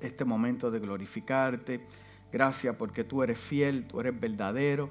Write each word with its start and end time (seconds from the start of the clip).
este 0.00 0.24
momento 0.24 0.70
de 0.70 0.78
glorificarte. 0.78 1.86
Gracias 2.32 2.74
porque 2.76 3.04
tú 3.04 3.22
eres 3.22 3.38
fiel, 3.38 3.86
tú 3.86 4.00
eres 4.00 4.18
verdadero. 4.18 4.90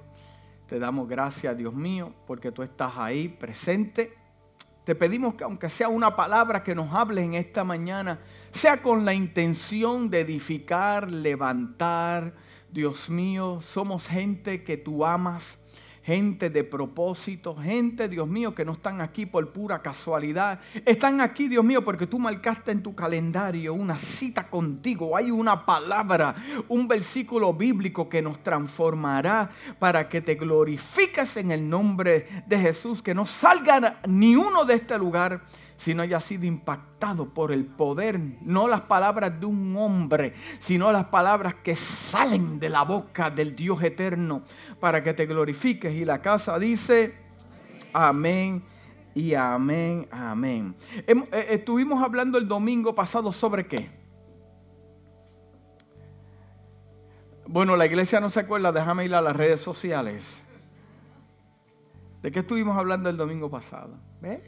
Te 0.67 0.79
damos 0.79 1.07
gracias, 1.07 1.57
Dios 1.57 1.73
mío, 1.73 2.13
porque 2.25 2.51
tú 2.51 2.63
estás 2.63 2.93
ahí 2.97 3.27
presente. 3.27 4.15
Te 4.83 4.95
pedimos 4.95 5.35
que 5.35 5.43
aunque 5.43 5.69
sea 5.69 5.87
una 5.87 6.15
palabra 6.15 6.63
que 6.63 6.75
nos 6.75 6.93
hable 6.93 7.21
en 7.21 7.35
esta 7.35 7.63
mañana, 7.63 8.19
sea 8.51 8.81
con 8.81 9.05
la 9.05 9.13
intención 9.13 10.09
de 10.09 10.21
edificar, 10.21 11.11
levantar. 11.11 12.33
Dios 12.71 13.09
mío, 13.09 13.61
somos 13.61 14.07
gente 14.07 14.63
que 14.63 14.77
tú 14.77 15.05
amas 15.05 15.62
gente 16.03 16.49
de 16.49 16.65
propósito, 16.65 17.55
gente, 17.55 18.09
Dios 18.09 18.27
mío, 18.27 18.53
que 18.53 18.65
no 18.65 18.73
están 18.73 18.99
aquí 18.99 19.25
por 19.25 19.51
pura 19.53 19.81
casualidad. 19.81 20.59
Están 20.85 21.21
aquí, 21.21 21.47
Dios 21.47 21.63
mío, 21.63 21.83
porque 21.83 22.07
tú 22.07 22.19
marcaste 22.19 22.71
en 22.71 22.83
tu 22.83 22.93
calendario 22.93 23.73
una 23.73 23.97
cita 23.97 24.47
contigo. 24.47 25.15
Hay 25.15 25.31
una 25.31 25.65
palabra, 25.65 26.35
un 26.67 26.87
versículo 26.87 27.53
bíblico 27.53 28.09
que 28.09 28.21
nos 28.21 28.43
transformará 28.43 29.49
para 29.79 30.09
que 30.09 30.21
te 30.21 30.35
glorifiques 30.35 31.37
en 31.37 31.51
el 31.51 31.69
nombre 31.69 32.27
de 32.47 32.59
Jesús. 32.59 33.01
Que 33.01 33.13
no 33.13 33.25
salga 33.25 34.01
ni 34.05 34.35
uno 34.35 34.65
de 34.65 34.75
este 34.75 34.97
lugar 34.97 35.41
si 35.77 35.93
no 35.93 36.03
haya 36.03 36.19
sido 36.19 36.45
impactado 36.45 37.29
por 37.33 37.51
el 37.51 37.65
poder, 37.65 38.19
no 38.41 38.67
las 38.67 38.81
palabras 38.81 39.39
de 39.39 39.45
un 39.45 39.75
hombre, 39.77 40.33
sino 40.59 40.91
las 40.91 41.05
palabras 41.05 41.55
que 41.55 41.75
salen 41.75 42.59
de 42.59 42.69
la 42.69 42.83
boca 42.83 43.29
del 43.29 43.55
Dios 43.55 43.81
eterno 43.83 44.43
para 44.79 45.03
que 45.03 45.13
te 45.13 45.25
glorifiques. 45.25 45.93
Y 45.93 46.05
la 46.05 46.21
casa 46.21 46.57
dice, 46.59 47.17
amén 47.93 48.63
y 49.15 49.33
amén, 49.33 50.07
amén. 50.11 50.75
Eh, 51.07 51.47
estuvimos 51.49 52.01
hablando 52.03 52.37
el 52.37 52.47
domingo 52.47 52.95
pasado 52.95 53.31
sobre 53.31 53.67
qué. 53.67 53.89
Bueno, 57.45 57.75
la 57.75 57.85
iglesia 57.85 58.19
no 58.19 58.29
se 58.29 58.39
acuerda, 58.39 58.71
déjame 58.71 59.05
ir 59.05 59.13
a 59.13 59.21
las 59.21 59.35
redes 59.35 59.61
sociales. 59.61 60.41
¿De 62.21 62.31
qué 62.31 62.39
estuvimos 62.39 62.77
hablando 62.77 63.09
el 63.09 63.17
domingo 63.17 63.49
pasado? 63.49 63.99
¿Ves? 64.21 64.39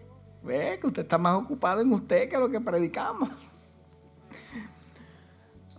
Ve 0.46 0.78
que 0.80 0.88
usted 0.88 1.02
está 1.02 1.18
más 1.18 1.36
ocupado 1.36 1.82
en 1.82 1.92
usted 1.92 2.30
que 2.30 2.38
lo 2.38 2.48
que 2.50 2.62
predicamos. 2.62 3.30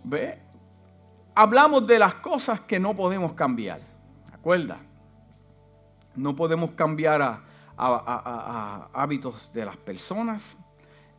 Ve. 0.03 0.41
Hablamos 1.33 1.87
de 1.87 1.97
las 1.97 2.15
cosas 2.15 2.59
que 2.61 2.77
no 2.77 2.93
podemos 2.93 3.31
cambiar. 3.33 3.79
¿Acuerda? 4.33 4.79
No 6.15 6.35
podemos 6.35 6.71
cambiar 6.71 7.21
a, 7.21 8.89
hábitos 8.91 9.51
de 9.53 9.65
las 9.65 9.77
personas. 9.77 10.57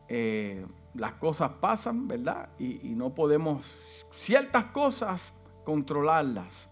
Eh, 0.07 0.65
las 0.93 1.13
cosas 1.13 1.51
pasan, 1.59 2.07
¿verdad? 2.07 2.49
Y, 2.59 2.93
no 2.95 3.15
podemos 3.15 3.65
ciertas 4.13 4.65
cosas 4.65 5.33
controlarlas. 5.65 6.69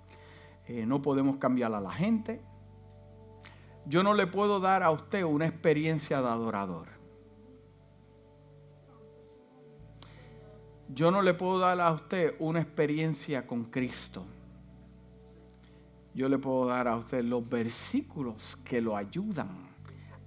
Eh, 0.68 0.86
no 0.86 1.02
podemos 1.02 1.38
cambiar 1.38 1.74
a 1.74 1.82
la 1.82 1.92
gente 1.92 2.42
yo 3.88 4.04
no 4.04 4.14
le 4.14 4.28
puedo 4.28 4.60
dar 4.60 4.84
a 4.84 4.92
usted 4.92 5.24
una 5.24 5.46
experiencia 5.46 6.22
de 6.22 6.28
adorador. 6.28 6.88
Yo 10.90 11.12
no 11.12 11.22
le 11.22 11.34
puedo 11.34 11.60
dar 11.60 11.80
a 11.80 11.92
usted 11.92 12.36
una 12.40 12.60
experiencia 12.60 13.48
con 13.48 13.66
Cristo. 13.66 14.26
Yo 16.14 16.28
le 16.28 16.38
puedo 16.38 16.66
dar 16.66 16.88
a 16.88 16.96
usted 16.98 17.24
los 17.24 17.48
versículos 17.48 18.58
que 18.66 18.82
lo 18.82 18.98
ayudan 18.98 19.68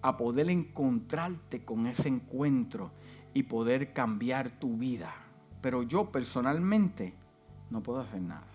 a 0.03 0.17
poder 0.17 0.49
encontrarte 0.49 1.65
con 1.65 1.87
ese 1.87 2.09
encuentro 2.09 2.93
y 3.35 3.43
poder 3.43 3.93
cambiar 3.93 4.59
tu 4.59 4.77
vida. 4.77 5.15
Pero 5.61 5.83
yo 5.83 6.11
personalmente 6.11 7.15
no 7.69 7.83
puedo 7.83 8.01
hacer 8.01 8.23
nada. 8.23 8.50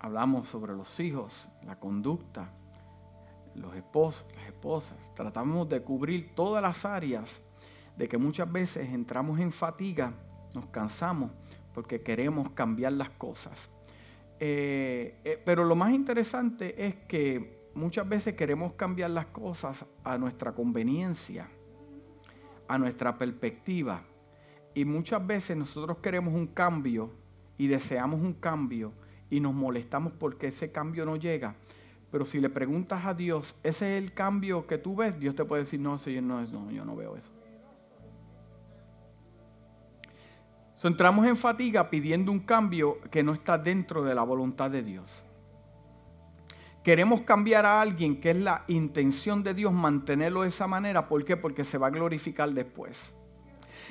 Hablamos 0.00 0.48
sobre 0.48 0.74
los 0.74 0.98
hijos, 1.00 1.48
la 1.64 1.78
conducta, 1.78 2.52
los 3.54 3.74
esposos, 3.74 4.26
las 4.34 4.46
esposas. 4.46 5.14
Tratamos 5.14 5.68
de 5.68 5.82
cubrir 5.82 6.34
todas 6.34 6.62
las 6.62 6.84
áreas 6.84 7.40
de 7.96 8.08
que 8.08 8.18
muchas 8.18 8.50
veces 8.50 8.88
entramos 8.90 9.40
en 9.40 9.52
fatiga, 9.52 10.12
nos 10.54 10.66
cansamos 10.66 11.30
porque 11.74 12.02
queremos 12.02 12.50
cambiar 12.50 12.92
las 12.92 13.10
cosas. 13.10 13.68
Eh, 14.40 15.20
eh, 15.24 15.42
pero 15.44 15.64
lo 15.64 15.74
más 15.74 15.92
interesante 15.92 16.86
es 16.86 16.94
que 17.06 17.70
muchas 17.74 18.08
veces 18.08 18.34
queremos 18.34 18.72
cambiar 18.74 19.10
las 19.10 19.26
cosas 19.26 19.84
a 20.04 20.16
nuestra 20.16 20.52
conveniencia, 20.52 21.48
a 22.68 22.78
nuestra 22.78 23.18
perspectiva. 23.18 24.02
Y 24.74 24.84
muchas 24.84 25.26
veces 25.26 25.56
nosotros 25.56 25.98
queremos 25.98 26.34
un 26.34 26.46
cambio 26.46 27.10
y 27.56 27.66
deseamos 27.66 28.20
un 28.20 28.34
cambio 28.34 28.92
y 29.30 29.40
nos 29.40 29.54
molestamos 29.54 30.12
porque 30.12 30.48
ese 30.48 30.70
cambio 30.72 31.04
no 31.04 31.16
llega. 31.16 31.54
Pero 32.10 32.24
si 32.24 32.40
le 32.40 32.48
preguntas 32.48 33.04
a 33.04 33.14
Dios, 33.14 33.54
¿ese 33.62 33.96
es 33.96 34.02
el 34.02 34.12
cambio 34.12 34.66
que 34.66 34.78
tú 34.78 34.96
ves? 34.96 35.18
Dios 35.18 35.34
te 35.34 35.44
puede 35.44 35.64
decir, 35.64 35.80
no, 35.80 35.98
señor, 35.98 36.22
no, 36.22 36.40
no 36.40 36.70
yo 36.70 36.84
no 36.84 36.96
veo 36.96 37.16
eso. 37.16 37.30
entramos 40.84 41.26
en 41.26 41.36
fatiga 41.36 41.90
pidiendo 41.90 42.30
un 42.30 42.38
cambio 42.38 43.00
que 43.10 43.24
no 43.24 43.32
está 43.32 43.58
dentro 43.58 44.04
de 44.04 44.14
la 44.14 44.22
voluntad 44.22 44.70
de 44.70 44.82
Dios. 44.82 45.24
Queremos 46.84 47.22
cambiar 47.22 47.66
a 47.66 47.80
alguien 47.80 48.20
que 48.20 48.30
es 48.30 48.36
la 48.36 48.64
intención 48.68 49.42
de 49.42 49.54
Dios 49.54 49.72
mantenerlo 49.72 50.42
de 50.42 50.48
esa 50.48 50.68
manera. 50.68 51.08
¿Por 51.08 51.24
qué? 51.24 51.36
Porque 51.36 51.64
se 51.64 51.78
va 51.78 51.88
a 51.88 51.90
glorificar 51.90 52.50
después. 52.50 53.12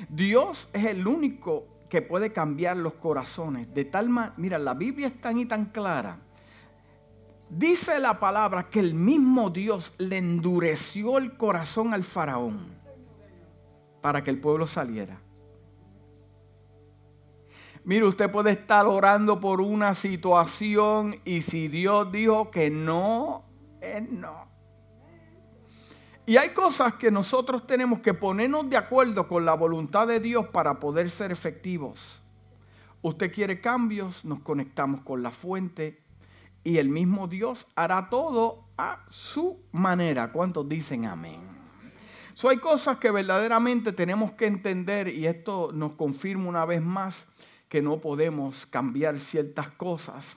Dios 0.08 0.68
es 0.72 0.86
el 0.86 1.06
único 1.06 1.66
que 1.88 2.02
puede 2.02 2.32
cambiar 2.32 2.76
los 2.76 2.94
corazones. 2.94 3.72
De 3.74 3.84
tal 3.84 4.10
manera, 4.10 4.34
mira, 4.36 4.58
la 4.58 4.74
Biblia 4.74 5.08
es 5.08 5.20
tan 5.20 5.38
y 5.38 5.46
tan 5.46 5.66
clara. 5.66 6.18
Dice 7.50 7.98
la 7.98 8.20
palabra 8.20 8.68
que 8.68 8.80
el 8.80 8.94
mismo 8.94 9.48
Dios 9.50 9.94
le 9.98 10.18
endureció 10.18 11.16
el 11.16 11.36
corazón 11.36 11.94
al 11.94 12.04
faraón 12.04 12.78
para 14.02 14.22
que 14.22 14.30
el 14.30 14.40
pueblo 14.40 14.66
saliera. 14.66 15.20
Mire, 17.84 18.04
usted 18.04 18.30
puede 18.30 18.50
estar 18.50 18.86
orando 18.86 19.40
por 19.40 19.62
una 19.62 19.94
situación 19.94 21.20
y 21.24 21.40
si 21.40 21.68
Dios 21.68 22.12
dijo 22.12 22.50
que 22.50 22.68
no, 22.68 23.44
es 23.80 24.10
no. 24.10 24.46
Y 26.28 26.36
hay 26.36 26.50
cosas 26.50 26.92
que 26.92 27.10
nosotros 27.10 27.66
tenemos 27.66 28.00
que 28.00 28.12
ponernos 28.12 28.68
de 28.68 28.76
acuerdo 28.76 29.26
con 29.26 29.46
la 29.46 29.54
voluntad 29.54 30.06
de 30.06 30.20
Dios 30.20 30.46
para 30.48 30.78
poder 30.78 31.08
ser 31.08 31.32
efectivos. 31.32 32.20
Usted 33.00 33.32
quiere 33.32 33.62
cambios, 33.62 34.26
nos 34.26 34.40
conectamos 34.40 35.00
con 35.00 35.22
la 35.22 35.30
fuente 35.30 36.02
y 36.64 36.76
el 36.76 36.90
mismo 36.90 37.28
Dios 37.28 37.66
hará 37.76 38.10
todo 38.10 38.66
a 38.76 39.06
su 39.08 39.58
manera. 39.72 40.30
¿Cuántos 40.30 40.68
dicen 40.68 41.06
amén? 41.06 41.40
So, 42.34 42.50
hay 42.50 42.58
cosas 42.58 42.98
que 42.98 43.10
verdaderamente 43.10 43.94
tenemos 43.94 44.32
que 44.32 44.48
entender 44.48 45.08
y 45.08 45.26
esto 45.26 45.70
nos 45.72 45.92
confirma 45.92 46.50
una 46.50 46.66
vez 46.66 46.82
más 46.82 47.24
que 47.70 47.80
no 47.80 48.02
podemos 48.02 48.66
cambiar 48.66 49.18
ciertas 49.18 49.70
cosas, 49.70 50.36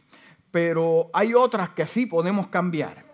pero 0.52 1.10
hay 1.12 1.34
otras 1.34 1.72
que 1.72 1.86
sí 1.86 2.06
podemos 2.06 2.48
cambiar. 2.48 3.11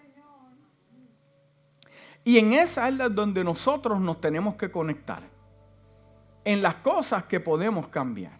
Y 2.28 2.40
en 2.40 2.52
esa 2.52 2.90
es 2.90 2.98
donde 3.16 3.42
nosotros 3.42 4.02
nos 4.02 4.20
tenemos 4.20 4.56
que 4.56 4.70
conectar. 4.70 5.24
En 6.44 6.62
las 6.62 6.76
cosas 6.76 7.24
que 7.24 7.40
podemos 7.40 7.88
cambiar. 7.88 8.38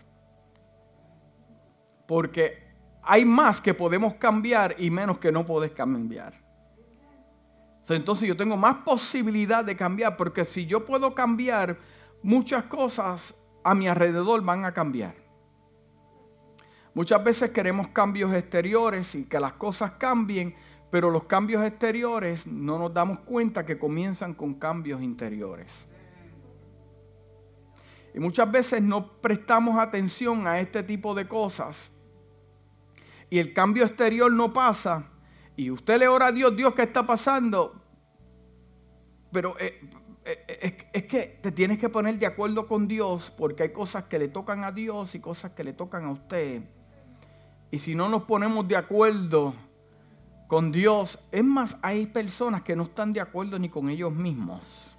Porque 2.06 2.68
hay 3.02 3.24
más 3.24 3.62
que 3.62 3.74
podemos 3.74 4.16
cambiar 4.16 4.76
y 4.78 4.92
menos 4.92 5.20
que 5.20 5.32
no 5.32 5.46
puedes 5.46 5.72
cambiar. 5.72 6.34
Entonces 7.88 8.28
yo 8.28 8.36
tengo 8.36 8.58
más 8.58 8.80
posibilidad 8.84 9.64
de 9.64 9.78
cambiar 9.78 10.18
porque 10.18 10.44
si 10.44 10.66
yo 10.66 10.86
puedo 10.86 11.16
cambiar, 11.16 11.78
muchas 12.22 12.66
cosas 12.66 13.36
a 13.64 13.74
mi 13.74 13.88
alrededor 13.88 14.44
van 14.44 14.66
a 14.66 14.74
cambiar. 14.74 15.16
Muchas 16.94 17.24
veces 17.24 17.52
queremos 17.52 17.88
cambios 17.88 18.34
exteriores 18.34 19.16
y 19.16 19.24
que 19.24 19.40
las 19.40 19.54
cosas 19.54 19.92
cambien, 19.92 20.58
pero 20.90 21.10
los 21.10 21.26
cambios 21.26 21.66
exteriores 21.66 22.48
no 22.48 22.80
nos 22.80 22.94
damos 22.94 23.20
cuenta 23.20 23.66
que 23.66 23.78
comienzan 23.78 24.34
con 24.34 24.54
cambios 24.54 25.02
interiores. 25.02 25.88
Y 28.14 28.20
muchas 28.20 28.52
veces 28.52 28.82
no 28.82 29.20
prestamos 29.22 29.78
atención 29.78 30.48
a 30.48 30.60
este 30.60 30.82
tipo 30.84 31.14
de 31.14 31.28
cosas. 31.28 31.92
Y 33.30 33.40
el 33.40 33.54
cambio 33.54 33.86
exterior 33.86 34.32
no 34.32 34.54
pasa. 34.54 35.12
Y 35.56 35.70
usted 35.70 36.00
le 36.00 36.08
ora 36.08 36.28
a 36.28 36.32
Dios, 36.32 36.56
Dios, 36.56 36.74
¿qué 36.74 36.84
está 36.84 37.06
pasando? 37.06 37.82
Pero 39.32 39.56
eh, 39.60 39.82
eh, 40.26 40.90
es 40.94 41.06
que 41.06 41.40
te 41.42 41.52
tienes 41.52 41.78
que 41.78 41.90
poner 41.90 42.18
de 42.18 42.26
acuerdo 42.26 42.68
con 42.68 42.88
Dios 42.88 43.32
porque 43.38 43.64
hay 43.64 43.72
cosas 43.72 44.06
que 44.06 44.18
le 44.18 44.30
tocan 44.30 44.64
a 44.64 44.72
Dios 44.72 45.14
y 45.16 45.20
cosas 45.20 45.52
que 45.52 45.64
le 45.64 45.74
tocan 45.74 46.06
a 46.06 46.12
usted. 46.12 46.64
Y 47.70 47.80
si 47.80 47.96
no 47.96 48.08
nos 48.08 48.24
ponemos 48.24 48.68
de 48.68 48.78
acuerdo, 48.78 49.54
con 50.48 50.72
Dios. 50.72 51.20
Es 51.32 51.44
más, 51.44 51.78
hay 51.82 52.08
personas 52.08 52.64
que 52.64 52.76
no 52.76 52.84
están 52.84 53.14
de 53.14 53.22
acuerdo 53.22 53.60
ni 53.60 53.70
con 53.70 53.90
ellos 53.90 54.14
mismos. 54.14 54.94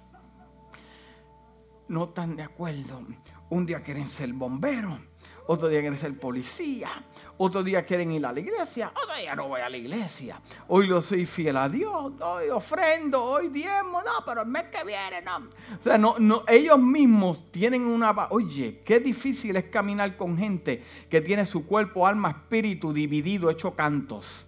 no 1.87 2.05
están 2.05 2.35
de 2.35 2.43
acuerdo. 2.43 3.01
Un 3.49 3.65
día 3.65 3.81
quieren 3.81 4.07
ser 4.07 4.31
bomberos, 4.31 4.99
otro 5.47 5.67
día 5.69 5.79
quieren 5.79 5.97
ser 5.97 6.15
policía, 6.19 6.87
otro 7.35 7.63
día 7.63 7.83
quieren 7.83 8.11
ir 8.11 8.23
a 8.23 8.31
la 8.31 8.39
iglesia, 8.39 8.93
otro 8.95 9.15
día 9.15 9.35
no 9.35 9.47
voy 9.47 9.61
a 9.61 9.69
la 9.69 9.77
iglesia. 9.77 10.39
Hoy 10.67 10.85
lo 10.85 11.01
soy 11.01 11.25
fiel 11.25 11.57
a 11.57 11.67
Dios, 11.67 12.13
hoy 12.21 12.49
ofrendo, 12.49 13.23
hoy 13.23 13.47
diezmo, 13.47 14.03
no, 14.03 14.23
pero 14.23 14.43
el 14.43 14.47
mes 14.47 14.65
que 14.65 14.83
viene 14.85 15.23
no. 15.23 15.37
O 15.79 15.81
sea, 15.81 15.97
no, 15.97 16.15
no, 16.19 16.43
ellos 16.47 16.77
mismos 16.77 17.51
tienen 17.51 17.87
una... 17.87 18.27
Oye, 18.29 18.83
qué 18.85 18.99
difícil 18.99 19.55
es 19.55 19.65
caminar 19.65 20.15
con 20.15 20.37
gente 20.37 20.83
que 21.09 21.21
tiene 21.21 21.47
su 21.47 21.65
cuerpo, 21.65 22.05
alma, 22.05 22.29
espíritu 22.29 22.93
dividido, 22.93 23.49
hecho 23.49 23.75
cantos. 23.75 24.45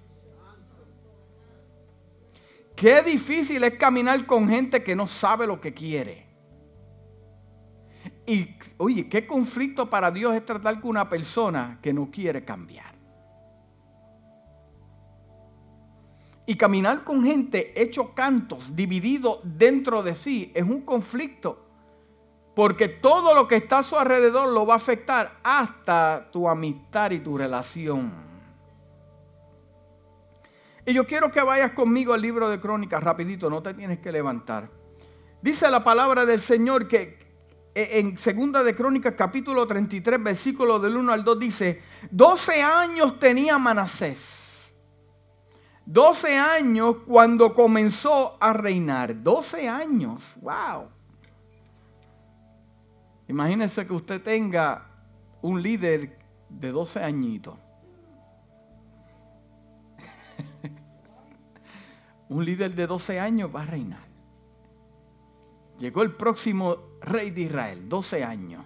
Qué 2.81 3.03
difícil 3.03 3.63
es 3.63 3.75
caminar 3.75 4.25
con 4.25 4.49
gente 4.49 4.83
que 4.83 4.95
no 4.95 5.05
sabe 5.05 5.45
lo 5.45 5.61
que 5.61 5.71
quiere. 5.71 6.25
Y 8.25 8.55
oye, 8.77 9.07
qué 9.07 9.27
conflicto 9.27 9.87
para 9.87 10.09
Dios 10.09 10.33
es 10.33 10.43
tratar 10.43 10.81
con 10.81 10.89
una 10.89 11.07
persona 11.07 11.77
que 11.79 11.93
no 11.93 12.09
quiere 12.09 12.43
cambiar. 12.43 12.95
Y 16.47 16.55
caminar 16.55 17.03
con 17.03 17.23
gente 17.23 17.79
hecho 17.79 18.15
cantos, 18.15 18.75
dividido 18.75 19.41
dentro 19.43 20.01
de 20.01 20.15
sí, 20.15 20.51
es 20.55 20.63
un 20.63 20.81
conflicto. 20.81 21.63
Porque 22.55 22.87
todo 22.87 23.35
lo 23.35 23.47
que 23.47 23.57
está 23.57 23.77
a 23.77 23.83
su 23.83 23.95
alrededor 23.95 24.49
lo 24.49 24.65
va 24.65 24.73
a 24.73 24.77
afectar 24.77 25.37
hasta 25.43 26.31
tu 26.31 26.49
amistad 26.49 27.11
y 27.11 27.19
tu 27.19 27.37
relación. 27.37 28.30
Yo 30.93 31.07
quiero 31.07 31.31
que 31.31 31.41
vayas 31.41 31.71
conmigo 31.71 32.13
al 32.13 32.21
libro 32.21 32.49
de 32.49 32.59
Crónicas, 32.59 33.03
rapidito, 33.03 33.49
no 33.49 33.61
te 33.61 33.73
tienes 33.73 33.99
que 33.99 34.11
levantar. 34.11 34.69
Dice 35.41 35.69
la 35.69 35.83
palabra 35.83 36.25
del 36.25 36.39
Señor 36.39 36.87
que 36.87 37.17
en 37.73 38.17
segunda 38.17 38.63
de 38.63 38.75
Crónicas 38.75 39.13
capítulo 39.17 39.65
33 39.65 40.21
versículo 40.21 40.79
del 40.79 40.97
1 40.97 41.13
al 41.13 41.23
2 41.23 41.39
dice, 41.39 41.81
12 42.11 42.61
años 42.61 43.19
tenía 43.19 43.57
Manasés. 43.57 44.71
12 45.85 46.37
años 46.37 46.97
cuando 47.05 47.53
comenzó 47.53 48.37
a 48.39 48.53
reinar. 48.53 49.21
12 49.21 49.67
años. 49.67 50.33
Wow. 50.41 50.89
Imagínese 53.27 53.87
que 53.87 53.93
usted 53.93 54.21
tenga 54.21 54.87
un 55.41 55.61
líder 55.61 56.19
de 56.49 56.71
12 56.71 57.03
añitos. 57.03 57.57
Un 62.31 62.45
líder 62.45 62.73
de 62.73 62.87
12 62.87 63.19
años 63.19 63.51
va 63.53 63.63
a 63.63 63.65
reinar. 63.65 64.07
Llegó 65.77 66.01
el 66.01 66.13
próximo 66.13 66.77
rey 67.01 67.29
de 67.31 67.41
Israel, 67.41 67.89
12 67.89 68.23
años. 68.23 68.65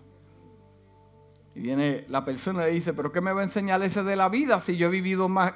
Y 1.56 1.62
viene 1.62 2.06
la 2.10 2.24
persona 2.24 2.64
y 2.64 2.66
le 2.68 2.74
dice, 2.74 2.94
pero 2.94 3.12
¿qué 3.12 3.22
me 3.22 3.34
va 3.34 3.42
a 3.42 3.44
enseñar 3.44 3.82
ese 3.82 4.04
de 4.04 4.16
la 4.16 4.30
vida 4.30 4.60
si 4.60 4.78
yo 4.78 4.88
he 4.88 4.90
vivido 4.92 5.28
más? 5.28 5.54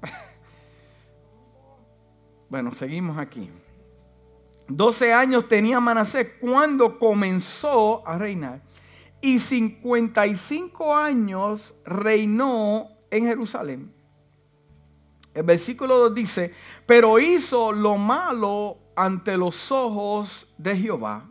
bueno, 2.48 2.72
seguimos 2.72 3.18
aquí. 3.18 3.50
12 4.68 5.12
años 5.12 5.48
tenía 5.48 5.80
Manasés 5.80 6.36
cuando 6.40 7.00
comenzó 7.00 8.06
a 8.06 8.16
reinar. 8.16 8.62
Y 9.20 9.40
55 9.40 10.94
años 10.94 11.74
reinó 11.84 12.86
en 13.10 13.24
Jerusalén. 13.24 13.97
El 15.38 15.44
versículo 15.44 15.98
2 15.98 16.14
dice, 16.14 16.54
pero 16.84 17.20
hizo 17.20 17.70
lo 17.70 17.96
malo 17.96 18.78
ante 18.96 19.36
los 19.36 19.70
ojos 19.70 20.52
de 20.58 20.76
Jehová, 20.76 21.30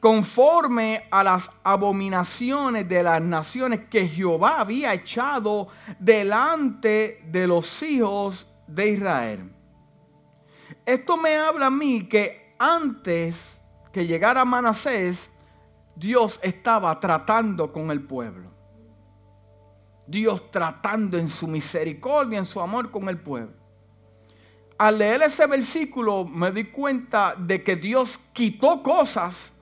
conforme 0.00 1.06
a 1.10 1.22
las 1.22 1.60
abominaciones 1.62 2.88
de 2.88 3.02
las 3.02 3.20
naciones 3.20 3.80
que 3.90 4.08
Jehová 4.08 4.60
había 4.60 4.94
echado 4.94 5.68
delante 5.98 7.22
de 7.30 7.46
los 7.46 7.82
hijos 7.82 8.46
de 8.66 8.88
Israel. 8.88 9.52
Esto 10.86 11.18
me 11.18 11.36
habla 11.36 11.66
a 11.66 11.70
mí 11.70 12.08
que 12.08 12.54
antes 12.58 13.60
que 13.92 14.06
llegara 14.06 14.46
Manasés, 14.46 15.36
Dios 15.96 16.40
estaba 16.42 16.98
tratando 16.98 17.70
con 17.72 17.90
el 17.90 18.02
pueblo. 18.06 18.49
Dios 20.10 20.50
tratando 20.50 21.16
en 21.18 21.28
su 21.28 21.46
misericordia, 21.46 22.38
en 22.38 22.46
su 22.46 22.60
amor 22.60 22.90
con 22.90 23.08
el 23.08 23.18
pueblo. 23.18 23.52
Al 24.76 24.98
leer 24.98 25.22
ese 25.22 25.46
versículo 25.46 26.24
me 26.24 26.50
di 26.50 26.64
cuenta 26.64 27.34
de 27.38 27.62
que 27.62 27.76
Dios 27.76 28.18
quitó 28.32 28.82
cosas, 28.82 29.52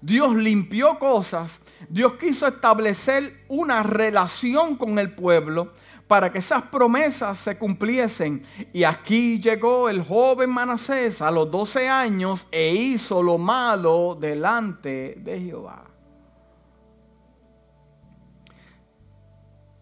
Dios 0.00 0.34
limpió 0.34 0.98
cosas, 0.98 1.60
Dios 1.90 2.14
quiso 2.14 2.46
establecer 2.46 3.44
una 3.48 3.82
relación 3.82 4.76
con 4.76 4.98
el 4.98 5.12
pueblo 5.14 5.72
para 6.06 6.32
que 6.32 6.38
esas 6.38 6.62
promesas 6.62 7.36
se 7.36 7.58
cumpliesen. 7.58 8.44
Y 8.72 8.84
aquí 8.84 9.38
llegó 9.38 9.90
el 9.90 10.02
joven 10.02 10.48
Manasés 10.48 11.20
a 11.20 11.30
los 11.30 11.50
12 11.50 11.88
años 11.88 12.46
e 12.50 12.72
hizo 12.72 13.22
lo 13.22 13.36
malo 13.36 14.16
delante 14.18 15.16
de 15.18 15.40
Jehová. 15.40 15.87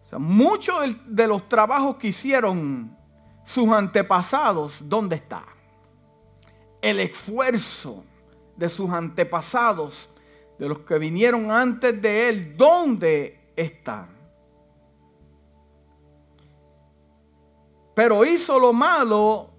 O 0.07 0.09
sea, 0.09 0.19
muchos 0.19 0.95
de 1.05 1.27
los 1.27 1.49
trabajos 1.49 1.97
que 1.97 2.07
hicieron 2.07 2.95
sus 3.43 3.67
antepasados, 3.67 4.87
¿dónde 4.87 5.17
está? 5.17 5.43
El 6.81 7.01
esfuerzo 7.01 8.05
de 8.55 8.69
sus 8.69 8.89
antepasados, 8.89 10.09
de 10.57 10.69
los 10.69 10.79
que 10.79 10.97
vinieron 10.97 11.51
antes 11.51 12.01
de 12.01 12.29
él, 12.29 12.55
¿dónde 12.55 13.51
está? 13.53 14.07
Pero 17.93 18.23
hizo 18.23 18.57
lo 18.59 18.71
malo 18.71 19.49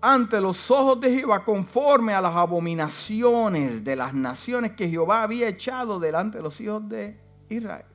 ante 0.00 0.40
los 0.40 0.72
ojos 0.72 1.00
de 1.00 1.18
Jehová 1.20 1.44
conforme 1.44 2.14
a 2.14 2.20
las 2.20 2.34
abominaciones 2.34 3.84
de 3.84 3.94
las 3.94 4.12
naciones 4.12 4.72
que 4.72 4.88
Jehová 4.88 5.22
había 5.22 5.46
echado 5.46 6.00
delante 6.00 6.38
de 6.38 6.42
los 6.42 6.60
hijos 6.60 6.88
de 6.88 7.16
Israel. 7.48 7.93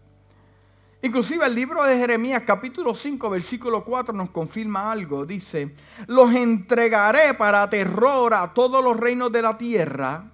Inclusive 1.01 1.45
el 1.45 1.55
libro 1.55 1.83
de 1.83 1.97
Jeremías 1.97 2.43
capítulo 2.45 2.93
5 2.93 3.29
versículo 3.29 3.85
4 3.85 4.13
nos 4.13 4.31
confirma 4.31 4.91
algo. 4.91 5.25
Dice, 5.25 5.73
los 6.07 6.33
entregaré 6.33 7.33
para 7.35 7.69
terror 7.69 8.33
a 8.33 8.53
todos 8.53 8.83
los 8.83 8.97
reinos 8.97 9.31
de 9.31 9.41
la 9.41 9.57
tierra 9.57 10.31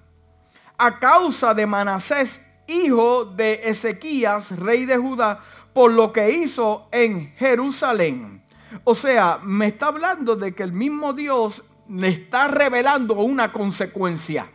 a 0.77 0.99
causa 0.99 1.53
de 1.53 1.65
Manasés, 1.65 2.51
hijo 2.67 3.25
de 3.25 3.61
Ezequías, 3.63 4.57
rey 4.57 4.85
de 4.85 4.97
Judá, 4.97 5.39
por 5.73 5.91
lo 5.91 6.11
que 6.11 6.31
hizo 6.31 6.87
en 6.91 7.33
Jerusalén. 7.35 8.43
O 8.83 8.95
sea, 8.95 9.39
me 9.43 9.67
está 9.67 9.87
hablando 9.87 10.35
de 10.35 10.53
que 10.53 10.63
el 10.63 10.73
mismo 10.73 11.13
Dios 11.13 11.63
le 11.87 12.09
está 12.09 12.47
revelando 12.47 13.15
una 13.15 13.51
consecuencia. 13.51 14.51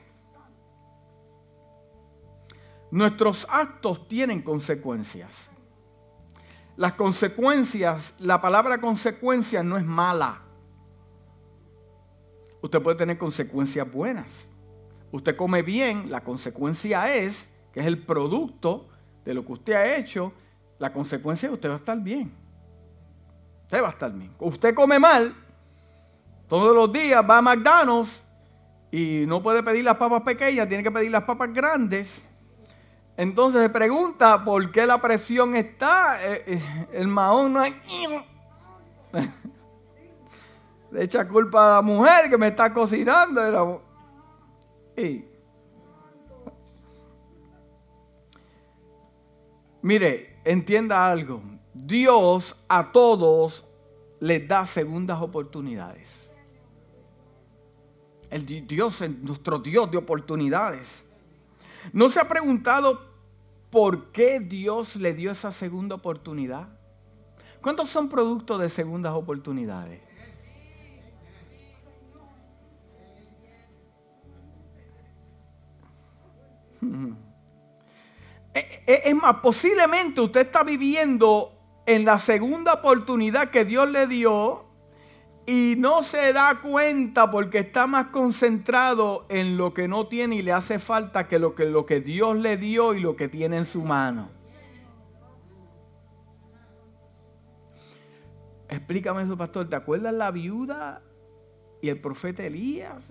Nuestros 2.90 3.46
actos 3.48 4.08
tienen 4.08 4.42
consecuencias. 4.42 5.50
Las 6.80 6.94
consecuencias, 6.94 8.14
la 8.20 8.40
palabra 8.40 8.80
consecuencia 8.80 9.62
no 9.62 9.76
es 9.76 9.84
mala. 9.84 10.38
Usted 12.62 12.80
puede 12.80 12.96
tener 12.96 13.18
consecuencias 13.18 13.92
buenas. 13.92 14.46
Usted 15.12 15.36
come 15.36 15.60
bien, 15.60 16.10
la 16.10 16.24
consecuencia 16.24 17.14
es 17.14 17.52
que 17.74 17.80
es 17.80 17.86
el 17.86 17.98
producto 17.98 18.88
de 19.26 19.34
lo 19.34 19.44
que 19.44 19.52
usted 19.52 19.72
ha 19.74 19.94
hecho. 19.98 20.32
La 20.78 20.90
consecuencia 20.90 21.48
es 21.48 21.50
que 21.50 21.54
usted 21.56 21.68
va 21.68 21.74
a 21.74 21.76
estar 21.76 22.00
bien. 22.00 22.32
Usted 23.64 23.82
va 23.82 23.88
a 23.88 23.90
estar 23.90 24.10
bien. 24.10 24.32
Usted 24.38 24.74
come 24.74 24.98
mal, 24.98 25.34
todos 26.48 26.74
los 26.74 26.90
días 26.90 27.22
va 27.28 27.36
a 27.36 27.42
McDonald's 27.42 28.22
y 28.90 29.24
no 29.26 29.42
puede 29.42 29.62
pedir 29.62 29.84
las 29.84 29.98
papas 29.98 30.22
pequeñas, 30.22 30.66
tiene 30.66 30.82
que 30.82 30.90
pedir 30.90 31.10
las 31.10 31.24
papas 31.24 31.52
grandes. 31.52 32.24
Entonces 33.20 33.60
se 33.60 33.68
pregunta 33.68 34.42
por 34.42 34.72
qué 34.72 34.86
la 34.86 34.98
presión 34.98 35.54
está, 35.54 36.26
eh, 36.26 36.42
eh, 36.46 36.88
el 36.94 37.06
mahón 37.06 37.52
no 37.52 37.60
hay... 37.60 37.74
Le 40.90 41.04
echa 41.04 41.28
culpa 41.28 41.66
a 41.66 41.74
la 41.74 41.82
mujer 41.82 42.30
que 42.30 42.38
me 42.38 42.46
está 42.48 42.72
cocinando. 42.72 43.82
Mire, 49.82 50.40
entienda 50.42 51.06
algo. 51.06 51.42
Dios 51.74 52.56
a 52.68 52.90
todos 52.90 53.66
les 54.18 54.48
da 54.48 54.64
segundas 54.64 55.20
oportunidades. 55.20 56.30
El 58.30 58.46
Dios 58.46 59.02
es 59.02 59.10
nuestro 59.10 59.58
Dios 59.58 59.90
de 59.90 59.98
oportunidades. 59.98 61.04
¿No 61.92 62.08
se 62.08 62.18
ha 62.18 62.26
preguntado 62.26 63.09
por 63.70 64.12
qué 64.12 64.40
Dios 64.40 64.96
le 64.96 65.14
dio 65.14 65.30
esa 65.30 65.52
segunda 65.52 65.94
oportunidad? 65.94 66.68
¿Cuántos 67.60 67.88
son 67.90 68.08
productos 68.08 68.60
de 68.60 68.70
segundas 68.70 69.12
oportunidades? 69.14 70.00
Eh, 78.52 78.82
eh, 78.88 79.02
es 79.04 79.14
más, 79.14 79.36
posiblemente 79.36 80.20
usted 80.20 80.40
está 80.40 80.64
viviendo 80.64 81.52
en 81.86 82.04
la 82.04 82.18
segunda 82.18 82.72
oportunidad 82.72 83.50
que 83.50 83.64
Dios 83.64 83.88
le 83.88 84.08
dio 84.08 84.64
y 85.50 85.74
no 85.74 86.04
se 86.04 86.32
da 86.32 86.60
cuenta 86.60 87.28
porque 87.28 87.58
está 87.58 87.88
más 87.88 88.06
concentrado 88.10 89.26
en 89.28 89.56
lo 89.56 89.74
que 89.74 89.88
no 89.88 90.06
tiene 90.06 90.36
y 90.36 90.42
le 90.42 90.52
hace 90.52 90.78
falta 90.78 91.26
que 91.26 91.40
lo 91.40 91.56
que, 91.56 91.64
lo 91.64 91.86
que 91.86 92.00
Dios 92.00 92.36
le 92.36 92.56
dio 92.56 92.94
y 92.94 93.00
lo 93.00 93.16
que 93.16 93.28
tiene 93.28 93.56
en 93.56 93.64
su 93.64 93.82
mano. 93.82 94.30
Explícame 98.68 99.24
eso, 99.24 99.36
pastor. 99.36 99.68
¿Te 99.68 99.74
acuerdas 99.74 100.14
la 100.14 100.30
viuda 100.30 101.02
y 101.82 101.88
el 101.88 102.00
profeta 102.00 102.44
Elías? 102.44 103.02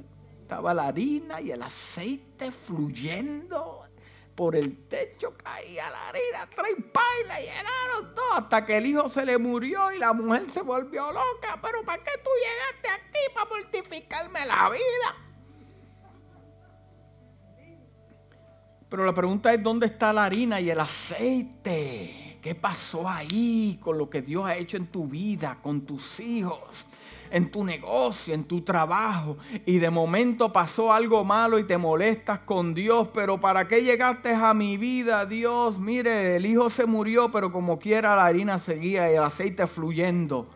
Estaba 0.42 0.74
la 0.74 0.88
harina 0.88 1.42
y 1.42 1.52
el 1.52 1.62
aceite 1.62 2.54
fluyendo 2.54 3.84
por 4.40 4.56
el 4.56 4.88
techo 4.88 5.36
caía 5.36 5.90
la 5.90 6.08
harina, 6.08 6.50
tres 6.56 6.78
la 7.28 7.42
llenaron 7.42 8.16
todo 8.16 8.36
hasta 8.36 8.66
que 8.66 8.78
el 8.78 8.86
hijo 8.86 9.10
se 9.10 9.26
le 9.26 9.38
murió 9.38 9.92
y 9.92 10.00
la 10.00 10.14
mujer 10.14 10.50
se 10.50 10.62
volvió 10.62 11.12
loca. 11.12 11.60
Pero 11.62 11.84
¿para 11.84 12.02
qué 12.02 12.12
tú 12.24 12.30
llegaste 12.40 12.88
aquí 12.88 13.34
para 13.36 13.50
mortificarme 13.50 14.46
la 14.46 14.70
vida? 14.70 15.18
Pero 18.88 19.06
la 19.06 19.14
pregunta 19.14 19.54
es 19.54 19.62
¿dónde 19.62 19.88
está 19.88 20.14
la 20.14 20.24
harina 20.24 20.62
y 20.62 20.70
el 20.70 20.80
aceite? 20.80 22.40
¿Qué 22.42 22.56
pasó 22.56 23.10
ahí 23.10 23.78
con 23.84 23.98
lo 23.98 24.10
que 24.10 24.22
Dios 24.22 24.46
ha 24.46 24.56
hecho 24.56 24.78
en 24.78 24.88
tu 24.88 25.06
vida, 25.06 25.60
con 25.62 25.82
tus 25.86 26.22
hijos? 26.22 26.86
En 27.32 27.52
tu 27.52 27.64
negocio, 27.64 28.34
en 28.34 28.44
tu 28.44 28.62
trabajo, 28.62 29.38
y 29.66 29.80
de 29.80 29.90
momento 29.90 30.52
pasó 30.52 30.94
algo 30.94 31.24
malo 31.24 31.60
y 31.60 31.64
te 31.64 31.78
molestas 31.78 32.40
con 32.40 32.74
Dios, 32.74 33.10
pero 33.14 33.40
¿para 33.40 33.68
qué 33.68 33.84
llegaste 33.84 34.34
a 34.34 34.54
mi 34.54 34.78
vida, 34.78 35.26
Dios? 35.26 35.80
Mire, 35.80 36.36
el 36.36 36.46
hijo 36.46 36.70
se 36.70 36.86
murió, 36.86 37.32
pero 37.32 37.52
como 37.52 37.80
quiera 37.80 38.16
la 38.16 38.26
harina 38.26 38.60
seguía 38.60 39.12
y 39.12 39.16
el 39.16 39.24
aceite 39.24 39.68
fluyendo. 39.68 40.50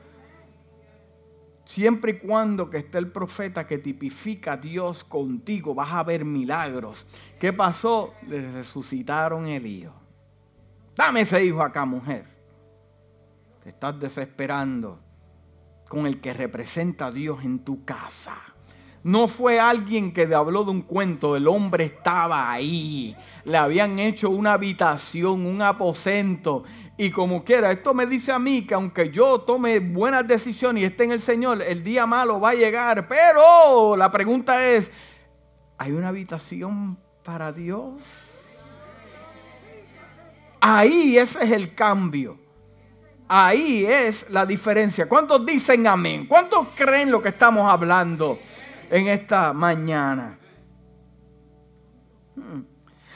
Siempre 1.66 2.12
y 2.12 2.18
cuando 2.20 2.70
que 2.70 2.80
esté 2.80 2.98
el 2.98 3.12
profeta 3.12 3.66
que 3.66 3.78
tipifica 3.78 4.54
a 4.54 4.58
Dios 4.58 5.04
contigo, 5.04 5.74
vas 5.74 5.94
a 5.94 6.04
ver 6.04 6.26
milagros. 6.26 7.06
¿Qué 7.40 7.54
pasó? 7.54 8.14
Le 8.28 8.52
resucitaron 8.52 9.48
el 9.48 9.66
hijo. 9.66 9.94
Dame 10.96 11.22
ese 11.22 11.44
hijo 11.44 11.62
acá, 11.62 11.86
mujer. 11.86 12.26
Te 13.64 13.70
estás 13.70 13.98
desesperando 13.98 15.00
con 15.94 16.08
el 16.08 16.20
que 16.20 16.34
representa 16.34 17.06
a 17.06 17.12
Dios 17.12 17.44
en 17.44 17.60
tu 17.60 17.86
casa. 17.86 18.36
No 19.04 19.28
fue 19.28 19.60
alguien 19.60 20.12
que 20.12 20.26
te 20.26 20.34
habló 20.34 20.64
de 20.64 20.72
un 20.72 20.82
cuento, 20.82 21.36
el 21.36 21.48
hombre 21.48 21.86
estaba 21.86 22.52
ahí. 22.52 23.16
Le 23.46 23.58
habían 23.58 24.00
hecho 24.00 24.32
una 24.32 24.54
habitación, 24.54 25.46
un 25.46 25.62
aposento. 25.62 26.64
Y 26.98 27.12
como 27.12 27.44
quiera, 27.44 27.72
esto 27.72 27.94
me 27.94 28.08
dice 28.08 28.32
a 28.32 28.40
mí 28.40 28.66
que 28.66 28.74
aunque 28.74 29.12
yo 29.12 29.42
tome 29.42 29.78
buenas 29.78 30.28
decisiones 30.28 30.82
y 30.82 30.86
esté 30.88 31.04
en 31.04 31.12
el 31.12 31.22
Señor, 31.22 31.62
el 31.62 31.84
día 31.84 32.08
malo 32.08 32.40
va 32.40 32.50
a 32.50 32.56
llegar. 32.56 33.08
Pero 33.08 33.96
la 33.96 34.10
pregunta 34.10 34.68
es, 34.68 34.90
¿hay 35.78 35.92
una 35.92 36.08
habitación 36.08 36.98
para 37.24 37.52
Dios? 37.52 38.02
Ahí 40.60 41.20
ese 41.20 41.44
es 41.44 41.52
el 41.52 41.76
cambio. 41.76 42.43
Ahí 43.36 43.84
es 43.84 44.30
la 44.30 44.46
diferencia. 44.46 45.10
¿Cuántos 45.10 45.44
dicen 45.44 45.88
amén? 45.88 46.28
¿Cuántos 46.28 46.68
creen 46.76 47.10
lo 47.10 47.20
que 47.20 47.30
estamos 47.30 47.68
hablando 47.68 48.38
en 48.92 49.08
esta 49.08 49.54
mañana? 49.54 50.38
Hmm. 52.36 52.62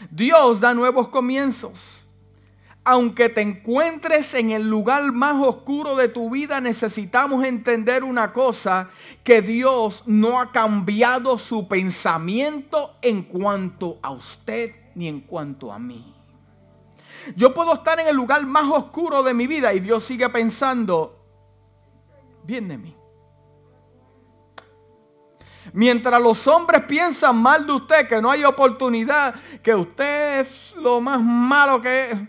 Dios 0.10 0.60
da 0.60 0.74
nuevos 0.74 1.10
comienzos. 1.10 2.02
Aunque 2.84 3.30
te 3.30 3.42
encuentres 3.42 4.34
en 4.34 4.50
el 4.50 4.68
lugar 4.68 5.12
más 5.12 5.36
oscuro 5.36 5.96
de 5.96 6.08
tu 6.08 6.32
vida, 6.32 6.62
necesitamos 6.62 7.46
entender 7.46 8.04
una 8.04 8.34
cosa, 8.34 8.90
que 9.24 9.44
Dios 9.44 10.02
no 10.08 10.42
ha 10.42 10.52
cambiado 10.52 11.38
su 11.38 11.68
pensamiento 11.68 12.96
en 13.04 13.22
cuanto 13.22 14.00
a 14.02 14.10
usted 14.10 14.72
ni 14.96 15.08
en 15.10 15.22
cuanto 15.22 15.72
a 15.72 15.78
mí. 15.78 16.17
Yo 17.36 17.53
puedo 17.53 17.74
estar 17.74 18.00
en 18.00 18.07
el 18.07 18.15
lugar 18.15 18.46
más 18.46 18.69
oscuro 18.72 19.24
de 19.24 19.34
mi 19.34 19.48
vida 19.48 19.74
y 19.74 19.79
Dios 19.79 20.03
sigue 20.03 20.29
pensando 20.29 21.17
bien 22.43 22.67
de 22.67 22.77
mí. 22.77 22.96
Mientras 25.74 26.22
los 26.22 26.48
hombres 26.48 26.84
piensan 26.86 27.41
mal 27.41 27.65
de 27.67 27.74
usted, 27.74 28.07
que 28.07 28.22
no 28.22 28.31
hay 28.31 28.43
oportunidad, 28.46 29.36
que 29.62 29.75
usted 29.75 30.39
es 30.39 30.75
lo 30.77 31.01
más 31.01 31.22
malo 31.22 31.81
que, 31.81 32.27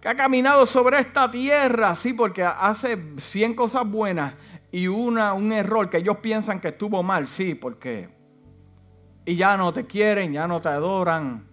que 0.00 0.08
ha 0.08 0.16
caminado 0.16 0.64
sobre 0.64 0.98
esta 0.98 1.30
tierra, 1.30 1.94
sí, 1.94 2.14
porque 2.14 2.42
hace 2.42 2.98
100 3.18 3.54
cosas 3.54 3.86
buenas 3.86 4.34
y 4.70 4.86
una, 4.88 5.34
un 5.34 5.52
error 5.52 5.90
que 5.90 5.98
ellos 5.98 6.16
piensan 6.18 6.60
que 6.60 6.68
estuvo 6.68 7.02
mal, 7.02 7.28
sí, 7.28 7.54
porque... 7.54 8.08
Y 9.24 9.36
ya 9.36 9.56
no 9.56 9.72
te 9.72 9.86
quieren, 9.86 10.32
ya 10.32 10.48
no 10.48 10.60
te 10.60 10.68
adoran, 10.70 11.46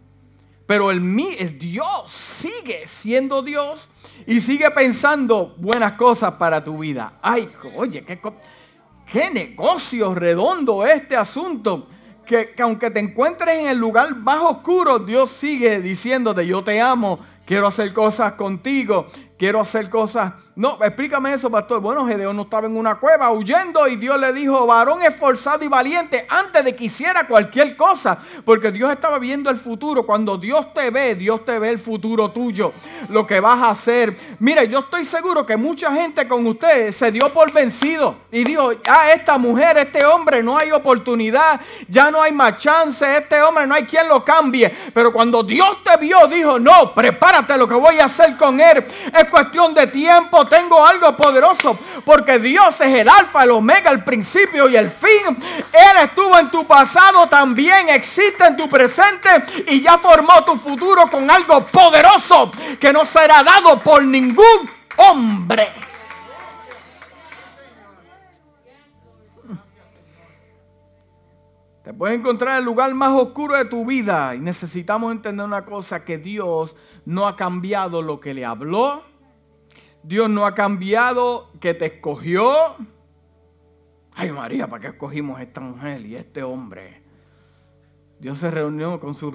pero 0.69 0.91
el, 0.91 0.99
el 1.39 1.57
Dios 1.57 2.11
sigue 2.11 2.85
siendo 2.85 3.41
Dios 3.41 3.89
y 4.27 4.39
sigue 4.39 4.69
pensando 4.69 5.55
buenas 5.57 5.93
cosas 5.93 6.33
para 6.33 6.63
tu 6.63 6.77
vida. 6.77 7.13
Ay, 7.23 7.49
oye, 7.75 8.05
qué, 8.05 8.19
qué 9.11 9.31
negocio 9.31 10.13
redondo 10.13 10.85
este 10.85 11.15
asunto. 11.15 11.87
Que, 12.23 12.51
que, 12.51 12.61
aunque 12.61 12.91
te 12.91 12.99
encuentres 12.99 13.57
en 13.57 13.67
el 13.69 13.79
lugar 13.79 14.15
más 14.17 14.43
oscuro, 14.43 14.99
Dios 14.99 15.31
sigue 15.31 15.81
diciéndote, 15.81 16.45
yo 16.45 16.63
te 16.63 16.79
amo, 16.79 17.17
quiero 17.47 17.65
hacer 17.65 17.91
cosas 17.91 18.33
contigo, 18.33 19.07
quiero 19.39 19.61
hacer 19.61 19.89
cosas 19.89 20.33
no, 20.59 20.77
explícame 20.81 21.33
eso, 21.33 21.49
pastor. 21.49 21.79
Bueno, 21.79 22.05
Gedeón 22.05 22.35
no 22.35 22.41
estaba 22.41 22.67
en 22.67 22.75
una 22.75 22.95
cueva 22.95 23.31
huyendo 23.31 23.87
y 23.87 23.95
Dios 23.95 24.19
le 24.19 24.33
dijo, 24.33 24.67
varón 24.67 25.01
esforzado 25.01 25.63
y 25.63 25.69
valiente, 25.69 26.25
antes 26.27 26.65
de 26.65 26.75
que 26.75 26.83
hiciera 26.83 27.25
cualquier 27.27 27.77
cosa, 27.77 28.17
porque 28.43 28.69
Dios 28.69 28.91
estaba 28.91 29.19
viendo 29.19 29.49
el 29.49 29.55
futuro. 29.55 30.05
Cuando 30.05 30.37
Dios 30.37 30.73
te 30.73 30.89
ve, 30.89 31.15
Dios 31.15 31.45
te 31.45 31.57
ve 31.59 31.69
el 31.69 31.79
futuro 31.79 32.31
tuyo, 32.31 32.73
lo 33.07 33.25
que 33.25 33.39
vas 33.39 33.59
a 33.59 33.69
hacer. 33.69 34.17
Mire, 34.39 34.67
yo 34.67 34.79
estoy 34.79 35.05
seguro 35.05 35.45
que 35.45 35.55
mucha 35.55 35.93
gente 35.93 36.27
con 36.27 36.45
usted 36.45 36.91
se 36.91 37.09
dio 37.09 37.31
por 37.31 37.53
vencido 37.53 38.15
y 38.29 38.43
dijo, 38.43 38.71
ah, 38.85 39.13
esta 39.15 39.37
mujer, 39.37 39.77
este 39.77 40.05
hombre, 40.05 40.43
no 40.43 40.57
hay 40.57 40.73
oportunidad, 40.73 41.61
ya 41.87 42.11
no 42.11 42.21
hay 42.21 42.33
más 42.33 42.57
chance, 42.57 43.05
este 43.15 43.41
hombre 43.41 43.65
no 43.65 43.75
hay 43.75 43.85
quien 43.85 44.09
lo 44.09 44.25
cambie. 44.25 44.75
Pero 44.93 45.13
cuando 45.13 45.41
Dios 45.41 45.81
te 45.85 45.95
vio, 45.95 46.27
dijo, 46.27 46.59
no, 46.59 46.93
prepárate 46.93 47.57
lo 47.57 47.65
que 47.65 47.75
voy 47.75 47.97
a 47.99 48.05
hacer 48.05 48.35
con 48.35 48.59
él. 48.59 48.85
Es 49.17 49.28
cuestión 49.29 49.73
de 49.73 49.87
tiempo 49.87 50.45
tengo 50.45 50.85
algo 50.85 51.15
poderoso, 51.15 51.77
porque 52.05 52.39
Dios 52.39 52.79
es 52.81 52.99
el 52.99 53.09
alfa, 53.09 53.43
el 53.43 53.51
omega, 53.51 53.91
el 53.91 54.03
principio 54.03 54.67
y 54.69 54.75
el 54.75 54.89
fin. 54.89 55.37
Él 55.71 56.03
estuvo 56.03 56.37
en 56.37 56.49
tu 56.49 56.65
pasado, 56.65 57.27
también 57.27 57.89
existe 57.89 58.45
en 58.45 58.57
tu 58.57 58.67
presente 58.67 59.29
y 59.67 59.81
ya 59.81 59.97
formó 59.97 60.43
tu 60.45 60.55
futuro 60.55 61.09
con 61.09 61.29
algo 61.29 61.65
poderoso 61.65 62.51
que 62.79 62.91
no 62.91 63.05
será 63.05 63.43
dado 63.43 63.79
por 63.79 64.03
ningún 64.03 64.69
hombre. 64.97 65.69
Te 71.89 71.93
puedes 71.95 72.19
encontrar 72.19 72.53
en 72.53 72.59
el 72.59 72.65
lugar 72.65 72.93
más 72.93 73.09
oscuro 73.09 73.55
de 73.55 73.65
tu 73.65 73.83
vida 73.83 74.35
y 74.35 74.39
necesitamos 74.39 75.11
entender 75.11 75.43
una 75.43 75.65
cosa, 75.65 76.05
que 76.05 76.19
Dios 76.19 76.75
no 77.05 77.27
ha 77.27 77.35
cambiado 77.35 78.03
lo 78.03 78.19
que 78.19 78.35
le 78.35 78.45
habló, 78.45 79.08
Dios 80.09 80.27
no 80.27 80.47
ha 80.47 80.55
cambiado, 80.55 81.51
que 81.59 81.75
te 81.75 81.85
escogió. 81.85 82.43
Ay 84.15 84.31
María, 84.31 84.65
¿para 84.65 84.81
qué 84.81 84.87
escogimos 84.87 85.39
esta 85.39 85.61
mujer 85.61 86.03
y 86.03 86.15
este 86.15 86.41
hombre? 86.41 87.03
Dios 88.19 88.39
se 88.39 88.49
reunió 88.49 88.99
con 88.99 89.13
su, 89.13 89.29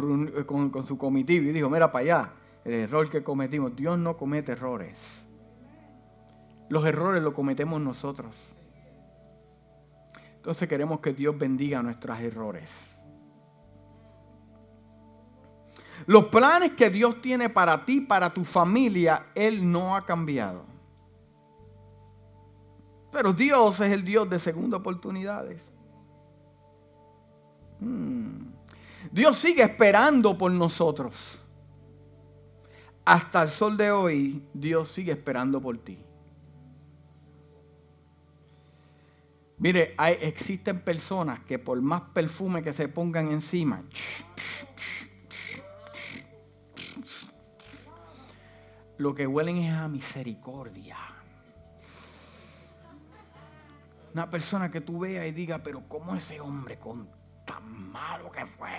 con, 0.46 0.84
su 0.84 0.98
comitiva 0.98 1.46
y 1.46 1.52
dijo, 1.52 1.70
mira 1.70 1.92
para 1.92 2.02
allá, 2.02 2.32
el 2.64 2.72
error 2.72 3.08
que 3.08 3.22
cometimos. 3.22 3.76
Dios 3.76 3.96
no 4.00 4.16
comete 4.16 4.50
errores. 4.50 5.22
Los 6.68 6.84
errores 6.84 7.22
los 7.22 7.34
cometemos 7.34 7.80
nosotros. 7.80 8.34
Entonces 10.34 10.68
queremos 10.68 10.98
que 10.98 11.12
Dios 11.12 11.38
bendiga 11.38 11.84
nuestros 11.84 12.18
errores. 12.18 12.93
Los 16.06 16.26
planes 16.26 16.72
que 16.72 16.90
Dios 16.90 17.20
tiene 17.22 17.48
para 17.48 17.84
ti, 17.84 18.00
para 18.00 18.32
tu 18.32 18.44
familia, 18.44 19.26
Él 19.34 19.70
no 19.70 19.96
ha 19.96 20.04
cambiado. 20.04 20.64
Pero 23.10 23.32
Dios 23.32 23.80
es 23.80 23.92
el 23.92 24.04
Dios 24.04 24.28
de 24.28 24.38
segunda 24.38 24.76
oportunidades. 24.76 25.70
Hmm. 27.80 28.48
Dios 29.10 29.38
sigue 29.38 29.62
esperando 29.62 30.36
por 30.36 30.50
nosotros. 30.50 31.38
Hasta 33.04 33.42
el 33.42 33.48
sol 33.48 33.76
de 33.76 33.90
hoy, 33.90 34.42
Dios 34.52 34.90
sigue 34.90 35.12
esperando 35.12 35.60
por 35.60 35.78
ti. 35.78 35.98
Mire, 39.58 39.94
hay, 39.96 40.18
existen 40.20 40.80
personas 40.80 41.40
que 41.40 41.58
por 41.58 41.80
más 41.80 42.02
perfume 42.12 42.62
que 42.62 42.72
se 42.72 42.88
pongan 42.88 43.30
encima, 43.30 43.82
lo 48.98 49.14
que 49.14 49.26
huelen 49.26 49.56
es 49.58 49.74
a 49.74 49.88
misericordia. 49.88 50.96
Una 54.12 54.30
persona 54.30 54.70
que 54.70 54.80
tú 54.80 55.00
veas 55.00 55.26
y 55.26 55.32
diga, 55.32 55.58
pero 55.62 55.88
¿cómo 55.88 56.14
ese 56.14 56.40
hombre 56.40 56.78
con 56.78 57.08
tan 57.44 57.90
malo 57.90 58.30
que 58.30 58.46
fue? 58.46 58.70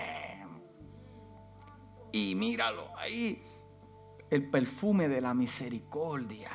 Y 2.14 2.36
míralo 2.36 2.98
ahí, 2.98 3.44
el 4.30 4.50
perfume 4.50 5.10
de 5.10 5.20
la 5.20 5.34
misericordia. 5.34 6.50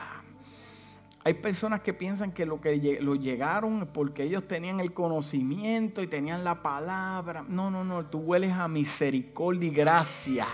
Hay 1.23 1.35
personas 1.35 1.83
que 1.83 1.93
piensan 1.93 2.33
que 2.33 2.47
lo 2.47 2.63
que 2.63 2.99
lo 3.03 3.15
llegaron 3.15 3.91
porque 3.93 4.23
ellos 4.23 4.49
tenían 4.49 4.81
el 4.81 4.95
conocimiento 4.95 6.01
y 6.01 6.07
tenían 6.07 6.45
la 6.45 6.63
palabra. 6.63 7.45
No, 7.47 7.71
no, 7.71 7.85
no, 7.85 8.07
tú 8.07 8.21
hueles 8.21 8.53
a 8.53 8.69
misericordia 8.69 9.69
y 9.69 9.71
gracia. 9.71 10.47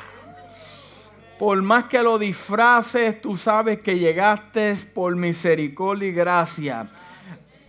Por 1.39 1.61
más 1.63 1.85
que 1.85 2.03
lo 2.03 2.19
disfraces, 2.19 3.21
tú 3.21 3.37
sabes 3.37 3.81
que 3.81 3.99
llegaste 3.99 4.75
por 4.95 5.15
misericordia 5.17 6.09
y 6.09 6.13
gracia 6.13 6.91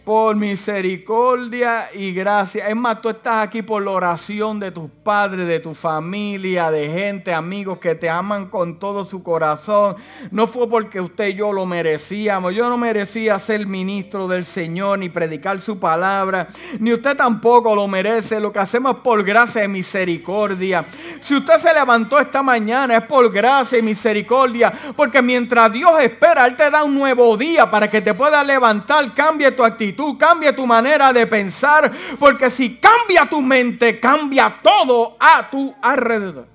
por 0.07 0.37
misericordia 0.37 1.89
y 1.93 2.13
gracia. 2.13 2.69
Es 2.69 2.75
más, 2.77 3.01
tú 3.01 3.09
estás 3.09 3.45
aquí 3.45 3.61
por 3.61 3.83
la 3.83 3.91
oración 3.91 4.57
de 4.57 4.71
tus 4.71 4.89
padres, 5.03 5.45
de 5.45 5.59
tu 5.59 5.73
familia, 5.73 6.71
de 6.71 6.87
gente, 6.87 7.33
amigos 7.33 7.79
que 7.79 7.93
te 7.93 8.09
aman 8.09 8.45
con 8.45 8.79
todo 8.79 9.03
su 9.03 9.21
corazón. 9.21 9.97
No 10.31 10.47
fue 10.47 10.69
porque 10.69 11.01
usted 11.01 11.27
y 11.27 11.33
yo 11.33 11.51
lo 11.51 11.65
merecíamos. 11.65 12.53
Yo 12.53 12.69
no 12.69 12.77
merecía 12.77 13.37
ser 13.37 13.67
ministro 13.67 14.29
del 14.29 14.45
Señor 14.45 14.99
ni 14.99 15.09
predicar 15.09 15.59
su 15.59 15.77
palabra. 15.77 16.47
Ni 16.79 16.93
usted 16.93 17.17
tampoco 17.17 17.75
lo 17.75 17.85
merece. 17.89 18.39
Lo 18.39 18.53
que 18.53 18.59
hacemos 18.59 18.95
es 18.95 19.01
por 19.01 19.25
gracia 19.25 19.65
y 19.65 19.67
misericordia. 19.67 20.85
Si 21.19 21.35
usted 21.35 21.57
se 21.57 21.73
levantó 21.73 22.17
esta 22.17 22.41
mañana 22.41 22.95
es 22.95 23.03
por 23.03 23.29
gracia 23.29 23.77
y 23.77 23.81
misericordia. 23.81 24.71
Porque 24.95 25.21
mientras 25.21 25.69
Dios 25.73 26.01
espera, 26.01 26.45
Él 26.45 26.55
te 26.55 26.71
da 26.71 26.85
un 26.85 26.95
nuevo 26.95 27.35
día 27.35 27.69
para 27.69 27.89
que 27.89 27.99
te 27.99 28.13
pueda 28.13 28.41
levantar, 28.41 29.13
cambie 29.13 29.51
tu 29.51 29.65
actitud 29.65 29.96
Tú 29.97 30.15
cambia 30.15 30.55
tu 30.55 30.67
manera 30.67 31.11
de 31.11 31.25
pensar, 31.25 31.91
porque 32.19 32.51
si 32.51 32.77
cambia 32.77 33.25
tu 33.27 33.41
mente, 33.41 33.99
cambia 33.99 34.59
todo 34.61 35.17
a 35.19 35.49
tu 35.49 35.75
alrededor. 35.81 36.47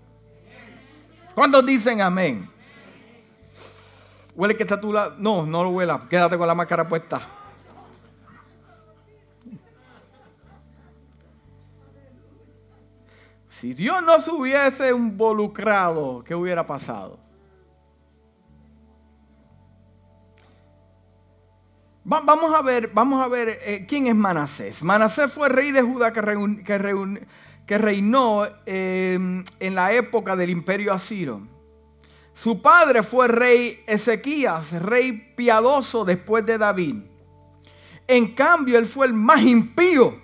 ¿Cuántos 1.34 1.66
dicen 1.66 2.00
amén? 2.00 2.48
Huele 4.36 4.56
que 4.56 4.62
está 4.62 4.76
a 4.76 4.80
tu 4.80 4.92
lado. 4.92 5.16
No, 5.18 5.44
no 5.44 5.64
lo 5.64 5.70
huela. 5.70 6.00
Quédate 6.08 6.38
con 6.38 6.46
la 6.46 6.54
máscara 6.54 6.88
puesta. 6.88 7.20
Si 13.48 13.74
Dios 13.74 14.02
no 14.02 14.20
se 14.20 14.30
hubiese 14.30 14.90
involucrado, 14.90 16.22
¿qué 16.24 16.34
hubiera 16.34 16.66
pasado? 16.66 17.21
Vamos 22.04 22.54
a 22.54 22.62
ver, 22.62 22.90
vamos 22.92 23.24
a 23.24 23.28
ver 23.28 23.58
eh, 23.62 23.86
quién 23.88 24.06
es 24.06 24.14
Manasés. 24.14 24.82
Manasés 24.82 25.32
fue 25.32 25.48
rey 25.48 25.70
de 25.72 25.82
Judá 25.82 26.12
que, 26.12 27.78
reinó 27.78 28.44
em, 28.66 29.44
en 29.60 29.74
la 29.74 29.92
época 29.92 30.36
del 30.36 30.50
imperio 30.50 30.92
asiro. 30.92 31.42
Su 32.34 32.62
padre 32.62 33.02
fue 33.02 33.28
rey 33.28 33.82
Ezequías, 33.86 34.72
rey 34.82 35.32
piadoso 35.36 36.04
después 36.04 36.44
de 36.46 36.58
David. 36.58 36.96
En 38.08 38.34
cambio, 38.34 38.78
él 38.78 38.86
fue 38.86 39.06
el 39.06 39.12
más 39.12 39.42
impío 39.42 40.20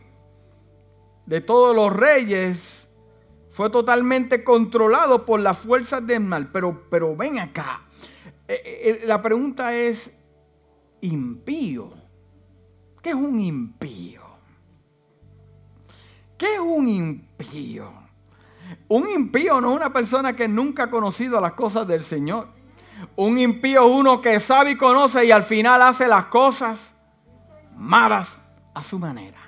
de 1.26 1.40
todos 1.40 1.76
los 1.76 1.94
reyes. 1.94 2.88
Fue 3.50 3.70
totalmente 3.70 4.42
controlado 4.42 5.26
por 5.26 5.40
las 5.40 5.58
fuerzas 5.58 6.06
del 6.06 6.20
mal. 6.20 6.50
Pero, 6.50 6.84
pero 6.90 7.14
ven 7.14 7.38
acá. 7.38 7.82
Eh, 8.48 8.60
eh, 8.64 9.00
la 9.06 9.22
pregunta 9.22 9.76
es, 9.76 10.10
impío. 11.00 11.92
¿Qué 13.02 13.10
es 13.10 13.14
un 13.14 13.40
impío? 13.40 14.22
¿Qué 16.36 16.54
es 16.54 16.60
un 16.60 16.88
impío? 16.88 17.92
Un 18.88 19.08
impío 19.10 19.60
no 19.60 19.70
es 19.70 19.76
una 19.76 19.92
persona 19.92 20.34
que 20.34 20.48
nunca 20.48 20.84
ha 20.84 20.90
conocido 20.90 21.40
las 21.40 21.52
cosas 21.52 21.86
del 21.86 22.02
Señor. 22.02 22.48
Un 23.16 23.38
impío 23.38 23.84
es 23.86 23.96
uno 23.96 24.20
que 24.20 24.40
sabe 24.40 24.72
y 24.72 24.76
conoce 24.76 25.24
y 25.24 25.30
al 25.30 25.42
final 25.42 25.80
hace 25.82 26.08
las 26.08 26.26
cosas 26.26 26.92
malas 27.76 28.38
a 28.74 28.82
su 28.82 28.98
manera. 28.98 29.38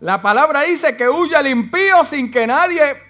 La 0.00 0.22
palabra 0.22 0.62
dice 0.62 0.96
que 0.96 1.08
huye 1.08 1.36
el 1.38 1.46
impío 1.46 2.04
sin 2.04 2.30
que 2.30 2.46
nadie 2.46 3.09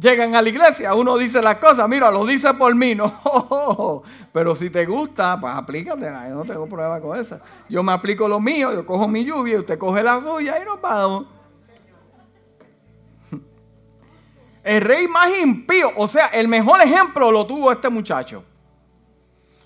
llegan 0.00 0.34
a 0.34 0.42
la 0.42 0.48
iglesia, 0.48 0.94
uno 0.94 1.16
dice 1.16 1.42
las 1.42 1.56
cosas, 1.56 1.88
mira, 1.88 2.10
lo 2.10 2.24
dice 2.24 2.52
por 2.54 2.74
mí, 2.74 2.94
no. 2.94 4.02
Pero 4.32 4.54
si 4.54 4.70
te 4.70 4.86
gusta, 4.86 5.38
pues 5.40 5.52
aplícate, 5.52 6.06
yo 6.06 6.34
no 6.34 6.44
tengo 6.44 6.66
problema 6.66 7.00
con 7.00 7.18
eso. 7.18 7.40
Yo 7.68 7.82
me 7.82 7.92
aplico 7.92 8.28
lo 8.28 8.40
mío, 8.40 8.72
yo 8.72 8.86
cojo 8.86 9.08
mi 9.08 9.24
lluvia, 9.24 9.58
usted 9.58 9.78
coge 9.78 10.02
la 10.02 10.20
suya 10.20 10.60
y 10.60 10.64
nos 10.64 10.80
vamos. 10.80 11.26
El 14.62 14.80
rey 14.82 15.08
más 15.08 15.30
impío, 15.38 15.90
o 15.96 16.06
sea, 16.06 16.26
el 16.26 16.46
mejor 16.46 16.80
ejemplo 16.80 17.32
lo 17.32 17.46
tuvo 17.46 17.72
este 17.72 17.88
muchacho. 17.88 18.44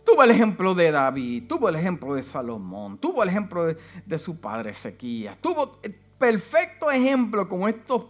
Tuvo 0.04 0.24
el 0.24 0.32
ejemplo 0.32 0.74
de 0.74 0.90
David, 0.90 1.44
tuvo 1.48 1.68
el 1.68 1.76
ejemplo 1.76 2.14
de 2.14 2.24
Salomón, 2.24 2.98
tuvo 2.98 3.22
el 3.22 3.28
ejemplo 3.28 3.66
de, 3.66 4.18
su 4.18 4.40
padre 4.40 4.70
Ezequías, 4.70 5.38
tuvo 5.38 5.78
perfecto 6.22 6.88
ejemplo 6.88 7.48
como 7.48 7.66
estos 7.66 8.04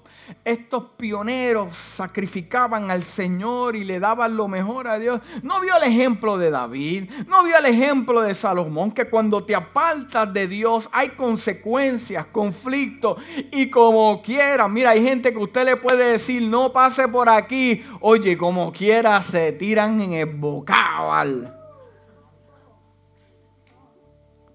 estos 0.44 0.84
pioneros 0.98 1.74
sacrificaban 1.76 2.90
al 2.90 3.04
Señor 3.04 3.74
y 3.74 3.84
le 3.84 3.98
daban 3.98 4.36
lo 4.36 4.48
mejor 4.48 4.86
a 4.86 4.98
Dios. 4.98 5.20
No 5.42 5.60
vio 5.60 5.76
el 5.76 5.82
ejemplo 5.84 6.36
de 6.36 6.50
David, 6.50 7.10
no 7.26 7.42
vio 7.42 7.56
el 7.56 7.66
ejemplo 7.66 8.20
de 8.20 8.34
Salomón, 8.34 8.92
que 8.92 9.08
cuando 9.08 9.44
te 9.44 9.54
apartas 9.54 10.32
de 10.32 10.46
Dios 10.46 10.90
hay 10.92 11.10
consecuencias, 11.10 12.26
conflictos 12.26 13.18
y 13.50 13.70
como 13.70 14.20
quiera. 14.22 14.68
Mira, 14.68 14.90
hay 14.90 15.02
gente 15.02 15.32
que 15.32 15.38
usted 15.38 15.64
le 15.64 15.76
puede 15.76 16.12
decir, 16.12 16.42
no 16.42 16.70
pase 16.70 17.08
por 17.08 17.30
aquí. 17.30 17.82
Oye, 18.00 18.36
como 18.36 18.72
quiera 18.72 19.22
se 19.22 19.52
tiran 19.52 20.00
en 20.02 20.12
el 20.12 20.26
bocabal. 20.26 21.61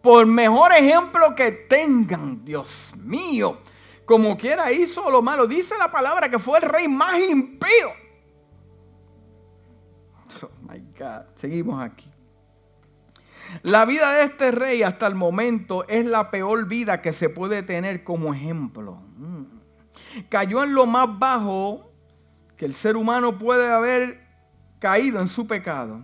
Por 0.01 0.25
mejor 0.25 0.71
ejemplo 0.73 1.35
que 1.35 1.51
tengan, 1.51 2.43
Dios 2.45 2.93
mío 2.97 3.57
como 4.07 4.37
quiera 4.37 4.71
hizo 4.71 5.11
lo 5.11 5.21
malo. 5.21 5.45
Dice 5.45 5.77
la 5.77 5.91
palabra 5.91 6.31
que 6.31 6.39
fue 6.39 6.59
el 6.59 6.63
rey 6.63 6.87
más 6.87 7.19
impío. 7.19 7.89
Oh 10.41 10.49
my 10.61 10.79
God. 10.97 11.25
Seguimos 11.35 11.83
aquí. 11.83 12.09
La 13.63 13.83
vida 13.83 14.13
de 14.13 14.23
este 14.23 14.51
rey 14.51 14.81
hasta 14.81 15.07
el 15.07 15.15
momento 15.15 15.85
es 15.89 16.05
la 16.05 16.31
peor 16.31 16.67
vida 16.67 17.01
que 17.01 17.11
se 17.11 17.29
puede 17.29 17.63
tener 17.63 18.05
como 18.05 18.33
ejemplo. 18.33 19.01
Mm. 19.17 19.43
Cayó 20.29 20.63
en 20.63 20.73
lo 20.73 20.85
más 20.85 21.19
bajo 21.19 21.91
que 22.55 22.65
el 22.65 22.73
ser 22.73 22.95
humano 22.95 23.37
puede 23.37 23.69
haber 23.69 24.25
caído 24.79 25.19
en 25.19 25.27
su 25.27 25.47
pecado. 25.47 26.01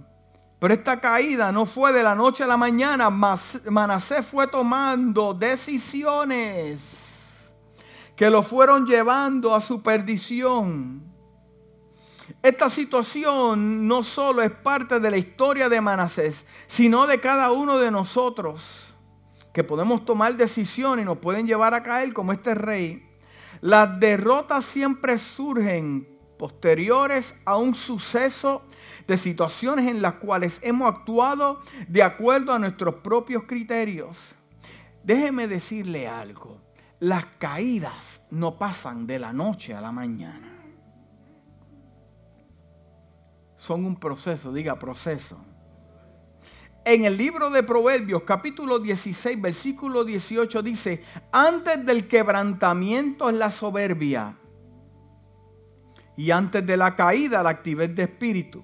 Pero 0.64 0.76
esta 0.76 1.02
caída 1.02 1.52
no 1.52 1.66
fue 1.66 1.92
de 1.92 2.02
la 2.04 2.16
noche 2.16 2.46
a 2.46 2.48
la 2.48 2.56
mañana. 2.56 3.10
Manasés 3.10 4.26
fue 4.26 4.48
tomando 4.48 5.34
decisiones 5.34 6.74
que 8.16 8.30
lo 8.30 8.44
fueron 8.44 8.86
llevando 8.86 9.54
a 9.54 9.60
su 9.60 9.84
perdición. 9.84 11.04
Esta 12.42 12.70
situación 12.70 13.90
no 13.90 14.04
solo 14.04 14.42
es 14.42 14.52
parte 14.52 15.02
de 15.02 15.12
la 15.12 15.18
historia 15.18 15.68
de 15.68 15.82
Manasés, 15.82 16.48
sino 16.66 17.08
de 17.08 17.20
cada 17.20 17.52
uno 17.52 17.78
de 17.78 17.92
nosotros, 17.92 18.96
que 19.54 19.66
podemos 19.66 20.06
tomar 20.06 20.38
decisiones 20.38 21.04
y 21.04 21.06
nos 21.06 21.18
pueden 21.18 21.46
llevar 21.46 21.74
a 21.74 21.84
caer 21.84 22.14
como 22.14 22.32
este 22.32 22.56
rey. 22.56 23.06
Las 23.60 24.00
derrotas 24.00 24.64
siempre 24.64 25.18
surgen 25.18 26.13
posteriores 26.44 27.36
a 27.46 27.56
un 27.56 27.74
suceso 27.74 28.64
de 29.08 29.16
situaciones 29.16 29.90
en 29.90 30.02
las 30.02 30.16
cuales 30.16 30.60
hemos 30.62 30.94
actuado 30.94 31.62
de 31.88 32.04
acuerdo 32.04 32.52
a 32.52 32.60
nuestros 32.60 32.96
propios 32.96 33.44
criterios. 33.48 34.36
Déjeme 35.06 35.48
decirle 35.48 36.06
algo. 36.06 36.58
Las 37.00 37.26
caídas 37.40 38.28
no 38.30 38.58
pasan 38.58 39.08
de 39.08 39.20
la 39.20 39.32
noche 39.32 39.74
a 39.74 39.80
la 39.80 39.94
mañana. 39.94 40.52
Son 43.56 43.86
un 43.86 43.96
proceso, 43.96 44.52
diga 44.52 44.78
proceso. 44.78 45.42
En 46.84 47.06
el 47.06 47.16
libro 47.18 47.52
de 47.52 47.64
Proverbios 47.64 48.24
capítulo 48.24 48.80
16 48.80 49.42
versículo 49.42 50.04
18 50.04 50.62
dice, 50.62 51.06
antes 51.32 51.86
del 51.86 52.10
quebrantamiento 52.10 53.30
es 53.30 53.36
la 53.38 53.50
soberbia 53.50 54.36
y 56.16 56.32
antes 56.32 56.66
de 56.66 56.78
la 56.78 56.96
caída 56.96 57.44
la 57.44 57.50
actividad 57.50 57.90
de 57.90 58.04
espíritu. 58.04 58.64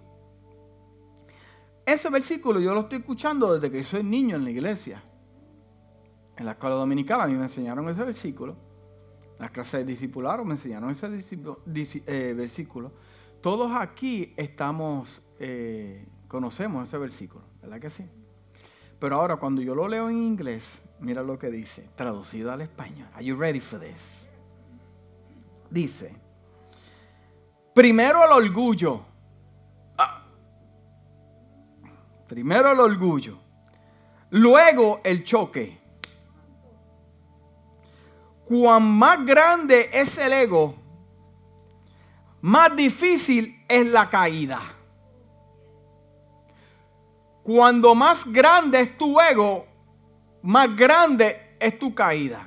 Ese 1.85 2.09
versículo 2.09 2.59
yo 2.59 2.73
lo 2.73 2.81
estoy 2.81 2.99
escuchando 2.99 3.53
desde 3.53 3.71
que 3.71 3.83
soy 3.83 4.03
niño 4.03 4.35
en 4.35 4.43
la 4.43 4.51
iglesia. 4.51 5.03
En 6.38 6.45
la 6.45 6.51
escuela 6.51 6.75
dominical 6.75 7.19
a 7.21 7.27
mí 7.27 7.33
me 7.33 7.43
enseñaron 7.43 7.89
ese 7.89 8.03
versículo. 8.03 8.55
En 9.38 9.39
las 9.39 9.51
clases 9.51 9.79
de 9.79 9.85
discipulado 9.85 10.45
me 10.45 10.53
enseñaron 10.53 10.89
ese 10.91 11.07
eh, 11.07 12.33
versículo. 12.38 12.91
Todos 13.41 13.71
aquí 13.73 14.33
estamos 14.38 15.21
eh, 15.39 16.05
Conocemos 16.29 16.88
ese 16.88 16.99
versículo, 16.99 17.43
¿verdad 17.59 17.79
que 17.81 17.89
sí? 17.89 18.05
Pero 18.99 19.15
ahora 19.15 19.38
cuando 19.38 19.63
yo 19.63 19.73
lo 19.73 19.88
leo 19.88 20.09
en 20.09 20.17
inglés, 20.17 20.83
mira 20.99 21.23
lo 21.23 21.39
que 21.39 21.49
dice, 21.49 21.89
traducido 21.95 22.51
al 22.51 22.62
español. 22.62 23.07
Are 23.15 23.25
you 23.25 23.35
ready 23.35 23.59
for 23.59 23.79
this? 23.79 24.29
Dice, 25.71 26.15
primero 27.80 28.26
el 28.26 28.32
orgullo. 28.34 29.06
Ah. 29.98 30.22
Primero 32.28 32.74
el 32.74 32.80
orgullo. 32.82 33.38
Luego 34.32 35.00
el 35.02 35.24
choque. 35.24 35.80
Cuan 38.44 38.84
más 38.84 39.26
grande 39.26 39.89
es 39.94 40.18
el 40.18 40.34
ego, 40.34 40.76
más 42.42 42.76
difícil 42.76 43.63
es 43.70 43.88
la 43.88 44.10
caída. 44.10 44.60
Cuando 47.44 47.96
más 47.96 48.30
grande 48.30 48.82
es 48.82 48.98
tu 48.98 49.22
ego, 49.22 49.65
más 50.42 50.76
grande 50.76 51.56
es 51.58 51.80
tu 51.80 51.96
caída. 51.96 52.46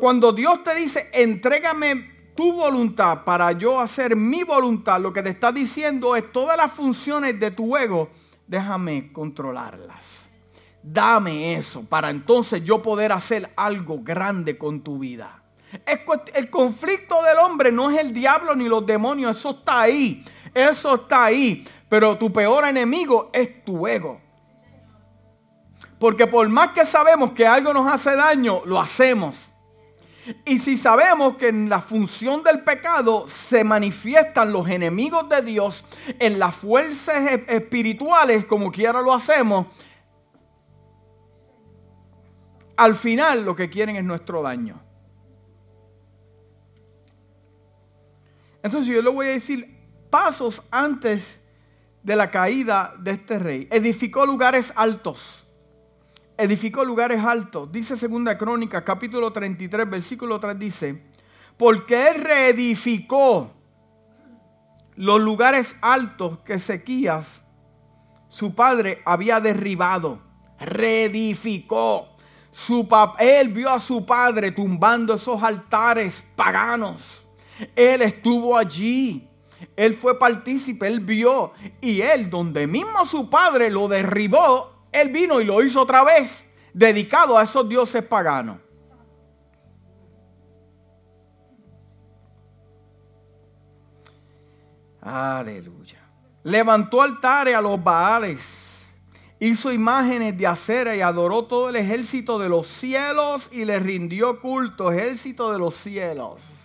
Cuando 0.00 0.32
Dios 0.32 0.64
te 0.64 0.74
dice, 0.74 1.10
entrégame 1.12 2.11
tu 2.34 2.52
voluntad 2.52 3.24
para 3.24 3.52
yo 3.52 3.80
hacer 3.80 4.16
mi 4.16 4.42
voluntad, 4.42 5.00
lo 5.00 5.12
que 5.12 5.22
te 5.22 5.30
está 5.30 5.52
diciendo 5.52 6.16
es 6.16 6.32
todas 6.32 6.56
las 6.56 6.72
funciones 6.72 7.38
de 7.38 7.50
tu 7.50 7.76
ego, 7.76 8.10
déjame 8.46 9.12
controlarlas. 9.12 10.28
Dame 10.82 11.54
eso 11.54 11.84
para 11.84 12.10
entonces 12.10 12.64
yo 12.64 12.82
poder 12.82 13.12
hacer 13.12 13.50
algo 13.56 14.00
grande 14.02 14.58
con 14.58 14.80
tu 14.82 14.98
vida. 14.98 15.42
El 16.34 16.50
conflicto 16.50 17.22
del 17.22 17.38
hombre 17.38 17.70
no 17.70 17.90
es 17.90 17.98
el 17.98 18.12
diablo 18.12 18.54
ni 18.56 18.68
los 18.68 18.84
demonios, 18.84 19.38
eso 19.38 19.50
está 19.50 19.82
ahí, 19.82 20.24
eso 20.52 20.96
está 20.96 21.24
ahí. 21.24 21.64
Pero 21.88 22.18
tu 22.18 22.32
peor 22.32 22.64
enemigo 22.64 23.30
es 23.32 23.64
tu 23.64 23.86
ego. 23.86 24.20
Porque 25.98 26.26
por 26.26 26.48
más 26.48 26.72
que 26.72 26.84
sabemos 26.84 27.32
que 27.32 27.46
algo 27.46 27.72
nos 27.72 27.86
hace 27.86 28.16
daño, 28.16 28.62
lo 28.64 28.80
hacemos. 28.80 29.51
Y 30.44 30.58
si 30.58 30.76
sabemos 30.76 31.36
que 31.36 31.48
en 31.48 31.68
la 31.68 31.80
función 31.80 32.42
del 32.44 32.60
pecado 32.60 33.24
se 33.26 33.64
manifiestan 33.64 34.52
los 34.52 34.68
enemigos 34.68 35.28
de 35.28 35.42
Dios, 35.42 35.84
en 36.18 36.38
las 36.38 36.54
fuerzas 36.54 37.32
e-, 37.32 37.44
espirituales, 37.48 38.44
como 38.44 38.70
quiera 38.70 39.00
lo 39.02 39.12
hacemos, 39.12 39.66
al 42.76 42.94
final 42.94 43.44
lo 43.44 43.56
que 43.56 43.68
quieren 43.68 43.96
es 43.96 44.04
nuestro 44.04 44.42
daño. 44.42 44.80
Entonces 48.62 48.94
yo 48.94 49.02
le 49.02 49.10
voy 49.10 49.26
a 49.26 49.30
decir 49.30 49.76
pasos 50.08 50.62
antes 50.70 51.40
de 52.02 52.16
la 52.16 52.30
caída 52.30 52.94
de 52.98 53.12
este 53.12 53.38
rey. 53.38 53.68
Edificó 53.70 54.24
lugares 54.24 54.72
altos. 54.76 55.41
Edificó 56.36 56.84
lugares 56.84 57.22
altos. 57.24 57.70
Dice 57.70 57.96
segunda 57.96 58.38
crónica, 58.38 58.84
capítulo 58.84 59.32
33, 59.32 59.88
versículo 59.88 60.40
3 60.40 60.58
dice, 60.58 61.02
porque 61.56 62.08
él 62.08 62.22
reedificó 62.22 63.52
los 64.96 65.20
lugares 65.20 65.76
altos 65.80 66.38
que 66.40 66.58
Sequías, 66.58 67.42
su 68.28 68.54
padre, 68.54 69.02
había 69.04 69.40
derribado. 69.40 70.20
Reedificó. 70.58 72.08
Su 72.50 72.86
él 73.18 73.48
vio 73.48 73.70
a 73.70 73.80
su 73.80 74.04
padre 74.04 74.52
tumbando 74.52 75.14
esos 75.14 75.42
altares 75.42 76.24
paganos. 76.36 77.24
Él 77.74 78.02
estuvo 78.02 78.56
allí. 78.56 79.28
Él 79.76 79.94
fue 79.94 80.18
partícipe, 80.18 80.86
él 80.86 81.00
vio. 81.00 81.52
Y 81.80 82.02
él, 82.02 82.28
donde 82.28 82.66
mismo 82.66 83.06
su 83.06 83.30
padre 83.30 83.70
lo 83.70 83.88
derribó, 83.88 84.81
él 84.92 85.08
vino 85.08 85.40
y 85.40 85.44
lo 85.44 85.62
hizo 85.62 85.80
otra 85.80 86.04
vez, 86.04 86.54
dedicado 86.72 87.36
a 87.36 87.42
esos 87.42 87.68
dioses 87.68 88.04
paganos. 88.04 88.58
Aleluya. 95.00 95.98
Levantó 96.44 97.02
altares 97.02 97.56
a 97.56 97.60
los 97.60 97.82
Baales. 97.82 98.84
Hizo 99.40 99.72
imágenes 99.72 100.38
de 100.38 100.46
acera 100.46 100.94
y 100.94 101.00
adoró 101.00 101.44
todo 101.46 101.70
el 101.70 101.76
ejército 101.76 102.38
de 102.38 102.48
los 102.48 102.68
cielos 102.68 103.48
y 103.50 103.64
le 103.64 103.80
rindió 103.80 104.40
culto, 104.40 104.92
ejército 104.92 105.50
de 105.50 105.58
los 105.58 105.74
cielos. 105.74 106.61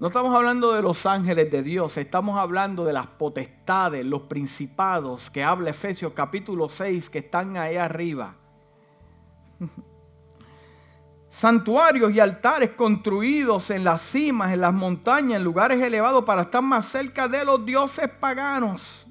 No 0.00 0.06
estamos 0.06 0.34
hablando 0.34 0.72
de 0.72 0.80
los 0.80 1.04
ángeles 1.04 1.50
de 1.50 1.62
Dios, 1.62 1.98
estamos 1.98 2.38
hablando 2.38 2.86
de 2.86 2.94
las 2.94 3.06
potestades, 3.06 4.02
los 4.02 4.22
principados 4.22 5.28
que 5.28 5.44
habla 5.44 5.68
Efesios 5.68 6.14
capítulo 6.14 6.70
6 6.70 7.10
que 7.10 7.18
están 7.18 7.58
ahí 7.58 7.76
arriba. 7.76 8.34
Santuarios 11.28 12.12
y 12.12 12.18
altares 12.18 12.70
construidos 12.70 13.68
en 13.68 13.84
las 13.84 14.00
cimas, 14.00 14.54
en 14.54 14.62
las 14.62 14.72
montañas, 14.72 15.36
en 15.36 15.44
lugares 15.44 15.82
elevados 15.82 16.24
para 16.24 16.42
estar 16.42 16.62
más 16.62 16.86
cerca 16.86 17.28
de 17.28 17.44
los 17.44 17.66
dioses 17.66 18.08
paganos. 18.08 19.06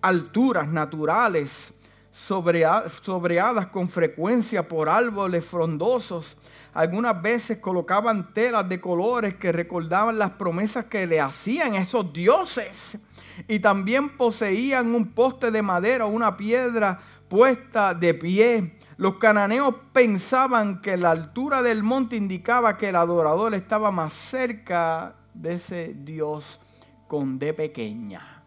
Alturas 0.00 0.66
naturales, 0.66 1.74
sobreadas 2.10 3.66
con 3.66 3.86
frecuencia 3.90 4.66
por 4.66 4.88
árboles 4.88 5.44
frondosos 5.44 6.38
algunas 6.76 7.22
veces 7.22 7.56
colocaban 7.58 8.34
telas 8.34 8.68
de 8.68 8.82
colores 8.82 9.36
que 9.36 9.50
recordaban 9.50 10.18
las 10.18 10.32
promesas 10.32 10.84
que 10.84 11.06
le 11.06 11.22
hacían 11.22 11.74
esos 11.74 12.12
dioses. 12.12 13.02
Y 13.48 13.60
también 13.60 14.18
poseían 14.18 14.94
un 14.94 15.12
poste 15.12 15.50
de 15.50 15.62
madera 15.62 16.04
o 16.04 16.10
una 16.10 16.36
piedra 16.36 17.00
puesta 17.28 17.94
de 17.94 18.12
pie. 18.12 18.78
Los 18.98 19.16
cananeos 19.16 19.74
pensaban 19.94 20.82
que 20.82 20.98
la 20.98 21.12
altura 21.12 21.62
del 21.62 21.82
monte 21.82 22.14
indicaba 22.14 22.76
que 22.76 22.90
el 22.90 22.96
adorador 22.96 23.54
estaba 23.54 23.90
más 23.90 24.12
cerca 24.12 25.14
de 25.32 25.54
ese 25.54 25.94
Dios 25.96 26.60
con 27.08 27.38
D 27.38 27.54
pequeña. 27.54 28.44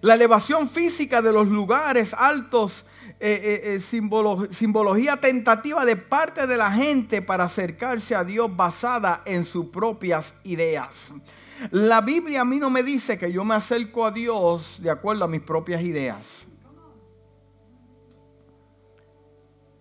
La 0.00 0.14
elevación 0.14 0.70
física 0.70 1.20
de 1.20 1.32
los 1.32 1.48
lugares 1.48 2.14
altos 2.14 2.86
eh, 3.20 3.64
eh, 3.64 3.74
eh, 3.74 3.80
simbología 3.80 5.16
tentativa 5.16 5.84
de 5.84 5.96
parte 5.96 6.46
de 6.46 6.56
la 6.56 6.70
gente 6.70 7.20
para 7.20 7.44
acercarse 7.44 8.14
a 8.14 8.22
Dios 8.22 8.54
basada 8.54 9.22
en 9.26 9.44
sus 9.44 9.66
propias 9.66 10.38
ideas. 10.44 11.12
La 11.72 12.00
Biblia 12.00 12.42
a 12.42 12.44
mí 12.44 12.58
no 12.58 12.70
me 12.70 12.84
dice 12.84 13.18
que 13.18 13.32
yo 13.32 13.44
me 13.44 13.56
acerco 13.56 14.06
a 14.06 14.12
Dios 14.12 14.80
de 14.80 14.90
acuerdo 14.90 15.24
a 15.24 15.28
mis 15.28 15.40
propias 15.40 15.82
ideas. 15.82 16.46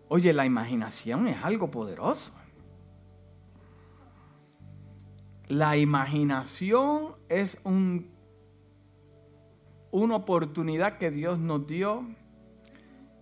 Oye, 0.08 0.34
la 0.34 0.48
imaginación 0.48 1.28
es 1.28 1.44
algo 1.44 1.70
poderoso. 1.70 2.32
La 5.48 5.78
imaginación 5.78 7.14
es 7.30 7.60
un, 7.64 8.10
una 9.92 10.16
oportunidad 10.16 10.98
que 10.98 11.12
Dios 11.12 11.38
nos 11.38 11.68
dio 11.68 12.04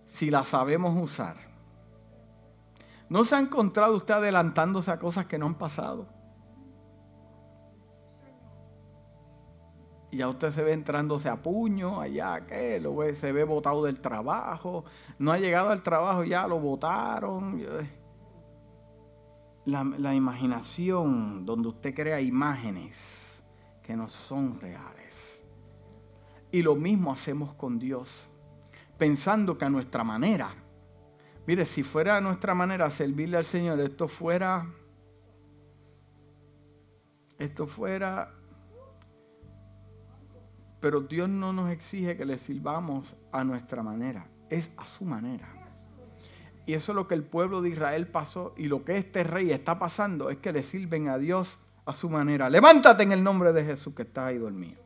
si 0.06 0.30
la 0.30 0.44
sabemos 0.44 0.96
usar. 0.96 1.36
¿No 3.08 3.24
se 3.24 3.36
ha 3.36 3.40
encontrado 3.40 3.96
usted 3.96 4.14
adelantándose 4.14 4.90
a 4.90 4.98
cosas 4.98 5.26
que 5.26 5.38
no 5.38 5.46
han 5.46 5.54
pasado? 5.54 6.06
Y 10.10 10.18
ya 10.18 10.28
usted 10.28 10.50
se 10.50 10.62
ve 10.62 10.72
entrándose 10.72 11.28
a 11.28 11.42
puño 11.42 12.00
allá, 12.00 12.40
ve, 12.48 13.14
se 13.14 13.32
ve 13.32 13.44
botado 13.44 13.84
del 13.84 14.00
trabajo, 14.00 14.84
no 15.18 15.32
ha 15.32 15.38
llegado 15.38 15.70
al 15.70 15.82
trabajo, 15.82 16.24
ya 16.24 16.46
lo 16.46 16.58
votaron. 16.58 17.62
La, 19.64 19.82
la 19.82 20.14
imaginación, 20.14 21.44
donde 21.44 21.68
usted 21.68 21.94
crea 21.94 22.20
imágenes 22.20 23.42
que 23.82 23.96
no 23.96 24.08
son 24.08 24.60
reales. 24.60 25.42
Y 26.52 26.62
lo 26.62 26.76
mismo 26.76 27.12
hacemos 27.12 27.54
con 27.54 27.78
Dios 27.78 28.28
pensando 28.98 29.58
que 29.58 29.64
a 29.64 29.70
nuestra 29.70 30.04
manera, 30.04 30.54
mire, 31.46 31.64
si 31.64 31.82
fuera 31.82 32.16
a 32.16 32.20
nuestra 32.20 32.54
manera 32.54 32.90
servirle 32.90 33.36
al 33.36 33.44
Señor, 33.44 33.80
esto 33.80 34.08
fuera, 34.08 34.66
esto 37.38 37.66
fuera, 37.66 38.32
pero 40.80 41.00
Dios 41.00 41.28
no 41.28 41.52
nos 41.52 41.70
exige 41.70 42.16
que 42.16 42.24
le 42.24 42.38
sirvamos 42.38 43.16
a 43.32 43.44
nuestra 43.44 43.82
manera, 43.82 44.26
es 44.48 44.72
a 44.76 44.86
su 44.86 45.04
manera. 45.04 45.48
Y 46.66 46.74
eso 46.74 46.92
es 46.92 46.96
lo 46.96 47.06
que 47.06 47.14
el 47.14 47.22
pueblo 47.22 47.62
de 47.62 47.70
Israel 47.70 48.08
pasó 48.08 48.52
y 48.56 48.66
lo 48.66 48.84
que 48.84 48.96
este 48.98 49.22
rey 49.22 49.52
está 49.52 49.78
pasando 49.78 50.30
es 50.30 50.38
que 50.38 50.52
le 50.52 50.64
sirven 50.64 51.08
a 51.08 51.16
Dios 51.16 51.58
a 51.84 51.92
su 51.92 52.10
manera. 52.10 52.50
Levántate 52.50 53.04
en 53.04 53.12
el 53.12 53.22
nombre 53.22 53.52
de 53.52 53.64
Jesús 53.64 53.94
que 53.94 54.02
estás 54.02 54.26
ahí 54.26 54.38
dormido. 54.38 54.80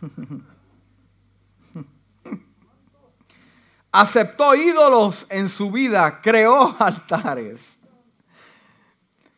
aceptó 3.92 4.54
ídolos 4.54 5.26
en 5.28 5.48
su 5.48 5.70
vida, 5.70 6.20
creó 6.22 6.74
altares. 6.80 7.78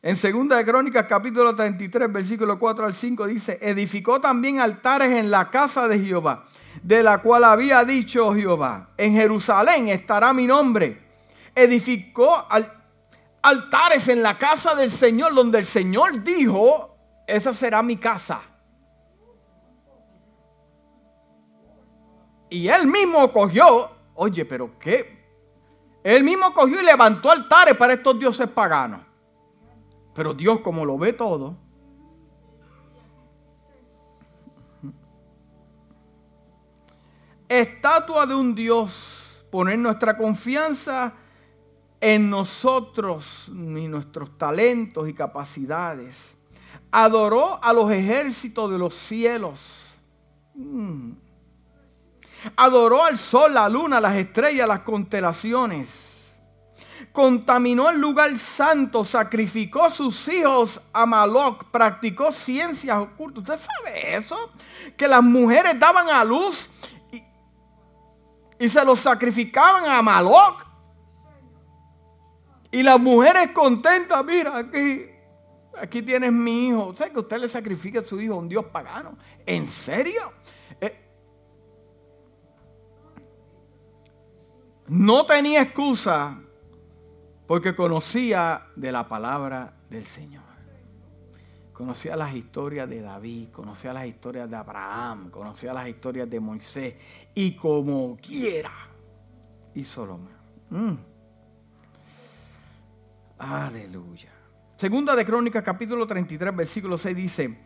En 0.01 0.14
2 0.14 0.49
de 0.57 0.64
Crónicas 0.64 1.07
capítulo 1.09 1.57
33, 1.57 2.12
versículo 2.12 2.59
4 2.59 2.87
al 2.87 2.95
5 2.95 3.27
dice, 3.27 3.59
edificó 3.61 4.21
también 4.21 4.61
altares 4.61 5.11
en 5.12 5.31
la 5.31 5.51
casa 5.51 5.88
de 5.88 5.99
Jehová, 5.99 6.45
de 6.83 7.03
la 7.03 7.23
cual 7.23 7.43
había 7.45 7.85
dicho 7.85 8.35
Jehová, 8.35 8.90
en 8.99 9.14
Jerusalén 9.14 9.88
estará 9.88 10.33
mi 10.33 10.47
nombre. 10.47 11.03
Edificó 11.55 12.47
altares 13.40 14.09
en 14.09 14.23
la 14.23 14.37
casa 14.37 14.75
del 14.75 14.90
Señor, 14.90 15.35
donde 15.35 15.59
el 15.59 15.67
Señor 15.67 16.23
dijo, 16.23 16.95
esa 17.27 17.55
será 17.55 17.83
mi 17.83 17.97
casa. 17.97 18.43
Y 22.51 22.69
él 22.69 22.87
mismo 22.87 23.33
cogió, 23.33 23.93
oye, 24.14 24.44
pero 24.44 24.79
qué, 24.79 25.24
él 26.03 26.22
mismo 26.22 26.53
cogió 26.53 26.81
y 26.81 26.85
levantó 26.85 27.31
altares 27.31 27.74
para 27.77 27.94
estos 27.94 28.18
dioses 28.18 28.48
paganos. 28.48 29.00
Pero 30.14 30.35
Dios 30.35 30.61
como 30.61 30.85
lo 30.85 30.98
ve 30.98 31.12
todo, 31.12 31.57
estatua 37.48 38.27
de 38.27 38.35
un 38.35 38.55
Dios, 38.55 39.44
poner 39.50 39.79
nuestra 39.79 40.16
confianza 40.16 41.14
en 42.00 42.29
nosotros 42.29 43.46
y 43.48 43.88
nuestros 43.88 44.37
talentos 44.37 45.09
y 45.09 45.14
capacidades. 45.14 46.37
Adoró 46.90 47.62
a 47.62 47.72
los 47.72 47.90
ejércitos 47.90 48.70
de 48.70 48.79
los 48.79 48.94
cielos. 48.94 49.96
Mm. 50.55 51.23
Adoró 52.57 53.04
al 53.04 53.18
sol, 53.18 53.54
la 53.54 53.68
luna, 53.68 54.00
las 54.00 54.16
estrellas, 54.16 54.68
las 54.68 54.80
constelaciones 54.80 56.14
contaminó 57.14 57.90
el 57.90 58.00
lugar 58.00 58.37
santo, 58.38 59.04
sacrificó 59.04 59.88
sus 59.90 60.26
hijos 60.28 60.80
a 60.92 61.07
Maloc, 61.07 61.64
practicó 61.70 62.33
ciencias 62.33 62.98
ocultas. 62.98 63.42
¿Usted 63.42 63.59
sabe 63.59 64.16
eso? 64.16 64.37
Que 64.96 65.07
las 65.07 65.22
mujeres 65.22 65.78
daban 65.78 66.09
a 66.09 66.24
luz 66.24 66.68
y, 68.59 68.68
se 68.68 68.85
los 68.85 68.98
sacrificaban 68.98 69.85
a 69.85 70.02
Maloc. 70.02 70.66
Y 72.72 72.83
las 72.83 72.98
mujeres 72.98 73.50
contentas, 73.52 74.24
mira, 74.24 74.59
aquí, 74.59 75.07
aquí 75.80 76.02
tienes 76.02 76.33
mi 76.33 76.68
hijo. 76.68 76.87
¿Usted 76.87 77.12
que 77.12 77.20
usted 77.20 77.38
le 77.38 77.48
sacrifica 77.48 78.00
a 78.00 78.04
su 78.04 78.20
hijo 78.20 78.35
a 78.35 78.38
un 78.38 78.48
Dios 78.48 78.64
pagano? 78.66 79.16
¿En 79.46 79.68
serio? 79.68 80.33
No 84.88 85.27
tenía 85.27 85.62
excusa 85.62 86.40
porque 87.47 87.75
conocía 87.75 88.66
de 88.77 88.92
la 88.92 89.09
palabra 89.09 89.75
del 89.90 90.05
Señor. 90.05 90.44
Conocía 91.73 92.14
las 92.14 92.33
historias 92.33 92.88
de 92.88 93.03
David, 93.03 93.49
conocía 93.51 93.92
las 93.92 94.07
historias 94.07 94.49
de 94.49 94.55
Abraham, 94.55 95.29
conocía 95.31 95.73
las 95.75 95.88
historias 95.88 96.31
de 96.31 96.38
Moisés. 96.38 96.94
Y 97.35 97.57
como 97.57 98.16
quiera, 98.16 98.70
hizo 99.75 100.07
lo 100.07 100.18
mm. 100.70 100.97
Aleluya. 103.38 104.33
Segunda 104.77 105.16
de 105.16 105.27
Crónicas, 105.27 105.64
capítulo 105.64 106.07
33, 106.07 106.55
versículo 106.55 106.97
6 106.97 107.16
dice, 107.16 107.59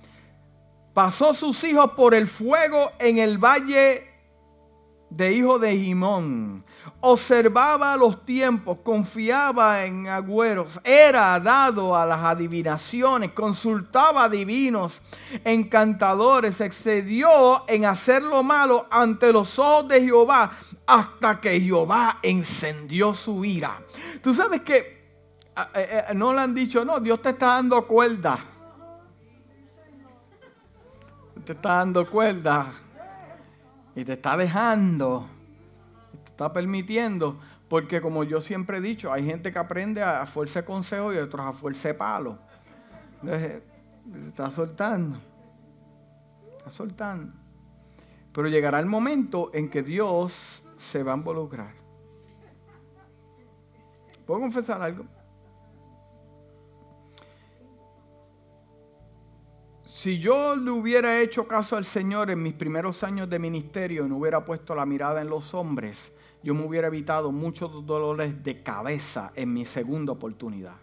pasó 0.95 1.35
sus 1.35 1.63
hijos 1.65 1.91
por 1.93 2.15
el 2.15 2.27
fuego 2.27 2.93
en 2.99 3.19
el 3.19 3.37
valle 3.37 4.07
de 5.11 5.33
hijo 5.35 5.59
de 5.59 5.77
Jimón 5.77 6.65
observaba 7.01 7.97
los 7.97 8.25
tiempos, 8.25 8.79
confiaba 8.81 9.85
en 9.85 10.09
agüeros, 10.09 10.81
era 10.85 11.39
dado 11.41 11.97
a 11.97 12.05
las 12.05 12.21
adivinaciones, 12.21 13.33
consultaba 13.33 14.29
divinos, 14.29 15.01
encantadores, 15.45 16.61
excedió 16.61 17.65
en 17.69 17.85
hacer 17.85 18.23
lo 18.23 18.43
malo 18.43 18.87
ante 18.91 19.33
los 19.33 19.59
ojos 19.59 19.89
de 19.89 20.03
Jehová 20.03 20.53
hasta 20.87 21.41
que 21.41 21.61
Jehová 21.61 22.19
encendió 22.23 23.15
su 23.15 23.45
ira. 23.45 23.83
Tú 24.23 24.35
sabes 24.35 24.63
que 24.63 24.79
eh, 25.75 26.05
eh, 26.11 26.15
no 26.15 26.33
le 26.33 26.41
han 26.41 26.55
dicho, 26.55 26.85
no, 26.85 27.01
Dios 27.01 27.21
te 27.21 27.31
está 27.31 27.47
dando 27.47 27.87
cuerda. 27.87 28.39
Te 31.45 31.53
está 31.53 31.77
dando 31.77 32.09
cuerda 32.09 32.71
y 33.95 34.05
te 34.05 34.13
está 34.13 34.37
dejando 34.37 35.29
está 36.39 36.53
permitiendo, 36.53 37.37
porque 37.69 38.01
como 38.01 38.23
yo 38.23 38.41
siempre 38.41 38.79
he 38.79 38.81
dicho, 38.81 39.13
hay 39.13 39.27
gente 39.27 39.53
que 39.53 39.59
aprende 39.59 40.05
a 40.05 40.25
fuerza 40.25 40.61
de 40.61 40.67
consejo 40.67 41.13
y 41.13 41.17
otros 41.17 41.45
a 41.45 41.53
fuerza 41.53 41.89
de 41.89 41.95
palo. 41.95 42.39
Entonces, 43.21 43.61
está 44.29 44.49
soltando, 44.53 45.19
está 46.59 46.71
soltando. 46.71 47.33
Pero 48.33 48.47
llegará 48.47 48.79
el 48.79 48.87
momento 48.87 49.51
en 49.53 49.69
que 49.69 49.83
Dios 49.83 50.63
se 50.77 51.03
va 51.03 51.15
a 51.15 51.17
involucrar. 51.17 51.75
¿Puedo 54.25 54.41
confesar 54.41 54.81
algo? 54.81 55.07
Si 59.83 60.21
yo 60.21 60.55
le 60.55 60.71
hubiera 60.71 61.21
hecho 61.21 61.49
caso 61.49 61.77
al 61.77 61.85
Señor 61.85 62.31
en 62.31 62.41
mis 62.41 62.55
primeros 62.55 63.03
años 63.03 63.29
de 63.29 63.41
ministerio 63.41 64.07
y 64.07 64.09
no 64.09 64.19
hubiera 64.19 64.45
puesto 64.45 64.77
la 64.77 64.87
mirada 64.87 65.21
en 65.21 65.29
los 65.29 65.53
hombres, 65.53 66.13
yo 66.43 66.55
me 66.55 66.65
hubiera 66.65 66.89
evitado 66.89 67.33
muchos 67.33 67.85
dolores 67.87 68.43
de 68.43 68.63
cabeza 68.63 69.33
en 69.35 69.53
mi 69.53 69.65
segunda 69.65 70.13
oportunidad. 70.13 70.77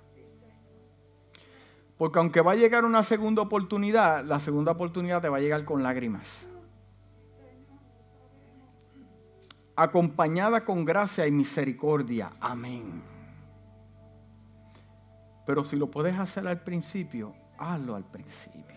Porque 1.97 2.19
aunque 2.19 2.41
va 2.41 2.51
a 2.51 2.55
llegar 2.55 2.83
una 2.83 3.03
segunda 3.03 3.41
oportunidad, 3.41 4.25
la 4.25 4.39
segunda 4.39 4.73
oportunidad 4.73 5.21
te 5.21 5.29
va 5.29 5.37
a 5.37 5.39
llegar 5.39 5.63
con 5.63 5.81
lágrimas. 5.81 6.47
Acompañada 9.77 10.65
con 10.65 10.83
gracia 10.83 11.25
y 11.25 11.31
misericordia. 11.31 12.33
Amén. 12.39 13.01
Pero 15.45 15.63
si 15.63 15.77
lo 15.77 15.89
puedes 15.89 16.17
hacer 16.17 16.47
al 16.47 16.61
principio, 16.61 17.33
hazlo 17.57 17.95
al 17.95 18.03
principio. 18.03 18.75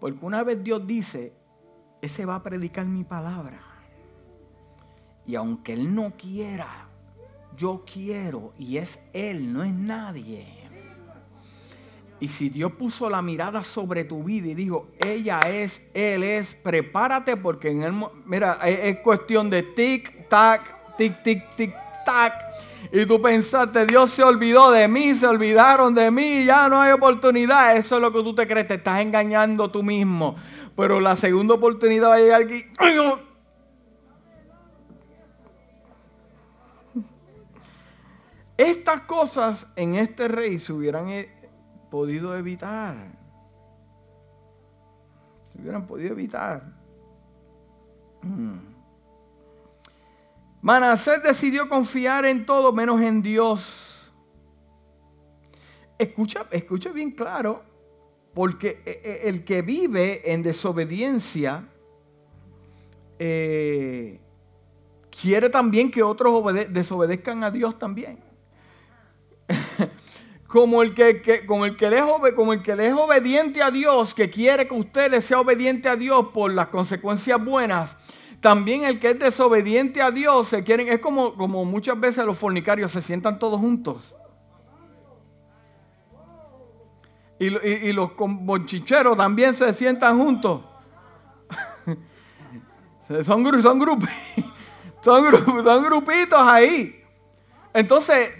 Porque 0.00 0.24
una 0.24 0.42
vez 0.42 0.62
Dios 0.62 0.86
dice, 0.86 1.37
ese 2.00 2.24
va 2.24 2.36
a 2.36 2.42
predicar 2.42 2.86
mi 2.86 3.04
palabra. 3.04 3.60
Y 5.26 5.34
aunque 5.34 5.74
Él 5.74 5.94
no 5.94 6.12
quiera, 6.16 6.86
yo 7.56 7.84
quiero 7.90 8.52
y 8.58 8.78
es 8.78 9.08
Él, 9.12 9.52
no 9.52 9.62
es 9.62 9.72
nadie. 9.72 10.46
Y 12.20 12.28
si 12.28 12.48
Dios 12.48 12.72
puso 12.72 13.08
la 13.08 13.22
mirada 13.22 13.62
sobre 13.62 14.04
tu 14.04 14.24
vida 14.24 14.48
y 14.48 14.54
dijo, 14.54 14.88
ella 14.98 15.40
es, 15.40 15.90
Él 15.94 16.24
es, 16.24 16.54
prepárate 16.54 17.36
porque 17.36 17.70
en 17.70 17.82
el, 17.82 17.92
mira, 18.24 18.58
es, 18.64 18.98
cuestión 19.00 19.50
de 19.50 19.62
tic, 19.62 20.28
tac, 20.28 20.96
tic, 20.96 21.22
tic, 21.22 21.48
tic, 21.54 21.74
tac. 22.04 22.34
Y 22.90 23.04
tú 23.04 23.20
pensaste, 23.20 23.84
Dios 23.84 24.10
se 24.10 24.22
olvidó 24.22 24.70
de 24.70 24.88
mí, 24.88 25.14
se 25.14 25.26
olvidaron 25.26 25.94
de 25.94 26.10
mí, 26.10 26.44
ya 26.46 26.68
no 26.68 26.80
hay 26.80 26.92
oportunidad. 26.92 27.76
Eso 27.76 27.96
es 27.96 28.02
lo 28.02 28.12
que 28.12 28.22
tú 28.22 28.34
te 28.34 28.46
crees, 28.46 28.66
te 28.66 28.74
estás 28.74 29.00
engañando 29.00 29.70
tú 29.70 29.82
mismo. 29.82 30.36
Pero 30.74 30.98
la 31.00 31.14
segunda 31.16 31.54
oportunidad 31.54 32.08
va 32.08 32.14
a 32.14 32.18
llegar 32.18 32.42
aquí. 32.42 32.64
Estas 38.56 39.02
cosas 39.02 39.70
en 39.76 39.94
este 39.94 40.26
rey 40.26 40.58
se 40.58 40.72
hubieran 40.72 41.10
eh, 41.10 41.30
podido 41.90 42.36
evitar. 42.36 42.96
Se 45.52 45.60
hubieran 45.60 45.86
podido 45.86 46.12
evitar. 46.12 46.64
Manasés 50.60 51.22
decidió 51.22 51.68
confiar 51.68 52.24
en 52.24 52.44
todo 52.44 52.72
menos 52.72 53.00
en 53.00 53.22
Dios. 53.22 54.12
Escucha, 55.98 56.46
escucha 56.50 56.90
bien 56.90 57.12
claro, 57.12 57.62
porque 58.34 58.82
eh, 58.84 59.00
eh, 59.04 59.20
el 59.24 59.44
que 59.44 59.62
vive 59.62 60.32
en 60.32 60.42
desobediencia 60.42 61.68
quiere 65.20 65.48
también 65.50 65.90
que 65.90 66.02
otros 66.02 66.44
desobedezcan 66.70 67.42
a 67.42 67.50
Dios 67.50 67.78
también. 67.78 68.22
como 70.46 70.82
el 70.82 70.94
que, 70.94 71.44
como 71.46 71.66
el 71.66 71.76
que, 71.76 71.90
le 71.90 72.02
como 72.34 72.52
el 72.52 72.62
que 72.62 72.76
le 72.76 72.86
es 72.86 72.94
obediente 72.94 73.62
a 73.62 73.70
Dios, 73.70 74.14
que 74.14 74.30
quiere 74.30 74.66
que 74.66 74.74
usted 74.74 75.10
le 75.10 75.20
sea 75.20 75.40
obediente 75.40 75.88
a 75.88 75.96
Dios 75.96 76.28
por 76.32 76.52
las 76.52 76.68
consecuencias 76.68 77.42
buenas, 77.44 77.96
también 78.40 78.84
el 78.84 79.00
que 79.00 79.10
es 79.10 79.18
desobediente 79.18 80.00
a 80.00 80.10
Dios 80.10 80.48
se 80.48 80.62
quieren, 80.62 80.88
es 80.88 81.00
como, 81.00 81.34
como 81.34 81.64
muchas 81.64 81.98
veces 81.98 82.24
los 82.24 82.38
fornicarios 82.38 82.92
se 82.92 83.02
sientan 83.02 83.38
todos 83.38 83.58
juntos. 83.58 84.14
Y, 87.40 87.92
los 87.92 88.10
bonchicheros 88.16 89.16
también 89.16 89.54
se 89.54 89.72
sientan 89.72 90.18
juntos. 90.18 90.62
son, 93.08 93.24
son, 93.24 93.62
son, 95.00 95.64
son 95.64 95.84
grupitos 95.84 96.40
ahí. 96.42 97.00
Entonces, 97.72 98.30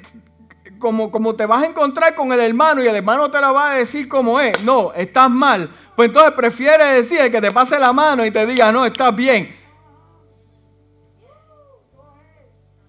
como, 0.78 1.10
como 1.10 1.34
te 1.34 1.46
vas 1.46 1.62
a 1.62 1.66
encontrar 1.66 2.14
con 2.14 2.32
el 2.32 2.40
hermano 2.40 2.82
y 2.82 2.88
el 2.88 2.96
hermano 2.96 3.30
te 3.30 3.40
la 3.40 3.52
va 3.52 3.70
a 3.70 3.74
decir 3.74 4.08
como 4.08 4.40
es. 4.40 4.62
No, 4.64 4.92
estás 4.94 5.30
mal. 5.30 5.70
Pues 5.94 6.08
entonces 6.08 6.32
prefieres 6.32 6.92
decir 6.94 7.30
que 7.30 7.40
te 7.40 7.52
pase 7.52 7.78
la 7.78 7.92
mano 7.92 8.24
y 8.24 8.30
te 8.30 8.46
diga, 8.46 8.72
no, 8.72 8.84
estás 8.84 9.14
bien. 9.14 9.56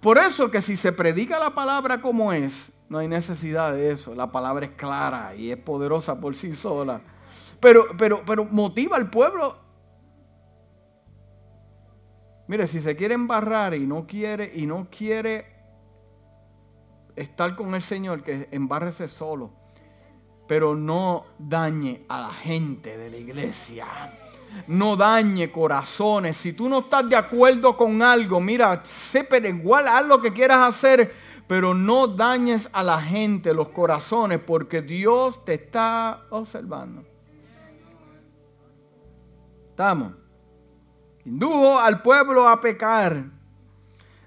Por 0.01 0.17
eso 0.17 0.49
que 0.49 0.61
si 0.61 0.77
se 0.77 0.93
predica 0.93 1.39
la 1.39 1.53
palabra 1.53 2.01
como 2.01 2.31
es, 2.31 2.71
no 2.87 2.99
hay 2.99 3.07
necesidad 3.07 3.73
de 3.73 3.91
eso. 3.91 4.15
La 4.15 4.31
palabra 4.31 4.65
es 4.65 4.71
clara 4.73 5.35
y 5.35 5.51
es 5.51 5.57
poderosa 5.57 6.19
por 6.21 6.35
sí 6.35 6.55
sola. 6.55 7.01
Pero, 7.59 7.85
pero, 7.97 8.23
pero 8.25 8.45
motiva 8.45 8.95
al 8.95 9.09
pueblo. 9.09 9.57
Mire, 12.47 12.65
si 12.65 12.79
se 12.79 12.95
quiere 12.95 13.13
embarrar 13.13 13.73
y 13.73 13.85
no 13.85 14.07
quiere, 14.07 14.51
y 14.55 14.65
no 14.65 14.87
quiere 14.89 15.45
estar 17.15 17.55
con 17.55 17.75
el 17.75 17.81
Señor, 17.81 18.23
que 18.23 18.47
embárrese 18.51 19.07
solo. 19.07 19.51
Pero 20.47 20.75
no 20.75 21.25
dañe 21.37 22.05
a 22.07 22.21
la 22.21 22.31
gente 22.31 22.97
de 22.97 23.09
la 23.11 23.17
iglesia 23.17 23.85
no 24.67 24.95
dañe 24.95 25.51
corazones. 25.51 26.37
Si 26.37 26.53
tú 26.53 26.69
no 26.69 26.79
estás 26.79 27.09
de 27.09 27.15
acuerdo 27.15 27.75
con 27.75 28.01
algo, 28.01 28.39
mira, 28.39 28.81
sé 28.83 29.27
igual, 29.45 29.87
haz 29.87 30.05
lo 30.05 30.21
que 30.21 30.33
quieras 30.33 30.67
hacer, 30.67 31.13
pero 31.47 31.73
no 31.73 32.07
dañes 32.07 32.69
a 32.73 32.83
la 32.83 33.01
gente, 33.01 33.53
los 33.53 33.69
corazones, 33.69 34.39
porque 34.39 34.81
Dios 34.81 35.43
te 35.45 35.55
está 35.55 36.25
observando. 36.29 37.03
Estamos. 39.69 40.13
Indujo 41.25 41.79
al 41.79 42.01
pueblo 42.01 42.47
a 42.47 42.59
pecar. 42.59 43.25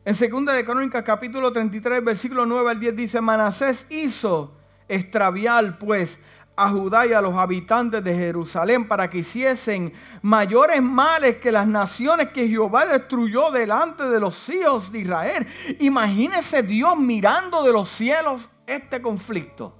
En 0.04 0.14
segunda 0.14 0.52
de 0.52 0.64
Crónicas 0.64 1.04
capítulo 1.04 1.52
33 1.52 2.02
versículo 2.04 2.44
9 2.44 2.70
al 2.70 2.80
10 2.80 2.96
dice, 2.96 3.20
Manasés 3.20 3.90
hizo 3.90 4.56
extraviar 4.88 5.78
pues 5.78 6.20
a 6.54 6.68
Judá 6.68 7.06
y 7.06 7.12
a 7.12 7.20
los 7.20 7.34
habitantes 7.34 8.04
de 8.04 8.14
Jerusalén 8.14 8.86
para 8.86 9.08
que 9.08 9.18
hiciesen 9.18 9.92
mayores 10.20 10.82
males 10.82 11.36
que 11.38 11.50
las 11.50 11.66
naciones 11.66 12.28
que 12.28 12.48
Jehová 12.48 12.86
destruyó 12.86 13.50
delante 13.50 14.04
de 14.08 14.20
los 14.20 14.48
hijos 14.48 14.92
de 14.92 15.00
Israel. 15.00 15.46
Imagínese 15.80 16.62
Dios 16.62 16.98
mirando 16.98 17.62
de 17.62 17.72
los 17.72 17.88
cielos 17.88 18.50
este 18.66 19.00
conflicto. 19.00 19.78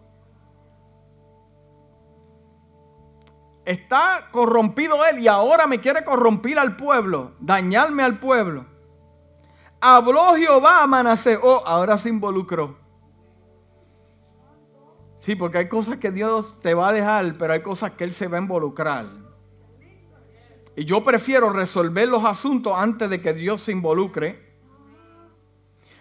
Está 3.65 4.29
corrompido 4.33 5.05
él 5.05 5.21
y 5.21 5.29
ahora 5.29 5.67
me 5.67 5.81
quiere 5.81 6.05
corrompir 6.05 6.59
al 6.59 6.77
pueblo, 6.77 7.33
dañarme 7.39 8.03
al 8.03 8.19
pueblo. 8.19 8.67
Habló 9.81 10.35
Jehová 10.35 10.83
a 10.83 10.87
Manasés, 10.87 11.39
oh, 11.43 11.63
ahora 11.65 11.99
se 11.99 12.09
involucró. 12.09 12.82
Sí, 15.23 15.37
porque 15.37 15.59
hay 15.59 15.69
cosas 15.69 15.99
que 15.99 16.11
Dios 16.11 16.59
te 16.61 16.75
va 16.75 16.89
a 16.89 16.93
dejar, 16.93 17.35
pero 17.39 17.53
hay 17.53 17.63
cosas 17.63 17.93
que 17.93 18.03
Él 18.03 18.13
se 18.13 18.27
va 18.27 18.39
a 18.39 18.41
involucrar. 18.41 19.07
Y 20.75 20.85
yo 20.85 21.05
prefiero 21.05 21.51
resolver 21.51 22.09
los 22.09 22.25
asuntos 22.25 22.73
antes 22.77 23.09
de 23.09 23.23
que 23.23 23.33
Dios 23.33 23.63
se 23.63 23.71
involucre. 23.71 24.53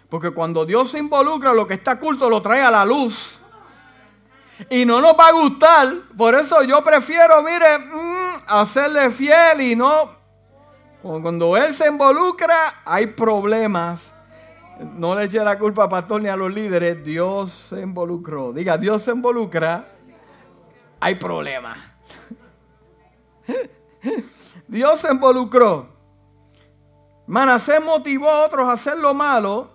Porque 0.08 0.32
cuando 0.32 0.66
Dios 0.66 0.90
se 0.90 0.98
involucra, 0.98 1.54
lo 1.54 1.68
que 1.68 1.74
está 1.74 1.92
oculto 1.92 2.28
lo 2.28 2.42
trae 2.42 2.62
a 2.62 2.70
la 2.72 2.84
luz. 2.84 3.38
Y 4.68 4.84
no 4.84 5.00
nos 5.00 5.16
va 5.16 5.28
a 5.28 5.32
gustar. 5.32 5.88
Por 6.18 6.34
eso 6.34 6.64
yo 6.64 6.82
prefiero, 6.82 7.44
mire, 7.44 7.78
mm, 7.78 8.42
hacerle 8.48 9.08
fiel 9.12 9.60
y 9.60 9.76
no. 9.76 10.16
Cuando 11.00 11.56
Él 11.56 11.72
se 11.72 11.86
involucra, 11.86 12.82
hay 12.84 13.06
problemas. 13.06 14.10
No 14.80 15.14
le 15.14 15.24
eche 15.24 15.42
la 15.44 15.58
culpa 15.58 15.84
a 15.84 15.88
pastor 15.88 16.22
ni 16.22 16.28
a 16.28 16.36
los 16.36 16.52
líderes. 16.52 17.04
Dios 17.04 17.66
se 17.68 17.80
involucró. 17.80 18.52
Diga, 18.52 18.76
Dios 18.78 19.02
se 19.02 19.12
involucra. 19.12 19.88
Hay 21.00 21.16
problemas. 21.16 21.78
Dios 24.68 25.00
se 25.00 25.12
involucró. 25.12 25.88
Manasés 27.26 27.82
motivó 27.82 28.28
a 28.28 28.44
otros 28.44 28.68
a 28.68 28.72
hacer 28.72 28.98
lo 28.98 29.14
malo. 29.14 29.70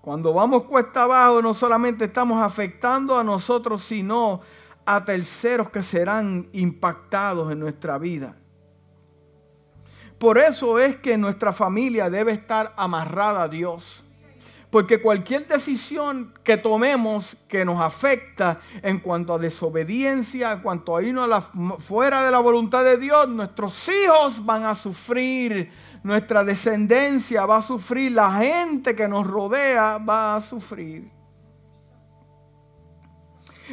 Cuando 0.00 0.32
vamos 0.32 0.64
cuesta 0.64 1.02
abajo, 1.02 1.42
no 1.42 1.52
solamente 1.52 2.04
estamos 2.04 2.42
afectando 2.42 3.18
a 3.18 3.24
nosotros, 3.24 3.82
sino 3.82 4.40
a 4.84 5.04
terceros 5.04 5.68
que 5.70 5.82
serán 5.82 6.48
impactados 6.52 7.50
en 7.50 7.58
nuestra 7.58 7.98
vida. 7.98 8.36
Por 10.18 10.38
eso 10.38 10.78
es 10.78 10.96
que 10.96 11.18
nuestra 11.18 11.52
familia 11.52 12.08
debe 12.08 12.32
estar 12.32 12.72
amarrada 12.76 13.42
a 13.42 13.48
Dios. 13.48 14.02
Porque 14.70 15.00
cualquier 15.00 15.46
decisión 15.46 16.34
que 16.42 16.56
tomemos 16.56 17.36
que 17.48 17.64
nos 17.64 17.80
afecta 17.80 18.60
en 18.82 18.98
cuanto 18.98 19.34
a 19.34 19.38
desobediencia, 19.38 20.52
en 20.52 20.60
cuanto 20.60 20.96
a 20.96 21.02
irnos 21.02 21.48
fuera 21.78 22.24
de 22.24 22.30
la 22.30 22.40
voluntad 22.40 22.82
de 22.82 22.96
Dios, 22.96 23.28
nuestros 23.28 23.88
hijos 23.88 24.44
van 24.44 24.64
a 24.64 24.74
sufrir, 24.74 25.70
nuestra 26.02 26.42
descendencia 26.42 27.46
va 27.46 27.58
a 27.58 27.62
sufrir, 27.62 28.12
la 28.12 28.32
gente 28.38 28.96
que 28.96 29.06
nos 29.06 29.26
rodea 29.26 29.98
va 29.98 30.36
a 30.36 30.40
sufrir. 30.40 31.10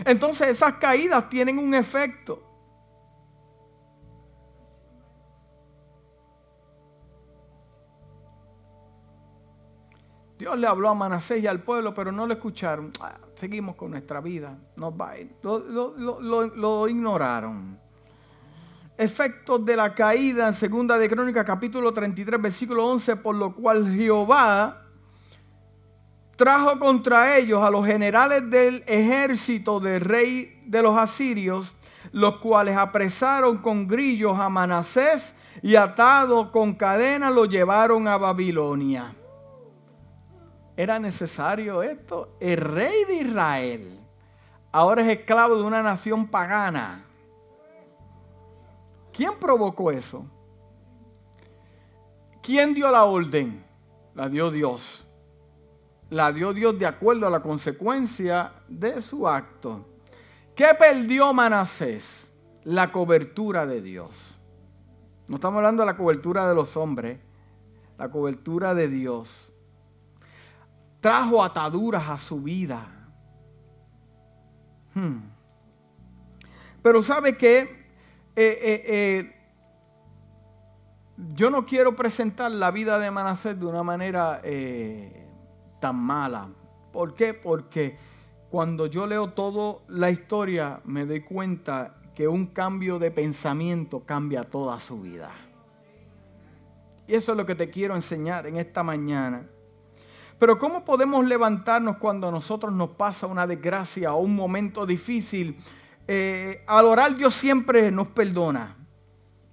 Entonces 0.05 0.47
esas 0.47 0.75
caídas 0.75 1.29
tienen 1.29 1.57
un 1.57 1.73
efecto. 1.73 2.52
Dios 10.43 10.59
le 10.59 10.67
habló 10.67 10.89
a 10.89 10.93
Manasés 10.93 11.41
y 11.41 11.47
al 11.47 11.61
pueblo, 11.61 11.93
pero 11.93 12.11
no 12.11 12.27
lo 12.27 12.33
escucharon. 12.33 12.91
Ah, 12.99 13.15
seguimos 13.35 13.77
con 13.77 13.91
nuestra 13.91 14.19
vida. 14.19 14.57
Nos 14.75 14.91
va. 14.91 15.13
Lo, 15.41 16.87
ignoraron. 16.89 17.79
Efectos 18.97 19.65
de 19.65 19.77
la 19.77 19.95
caída 19.95 20.49
en 20.49 20.53
segunda 20.53 20.97
de 20.97 21.07
Crónica 21.07 21.45
capítulo 21.45 21.93
33 21.93 22.41
versículo 22.41 22.85
11, 22.87 23.15
por 23.15 23.35
lo 23.35 23.55
cual 23.55 23.95
Jehová 23.95 24.81
trajo 26.35 26.77
contra 26.77 27.37
ellos 27.37 27.63
a 27.63 27.71
los 27.71 27.85
generales 27.85 28.49
del 28.49 28.83
ejército 28.85 29.79
del 29.79 30.01
rey 30.01 30.61
de 30.65 30.81
los 30.81 30.97
asirios, 30.97 31.73
los 32.11 32.39
cuales 32.39 32.75
apresaron 32.75 33.59
con 33.59 33.87
grillos 33.87 34.37
a 34.37 34.49
Manasés 34.49 35.35
y 35.61 35.77
atado 35.77 36.51
con 36.51 36.73
cadena 36.73 37.31
lo 37.31 37.45
llevaron 37.45 38.09
a 38.09 38.17
Babilonia. 38.17 39.15
¿Era 40.75 40.97
necesario 40.99 41.83
esto? 41.83 42.35
El 42.39 42.57
rey 42.57 43.05
de 43.05 43.15
Israel 43.15 43.99
ahora 44.71 45.03
es 45.03 45.19
esclavo 45.19 45.55
de 45.55 45.63
una 45.63 45.83
nación 45.83 46.27
pagana. 46.27 47.05
¿Quién 49.13 49.33
provocó 49.39 49.91
eso? 49.91 50.25
¿Quién 52.41 52.73
dio 52.73 52.89
la 52.89 53.05
orden? 53.05 53.63
La 54.15 54.27
dio 54.27 54.49
Dios. 54.49 55.05
La 56.09 56.31
dio 56.31 56.53
Dios 56.53 56.77
de 56.77 56.87
acuerdo 56.87 57.27
a 57.27 57.29
la 57.29 57.41
consecuencia 57.41 58.51
de 58.67 58.99
su 59.01 59.27
acto. 59.27 59.85
¿Qué 60.55 60.73
perdió 60.77 61.33
Manasés? 61.33 62.31
La 62.63 62.91
cobertura 62.91 63.67
de 63.67 63.81
Dios. 63.81 64.39
No 65.27 65.35
estamos 65.35 65.57
hablando 65.57 65.83
de 65.83 65.87
la 65.87 65.97
cobertura 65.97 66.47
de 66.47 66.55
los 66.55 66.75
hombres, 66.75 67.19
la 67.97 68.09
cobertura 68.09 68.73
de 68.73 68.87
Dios 68.87 69.52
trajo 71.03 71.43
ataduras 71.43 72.07
a 72.07 72.17
su 72.17 72.41
vida. 72.41 72.87
Hmm. 74.93 75.17
Pero 76.81 77.03
sabe 77.03 77.35
que 77.35 77.59
eh, 77.59 77.67
eh, 78.37 78.83
eh, 78.87 79.35
yo 81.35 81.49
no 81.49 81.65
quiero 81.65 81.93
presentar 81.93 82.51
la 82.53 82.71
vida 82.71 82.99
de 82.99 83.11
Manasés 83.11 83.59
de 83.59 83.65
una 83.65 83.83
manera 83.83 84.41
tan 85.81 85.97
mala. 85.97 86.47
¿Por 86.93 87.15
qué? 87.15 87.33
Porque 87.33 87.97
cuando 88.49 88.85
yo 88.87 89.05
leo 89.05 89.31
toda 89.31 89.81
la 89.89 90.09
historia 90.09 90.79
me 90.85 91.05
doy 91.05 91.19
cuenta 91.19 91.97
que 92.15 92.29
un 92.29 92.45
cambio 92.45 92.97
de 92.97 93.11
pensamiento 93.11 94.05
cambia 94.05 94.45
toda 94.45 94.79
su 94.79 95.01
vida. 95.01 95.31
Y 97.07 97.15
eso 97.15 97.33
es 97.33 97.37
lo 97.37 97.45
que 97.45 97.55
te 97.55 97.69
quiero 97.69 97.93
enseñar 97.93 98.47
en 98.47 98.55
esta 98.55 98.83
mañana. 98.83 99.49
Pero 100.39 100.59
¿cómo 100.59 100.83
podemos 100.83 101.25
levantarnos 101.25 101.97
cuando 101.97 102.27
a 102.27 102.31
nosotros 102.31 102.73
nos 102.73 102.89
pasa 102.91 103.27
una 103.27 103.47
desgracia 103.47 104.13
o 104.13 104.21
un 104.21 104.35
momento 104.35 104.85
difícil? 104.85 105.57
Eh, 106.07 106.63
al 106.67 106.85
orar 106.85 107.15
Dios 107.15 107.33
siempre 107.33 107.91
nos 107.91 108.07
perdona. 108.09 108.75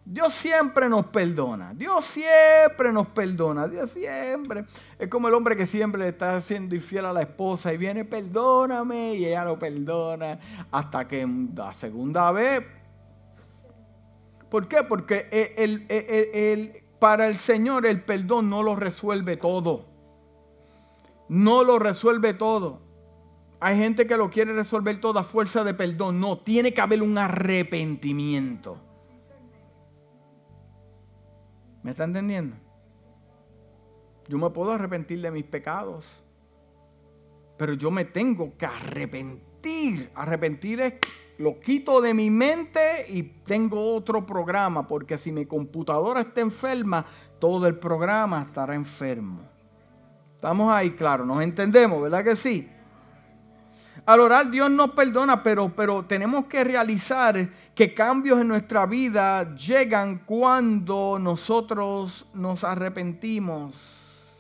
Dios 0.05 0.33
siempre 0.33 0.89
nos 0.89 1.07
perdona. 1.07 1.72
Dios 1.74 2.05
siempre 2.05 2.93
nos 2.93 3.07
perdona. 3.09 3.68
Dios 3.68 3.91
siempre. 3.91 4.64
Es 4.99 5.09
como 5.09 5.28
el 5.28 5.35
hombre 5.35 5.57
que 5.57 5.66
siempre 5.66 6.09
está 6.09 6.41
siendo 6.41 6.74
infiel 6.74 7.05
a 7.05 7.12
la 7.12 7.20
esposa 7.20 7.72
y 7.72 7.76
viene, 7.76 8.05
perdóname, 8.05 9.14
y 9.14 9.26
ella 9.26 9.45
lo 9.45 9.59
perdona. 9.59 10.41
Hasta 10.72 11.07
que 11.07 11.28
la 11.55 11.72
segunda 11.74 12.33
vez. 12.33 12.64
¿Por 14.51 14.66
qué? 14.66 14.83
Porque 14.83 15.28
para 16.99 17.28
el 17.28 17.39
Señor 17.39 17.87
el 17.87 18.03
perdón 18.03 18.51
no 18.51 18.64
lo 18.64 18.74
resuelve 18.74 19.37
todo 19.37 19.89
no 21.31 21.62
lo 21.62 21.78
resuelve 21.78 22.35
todo. 22.35 22.81
Hay 23.61 23.78
gente 23.78 24.09
que 24.09 24.16
lo 24.16 24.31
quiere 24.31 24.53
resolver 24.53 25.01
toda 25.01 25.22
fuerza 25.22 25.62
de 25.62 25.74
perdón. 25.74 26.18
No, 26.18 26.39
tiene 26.39 26.74
que 26.74 26.81
haber 26.81 27.03
un 27.03 27.16
arrepentimiento. 27.16 28.76
¿Me 31.85 31.93
está 31.93 32.03
entendiendo? 32.03 32.57
Yo 34.26 34.39
me 34.39 34.51
puedo 34.51 34.72
arrepentir 34.72 35.22
de 35.22 35.31
mis 35.31 35.45
pecados, 35.45 36.05
pero 37.57 37.74
yo 37.74 37.93
me 37.93 38.05
tengo 38.05 38.57
que 38.59 38.66
arrepentir. 38.66 40.11
Arrepentir 40.16 40.81
es 40.81 40.95
lo 41.39 41.61
quito 41.61 42.01
de 42.01 42.12
mi 42.12 42.28
mente 42.28 43.07
y 43.09 43.22
tengo 43.22 43.95
otro 43.95 44.26
programa, 44.26 44.89
porque 44.89 45.16
si 45.16 45.31
mi 45.31 45.47
computadora 45.47 46.22
está 46.22 46.41
enferma, 46.41 47.07
todo 47.39 47.68
el 47.68 47.78
programa 47.78 48.47
estará 48.49 48.74
enfermo. 48.74 49.49
Estamos 50.41 50.72
ahí, 50.72 50.93
claro, 50.93 51.26
nos 51.26 51.43
entendemos, 51.43 52.01
¿verdad 52.01 52.24
que 52.24 52.34
sí? 52.34 52.66
Al 54.07 54.20
orar 54.20 54.51
Dios 54.51 54.70
nos 54.70 54.93
perdona, 54.93 55.43
pero, 55.43 55.70
pero 55.76 56.07
tenemos 56.07 56.47
que 56.47 56.64
realizar 56.64 57.51
que 57.74 57.93
cambios 57.93 58.41
en 58.41 58.49
nuestra 58.49 58.86
vida 58.86 59.55
llegan 59.55 60.22
cuando 60.24 61.18
nosotros 61.20 62.24
nos 62.32 62.64
arrepentimos. 62.64 64.30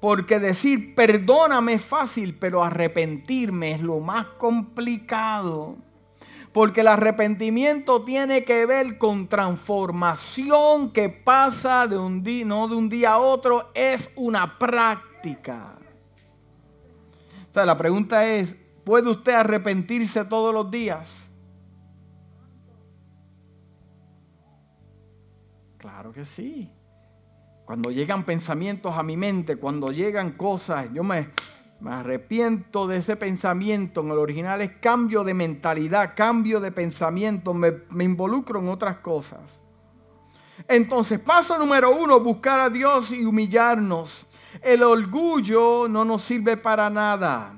Porque 0.00 0.40
decir 0.40 0.96
perdóname 0.96 1.74
es 1.74 1.84
fácil, 1.84 2.36
pero 2.36 2.64
arrepentirme 2.64 3.76
es 3.76 3.80
lo 3.80 4.00
más 4.00 4.26
complicado. 4.26 5.76
Porque 6.54 6.82
el 6.82 6.86
arrepentimiento 6.86 8.04
tiene 8.04 8.44
que 8.44 8.64
ver 8.64 8.96
con 8.96 9.26
transformación 9.26 10.92
que 10.92 11.08
pasa 11.08 11.88
de 11.88 11.98
un 11.98 12.22
día, 12.22 12.44
no 12.44 12.68
de 12.68 12.76
un 12.76 12.88
día 12.88 13.14
a 13.14 13.18
otro, 13.18 13.72
es 13.74 14.12
una 14.14 14.56
práctica. 14.56 15.76
O 17.50 17.52
sea, 17.52 17.66
la 17.66 17.76
pregunta 17.76 18.24
es, 18.24 18.54
¿puede 18.84 19.10
usted 19.10 19.32
arrepentirse 19.32 20.24
todos 20.24 20.54
los 20.54 20.70
días? 20.70 21.24
Claro 25.78 26.12
que 26.12 26.24
sí. 26.24 26.70
Cuando 27.64 27.90
llegan 27.90 28.24
pensamientos 28.24 28.96
a 28.96 29.02
mi 29.02 29.16
mente, 29.16 29.56
cuando 29.56 29.90
llegan 29.90 30.30
cosas, 30.30 30.86
yo 30.92 31.02
me, 31.02 31.30
me 31.84 31.92
arrepiento 31.92 32.86
de 32.86 32.96
ese 32.96 33.14
pensamiento. 33.14 34.00
En 34.00 34.06
el 34.06 34.16
original 34.16 34.62
es 34.62 34.72
cambio 34.80 35.22
de 35.22 35.34
mentalidad, 35.34 36.14
cambio 36.16 36.58
de 36.58 36.72
pensamiento. 36.72 37.52
Me, 37.52 37.74
involucro 38.02 38.58
en 38.58 38.70
otras 38.70 38.96
cosas. 39.00 39.60
Entonces, 40.66 41.20
paso 41.20 41.58
número 41.58 41.94
uno, 41.94 42.20
buscar 42.20 42.58
a 42.58 42.70
Dios 42.70 43.12
y 43.12 43.26
humillarnos. 43.26 44.26
El 44.62 44.82
orgullo 44.82 45.86
no 45.86 46.06
nos 46.06 46.22
sirve 46.22 46.56
para 46.56 46.88
nada. 46.88 47.54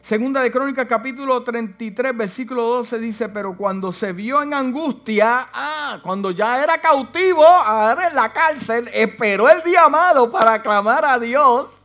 Segunda 0.00 0.40
de 0.40 0.50
Crónicas 0.50 0.86
capítulo 0.88 1.44
33 1.44 2.16
versículo 2.16 2.64
12 2.64 2.98
dice, 2.98 3.28
pero 3.28 3.56
cuando 3.56 3.92
se 3.92 4.12
vio 4.12 4.42
en 4.42 4.52
angustia, 4.52 5.48
ah, 5.52 6.00
cuando 6.02 6.32
ya 6.32 6.60
era 6.60 6.80
cautivo, 6.80 7.44
ahora 7.46 8.08
en 8.08 8.16
la 8.16 8.32
cárcel, 8.32 8.90
esperó 8.92 9.48
el 9.48 9.62
día 9.62 9.84
amado 9.84 10.32
para 10.32 10.60
clamar 10.60 11.04
a 11.04 11.20
Dios. 11.20 11.81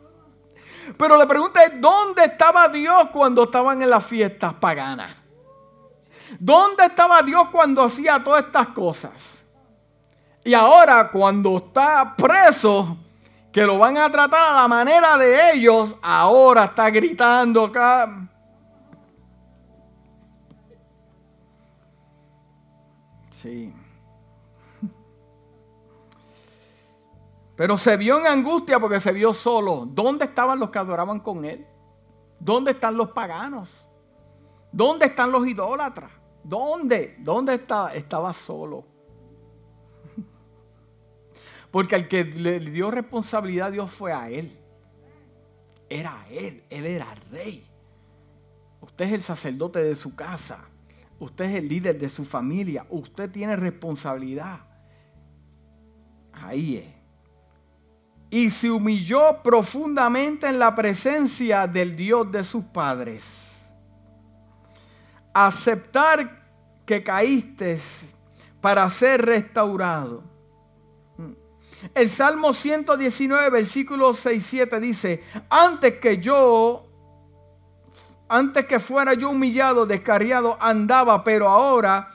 Pero 0.97 1.17
le 1.17 1.25
pregunta 1.25 1.61
¿dónde 1.75 2.25
estaba 2.25 2.67
Dios 2.69 3.09
cuando 3.11 3.43
estaban 3.43 3.81
en 3.81 3.89
las 3.89 4.05
fiestas 4.05 4.53
paganas? 4.53 5.11
¿Dónde 6.39 6.85
estaba 6.85 7.21
Dios 7.21 7.49
cuando 7.51 7.83
hacía 7.83 8.23
todas 8.23 8.45
estas 8.45 8.67
cosas? 8.69 9.43
Y 10.43 10.53
ahora 10.53 11.09
cuando 11.11 11.57
está 11.57 12.15
preso, 12.15 12.97
que 13.51 13.65
lo 13.65 13.77
van 13.77 13.97
a 13.97 14.09
tratar 14.11 14.51
a 14.51 14.61
la 14.61 14.67
manera 14.67 15.17
de 15.17 15.53
ellos, 15.53 15.95
ahora 16.01 16.65
está 16.65 16.89
gritando 16.89 17.65
acá. 17.65 18.29
Sí. 23.31 23.73
Pero 27.57 27.75
se 27.79 27.97
vio 27.97 28.19
en 28.19 28.27
angustia 28.27 28.79
porque 28.79 28.99
se 28.99 29.11
vio 29.11 29.33
solo. 29.33 29.87
¿Dónde 29.87 30.25
estaban 30.25 30.59
los 30.59 30.69
que 30.69 30.77
adoraban 30.77 31.19
con 31.19 31.43
él? 31.43 31.65
¿Dónde 32.39 32.71
están 32.71 32.95
los 32.95 33.09
paganos? 33.09 33.67
¿Dónde 34.71 35.07
están 35.07 35.31
los 35.31 35.45
idólatras? 35.47 36.11
¿Dónde? 36.43 37.17
¿Dónde 37.19 37.55
estaba? 37.55 37.95
Estaba 37.95 38.31
solo. 38.31 38.85
Porque 41.71 41.95
al 41.95 42.07
que 42.07 42.23
le 42.23 42.59
dio 42.59 42.91
responsabilidad 42.91 43.71
Dios 43.71 43.91
fue 43.91 44.13
a 44.13 44.29
él. 44.29 44.55
Era 45.89 46.27
él, 46.29 46.63
él 46.69 46.85
era 46.85 47.15
rey. 47.31 47.67
Usted 48.81 49.05
es 49.05 49.13
el 49.13 49.23
sacerdote 49.23 49.79
de 49.79 49.95
su 49.95 50.15
casa. 50.15 50.69
Usted 51.19 51.45
es 51.45 51.55
el 51.55 51.67
líder 51.67 51.97
de 51.97 52.09
su 52.09 52.23
familia. 52.23 52.85
Usted 52.91 53.31
tiene 53.31 53.55
responsabilidad. 53.55 54.59
Ahí 56.31 56.77
es. 56.77 56.96
Y 58.29 58.49
se 58.49 58.69
humilló 58.69 59.41
profundamente 59.41 60.47
en 60.47 60.59
la 60.59 60.75
presencia 60.75 61.65
del 61.67 61.95
Dios 61.95 62.31
de 62.31 62.43
sus 62.43 62.65
padres. 62.65 63.51
Aceptar 65.33 66.45
que 66.85 67.03
caíste 67.03 67.79
para 68.59 68.89
ser 68.89 69.25
restaurado 69.25 70.37
el 71.93 72.09
Salmo 72.09 72.53
119, 72.53 73.49
versículo 73.49 74.13
6, 74.13 74.45
7 74.45 74.79
dice, 74.79 75.23
antes 75.49 75.99
que 75.99 76.17
yo, 76.17 76.85
antes 78.27 78.65
que 78.65 78.79
fuera 78.79 79.13
yo 79.13 79.29
humillado, 79.29 79.85
descarriado, 79.85 80.57
andaba, 80.59 81.23
pero 81.23 81.47
ahora 81.47 82.13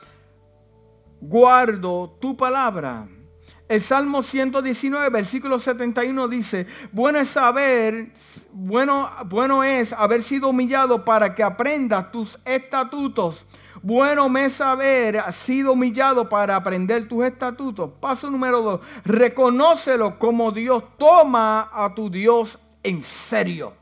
guardo 1.20 2.16
tu 2.20 2.36
palabra. 2.36 3.08
El 3.68 3.80
Salmo 3.80 4.22
119, 4.22 5.08
versículo 5.08 5.58
71 5.58 6.28
dice, 6.28 6.66
bueno 6.92 7.18
es 7.18 7.28
saber, 7.28 8.12
bueno, 8.52 9.08
bueno 9.26 9.64
es 9.64 9.92
haber 9.92 10.22
sido 10.22 10.48
humillado 10.48 11.04
para 11.04 11.34
que 11.34 11.42
aprendas 11.42 12.12
tus 12.12 12.38
estatutos. 12.44 13.46
Bueno 13.82 14.28
me 14.28 14.44
es 14.44 14.60
haber 14.60 15.20
sido 15.32 15.72
humillado 15.72 16.28
para 16.28 16.54
aprender 16.56 17.08
tus 17.08 17.24
estatutos. 17.24 17.90
Paso 18.00 18.30
número 18.30 18.62
dos, 18.62 18.80
reconócelo 19.04 20.18
como 20.18 20.52
Dios. 20.52 20.84
Toma 20.98 21.70
a 21.72 21.94
tu 21.94 22.10
Dios 22.10 22.58
en 22.82 23.02
serio. 23.02 23.74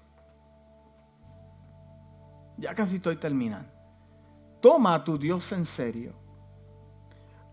Ya 2.56 2.74
casi 2.74 2.96
estoy 2.96 3.16
terminando. 3.16 3.68
Toma 4.60 4.94
a 4.94 5.04
tu 5.04 5.18
Dios 5.18 5.50
en 5.52 5.66
serio. 5.66 6.19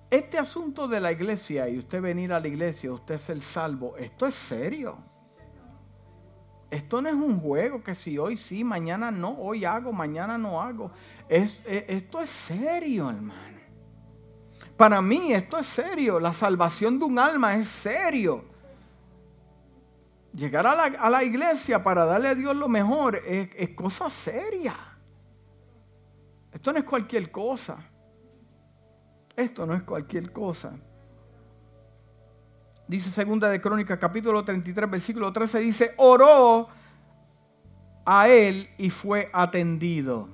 Este 0.10 0.38
asunto 0.38 0.88
de 0.88 1.02
la 1.02 1.12
iglesia 1.12 1.68
y 1.68 1.80
usted 1.80 2.02
venir 2.02 2.32
a 2.32 2.40
la 2.40 2.48
iglesia, 2.48 2.94
usted 2.94 3.16
es 3.16 3.30
el 3.30 3.42
salvo, 3.42 3.98
esto 3.98 4.26
es 4.26 4.36
serio. 4.36 4.98
Esto 6.70 7.02
no 7.02 7.10
es 7.10 7.16
un 7.16 7.40
juego 7.40 7.84
que 7.84 7.96
si 7.96 8.18
hoy 8.18 8.38
sí, 8.38 8.64
mañana 8.64 9.12
no, 9.12 9.38
hoy 9.38 9.66
hago, 9.66 9.92
mañana 9.92 10.38
no 10.38 10.62
hago. 10.62 10.92
Es, 11.28 11.62
e, 11.66 11.86
esto 11.90 12.22
es 12.22 12.30
serio, 12.30 13.10
hermano. 13.10 13.58
Para 14.78 15.02
mí 15.02 15.34
esto 15.34 15.58
es 15.58 15.66
serio. 15.66 16.20
La 16.20 16.34
salvación 16.34 17.00
de 17.00 17.06
un 17.06 17.20
alma 17.20 17.56
es 17.56 17.68
serio. 17.68 18.46
Llegar 20.34 20.68
a 20.68 21.10
la, 21.10 21.24
iglesia 21.24 21.84
para 21.84 22.06
darle 22.06 22.30
a 22.30 22.36
Dios 22.36 22.56
lo 22.56 22.70
mejor 22.70 23.16
es, 23.16 23.50
es 23.56 23.70
cosa 23.70 24.10
seria. 24.10 24.78
Esto 26.52 26.72
no 26.72 26.80
es 26.80 26.86
cualquier 26.86 27.32
cosa. 27.32 27.78
Esto 29.38 29.68
no 29.68 29.76
es 29.76 29.84
cualquier 29.84 30.32
cosa. 30.32 30.74
Dice 32.88 33.12
segunda 33.12 33.50
de 33.50 33.62
Crónicas 33.62 34.00
capítulo 34.00 34.44
33 34.44 34.90
versículo 34.90 35.32
13 35.32 35.60
dice, 35.60 35.92
oró 35.98 36.68
a 38.04 38.28
él 38.30 38.68
y 38.80 38.90
fue 38.90 39.30
atendido. 39.32 40.28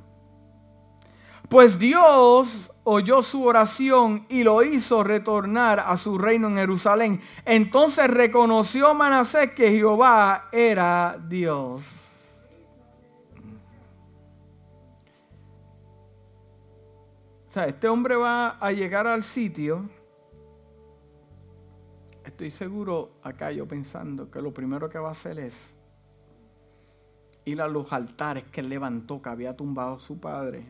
Pues 1.50 1.78
Dios 1.78 2.72
oyó 2.86 3.24
su 3.24 3.44
oración 3.44 4.26
y 4.30 4.44
lo 4.44 4.64
hizo 4.64 5.04
retornar 5.04 5.82
a 5.86 5.98
su 5.98 6.18
reino 6.18 6.48
en 6.48 6.56
Jerusalén. 6.56 7.22
Entonces 7.44 8.08
reconoció 8.08 8.94
Manasés 8.94 9.52
que 9.52 9.72
Jehová 9.72 10.48
era 10.54 11.20
Dios. 11.28 12.03
Sea, 17.54 17.68
este 17.68 17.88
hombre 17.88 18.16
va 18.16 18.58
a 18.58 18.72
llegar 18.72 19.06
al 19.06 19.24
sitio. 19.24 19.88
Estoy 22.26 22.50
seguro 22.50 23.12
acá 23.22 23.52
yo 23.52 23.68
pensando 23.68 24.32
que 24.32 24.42
lo 24.42 24.52
primero 24.52 24.90
que 24.90 24.98
va 24.98 25.10
a 25.10 25.12
hacer 25.12 25.38
es 25.38 25.70
ir 27.46 27.62
a 27.62 27.68
los 27.68 27.94
altares 27.94 28.46
que 28.46 28.62
él 28.62 28.70
levantó, 28.70 29.22
que 29.22 29.30
había 29.30 29.56
tumbado 29.56 30.00
su 30.00 30.20
padre 30.20 30.66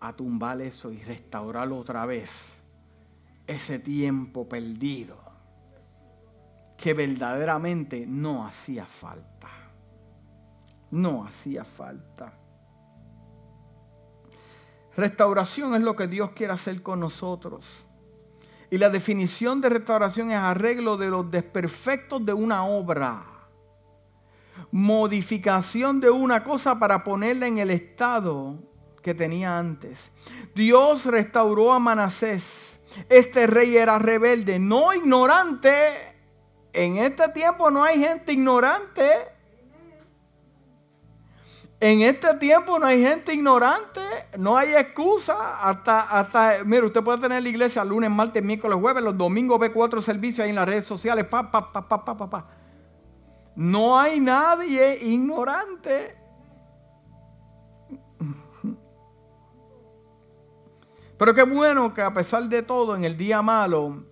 a 0.00 0.12
tumbar 0.12 0.60
eso 0.60 0.90
y 0.90 1.00
restaurarlo 1.00 1.78
otra 1.78 2.04
vez. 2.04 2.54
Ese 3.46 3.78
tiempo 3.78 4.48
perdido 4.48 5.18
que 6.76 6.94
verdaderamente 6.94 8.06
no 8.08 8.44
hacía 8.44 8.86
falta. 8.86 9.50
no 10.90 11.24
hacía 11.24 11.64
falta. 11.64 12.41
Restauración 14.96 15.74
es 15.74 15.80
lo 15.80 15.96
que 15.96 16.06
Dios 16.06 16.30
quiere 16.32 16.52
hacer 16.52 16.82
con 16.82 17.00
nosotros. 17.00 17.84
Y 18.70 18.78
la 18.78 18.90
definición 18.90 19.60
de 19.60 19.68
restauración 19.68 20.30
es 20.30 20.38
arreglo 20.38 20.96
de 20.96 21.08
los 21.08 21.30
desperfectos 21.30 22.24
de 22.24 22.32
una 22.32 22.64
obra. 22.64 23.24
Modificación 24.70 26.00
de 26.00 26.10
una 26.10 26.42
cosa 26.42 26.78
para 26.78 27.04
ponerla 27.04 27.46
en 27.46 27.58
el 27.58 27.70
estado 27.70 28.56
que 29.02 29.14
tenía 29.14 29.58
antes. 29.58 30.10
Dios 30.54 31.04
restauró 31.04 31.72
a 31.72 31.78
Manasés. 31.78 32.80
Este 33.08 33.46
rey 33.46 33.76
era 33.76 33.98
rebelde, 33.98 34.58
no 34.58 34.94
ignorante. 34.94 36.14
En 36.72 36.98
este 36.98 37.28
tiempo 37.30 37.70
no 37.70 37.84
hay 37.84 37.98
gente 37.98 38.32
ignorante. 38.32 39.31
En 41.82 42.00
este 42.02 42.32
tiempo 42.34 42.78
no 42.78 42.86
hay 42.86 43.02
gente 43.02 43.34
ignorante, 43.34 44.02
no 44.38 44.56
hay 44.56 44.72
excusa. 44.72 45.68
Hasta, 45.68 46.02
hasta, 46.02 46.62
mire, 46.64 46.86
usted 46.86 47.02
puede 47.02 47.18
tener 47.18 47.42
la 47.42 47.48
iglesia 47.48 47.84
lunes, 47.84 48.08
martes, 48.08 48.40
miércoles, 48.40 48.78
jueves, 48.78 49.02
los 49.02 49.18
domingos 49.18 49.58
ve 49.58 49.72
cuatro 49.72 50.00
servicios 50.00 50.44
ahí 50.44 50.50
en 50.50 50.54
las 50.54 50.68
redes 50.68 50.84
sociales. 50.84 51.24
Pa, 51.24 51.50
pa, 51.50 51.72
pa, 51.72 51.88
pa, 51.88 52.30
pa, 52.30 52.46
No 53.56 53.98
hay 53.98 54.20
nadie 54.20 54.96
ignorante. 55.02 56.16
Pero 61.18 61.34
qué 61.34 61.42
bueno 61.42 61.92
que 61.92 62.02
a 62.02 62.14
pesar 62.14 62.44
de 62.44 62.62
todo, 62.62 62.94
en 62.94 63.02
el 63.02 63.16
día 63.16 63.42
malo, 63.42 64.04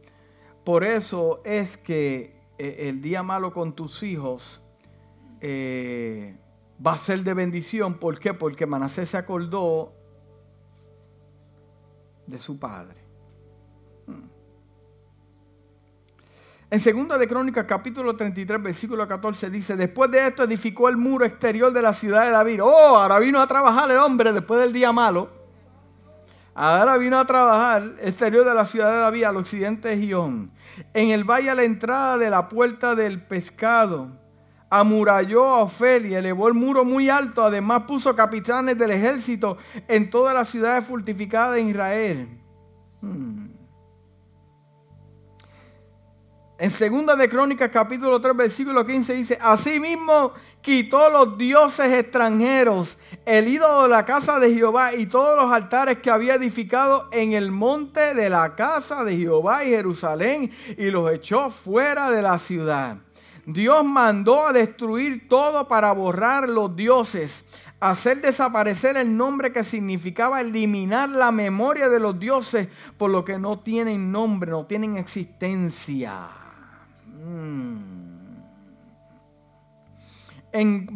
por 0.65 0.83
eso 0.83 1.41
es 1.45 1.79
que 1.79 2.37
eh, 2.59 2.89
el 2.89 3.01
día 3.01 3.23
malo 3.23 3.53
con 3.53 3.75
tus 3.75 4.03
hijos, 4.03 4.61
eh, 5.41 6.37
va 6.85 6.93
a 6.93 6.99
ser 6.99 7.23
de 7.23 7.35
bendición. 7.35 7.95
¿Por 7.95 8.19
qué? 8.19 8.35
Porque 8.35 8.67
Manasés 8.67 9.11
se 9.11 9.17
acordó 9.17 9.93
de 12.27 12.39
su 12.39 12.59
padre. 12.59 12.97
Hmm. 14.07 14.29
En 16.71 16.81
segunda 16.81 17.19
de 17.19 17.27
Crónicas, 17.27 17.65
capítulo 17.65 18.15
33, 18.15 18.63
versículo 18.63 19.07
14, 19.07 19.51
dice, 19.51 19.77
después 19.77 20.11
de 20.11 20.29
esto 20.29 20.45
edificó 20.45 20.89
el 20.89 20.97
muro 20.97 21.25
exterior 21.25 21.73
de 21.73 21.83
la 21.83 21.93
ciudad 21.93 22.25
de 22.25 22.31
David. 22.31 22.63
Oh, 22.63 22.97
ahora 22.97 23.19
vino 23.19 23.41
a 23.41 23.47
trabajar 23.47 23.91
el 23.91 23.99
hombre 23.99 24.33
después 24.33 24.61
del 24.61 24.73
día 24.73 24.93
malo. 24.93 25.41
Ahora 26.55 26.97
vino 26.97 27.19
a 27.19 27.25
trabajar 27.25 27.95
exterior 28.01 28.45
de 28.45 28.55
la 28.55 28.67
ciudad 28.67 28.91
de 28.91 28.99
David 28.99 29.25
al 29.25 29.37
occidente 29.37 29.89
de 29.89 29.99
Gion. 29.99 30.53
En 30.95 31.11
el 31.11 31.25
valle 31.25 31.51
a 31.51 31.55
la 31.55 31.65
entrada 31.65 32.19
de 32.19 32.31
la 32.31 32.49
puerta 32.49 32.95
del 32.95 33.23
pescado 33.23 34.20
amuralló 34.71 35.49
a 35.49 35.63
Ofelia, 35.65 36.21
elevó 36.21 36.47
el 36.47 36.55
muro 36.55 36.85
muy 36.85 37.11
alto, 37.11 37.45
además 37.45 37.83
puso 37.83 38.15
capitanes 38.15 38.79
del 38.79 38.93
ejército 38.93 39.59
en 39.89 40.09
todas 40.09 40.33
las 40.35 40.49
ciudades 40.49 40.87
fortificadas 40.87 41.57
de 41.57 41.63
Israel. 41.63 42.29
Hmm. 43.01 43.49
En 46.61 46.71
segunda 46.71 47.17
de 47.17 47.27
Crónicas 47.29 47.71
capítulo 47.71 48.21
3 48.21 48.37
versículo 48.37 48.87
15 48.87 49.15
dice, 49.15 49.39
asimismo 49.41 50.35
quitó 50.61 51.09
los 51.09 51.39
dioses 51.39 51.91
extranjeros, 51.91 52.99
el 53.25 53.49
ídolo 53.49 53.85
de 53.85 53.89
la 53.89 54.05
casa 54.05 54.39
de 54.39 54.55
Jehová 54.55 54.95
y 54.95 55.07
todos 55.07 55.43
los 55.43 55.51
altares 55.51 56.01
que 56.01 56.11
había 56.11 56.35
edificado 56.35 57.09
en 57.13 57.33
el 57.33 57.51
monte 57.51 58.13
de 58.15 58.29
la 58.29 58.55
casa 58.57 59.05
de 59.05 59.17
Jehová 59.17 59.65
y 59.65 59.71
Jerusalén 59.71 60.53
y 60.77 60.91
los 60.91 61.11
echó 61.11 61.49
fuera 61.49 62.11
de 62.11 62.21
la 62.21 62.39
ciudad. 62.39 62.99
Dios 63.53 63.85
mandó 63.85 64.47
a 64.47 64.53
destruir 64.53 65.29
todo 65.29 65.69
para 65.69 65.93
borrar 65.93 66.49
los 66.49 66.75
dioses, 66.77 67.47
hacer 67.81 68.21
desaparecer 68.21 68.97
el 68.97 69.17
nombre 69.17 69.53
que 69.53 69.65
significaba 69.65 70.41
eliminar 70.41 71.09
la 71.09 71.33
memoria 71.33 71.89
de 71.89 72.01
los 72.01 72.19
dioses, 72.19 72.69
por 72.99 73.11
lo 73.11 73.25
que 73.25 73.39
no 73.39 73.61
tienen 73.61 74.13
nombre, 74.13 74.51
no 74.51 74.67
tienen 74.67 74.97
existencia. 74.97 76.29
Mm. 77.25 78.00
En, 80.53 80.89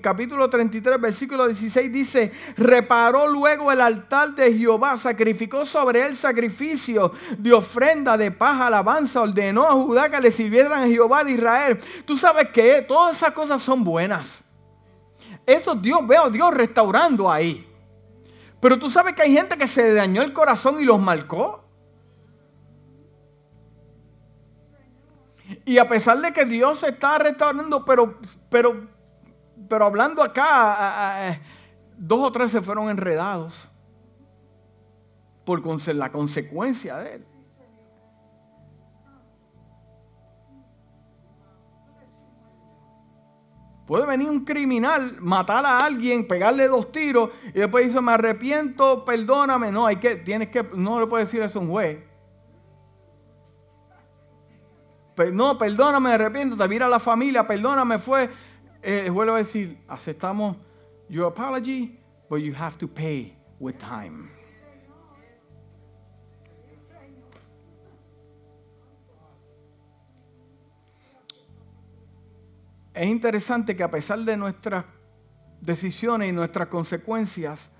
capítulo 0.00 0.48
33, 0.48 0.98
versículo 0.98 1.46
16 1.46 1.92
dice, 1.92 2.32
reparó 2.56 3.28
luego 3.28 3.70
el 3.70 3.82
altar 3.82 4.34
de 4.34 4.56
Jehová, 4.56 4.96
sacrificó 4.96 5.66
sobre 5.66 6.06
él 6.06 6.16
sacrificio 6.16 7.12
de 7.36 7.52
ofrenda, 7.52 8.16
de 8.16 8.30
paz, 8.30 8.62
alabanza, 8.62 9.20
ordenó 9.20 9.68
a 9.68 9.72
Judá 9.72 10.08
que 10.08 10.18
le 10.18 10.30
sirvieran 10.30 10.84
a 10.84 10.86
Jehová 10.86 11.24
de 11.24 11.32
Israel. 11.32 11.78
Tú 12.06 12.16
sabes 12.16 12.48
que 12.48 12.80
todas 12.80 13.16
esas 13.16 13.34
cosas 13.34 13.60
son 13.60 13.84
buenas. 13.84 14.44
Eso 15.44 15.74
Dios, 15.74 16.06
veo 16.06 16.30
Dios 16.30 16.54
restaurando 16.54 17.30
ahí. 17.30 17.68
Pero 18.60 18.78
tú 18.78 18.90
sabes 18.90 19.14
que 19.14 19.22
hay 19.22 19.32
gente 19.32 19.58
que 19.58 19.66
se 19.66 19.92
dañó 19.92 20.22
el 20.22 20.32
corazón 20.32 20.80
y 20.80 20.84
los 20.84 20.98
marcó. 20.98 21.62
Y 25.66 25.76
a 25.76 25.88
pesar 25.88 26.20
de 26.20 26.32
que 26.32 26.46
Dios 26.46 26.80
se 26.80 26.90
está 26.90 27.18
restaurando, 27.18 27.84
pero, 27.84 28.18
pero 28.48 28.88
pero 29.72 29.86
hablando 29.86 30.22
acá, 30.22 31.40
dos 31.96 32.28
o 32.28 32.30
tres 32.30 32.50
se 32.50 32.60
fueron 32.60 32.90
enredados 32.90 33.70
por 35.46 35.62
la 35.94 36.12
consecuencia 36.12 36.98
de 36.98 37.14
él. 37.14 37.26
Puede 43.86 44.04
venir 44.04 44.28
un 44.28 44.44
criminal, 44.44 45.16
matar 45.20 45.64
a 45.64 45.78
alguien, 45.78 46.28
pegarle 46.28 46.68
dos 46.68 46.92
tiros 46.92 47.30
y 47.54 47.60
después 47.60 47.86
dice, 47.86 48.02
me 48.02 48.12
arrepiento, 48.12 49.06
perdóname. 49.06 49.72
No, 49.72 49.86
hay 49.86 49.96
que, 49.96 50.16
tienes 50.16 50.50
que, 50.50 50.62
no 50.74 51.00
le 51.00 51.06
puede 51.06 51.24
decir 51.24 51.40
eso 51.40 51.60
a 51.60 51.62
un 51.62 51.70
juez. 51.70 51.98
No, 55.32 55.56
perdóname, 55.56 56.10
me 56.10 56.14
arrepiento, 56.16 56.58
te 56.58 56.68
mira 56.68 56.90
la 56.90 57.00
familia, 57.00 57.46
perdóname, 57.46 57.98
fue 57.98 58.28
eh, 58.82 59.10
vuelvo 59.10 59.34
a 59.34 59.38
decir, 59.38 59.78
aceptamos 59.88 60.56
your 61.08 61.26
apology, 61.26 61.98
but 62.28 62.38
you 62.38 62.52
have 62.54 62.76
to 62.78 62.88
pay 62.88 63.36
with 63.60 63.78
time. 63.78 64.28
Es 72.94 73.06
interesante 73.06 73.74
que 73.74 73.82
a 73.82 73.90
pesar 73.90 74.18
de 74.18 74.36
nuestras 74.36 74.84
decisiones 75.60 76.28
y 76.28 76.32
nuestras 76.32 76.68
consecuencias 76.68 77.70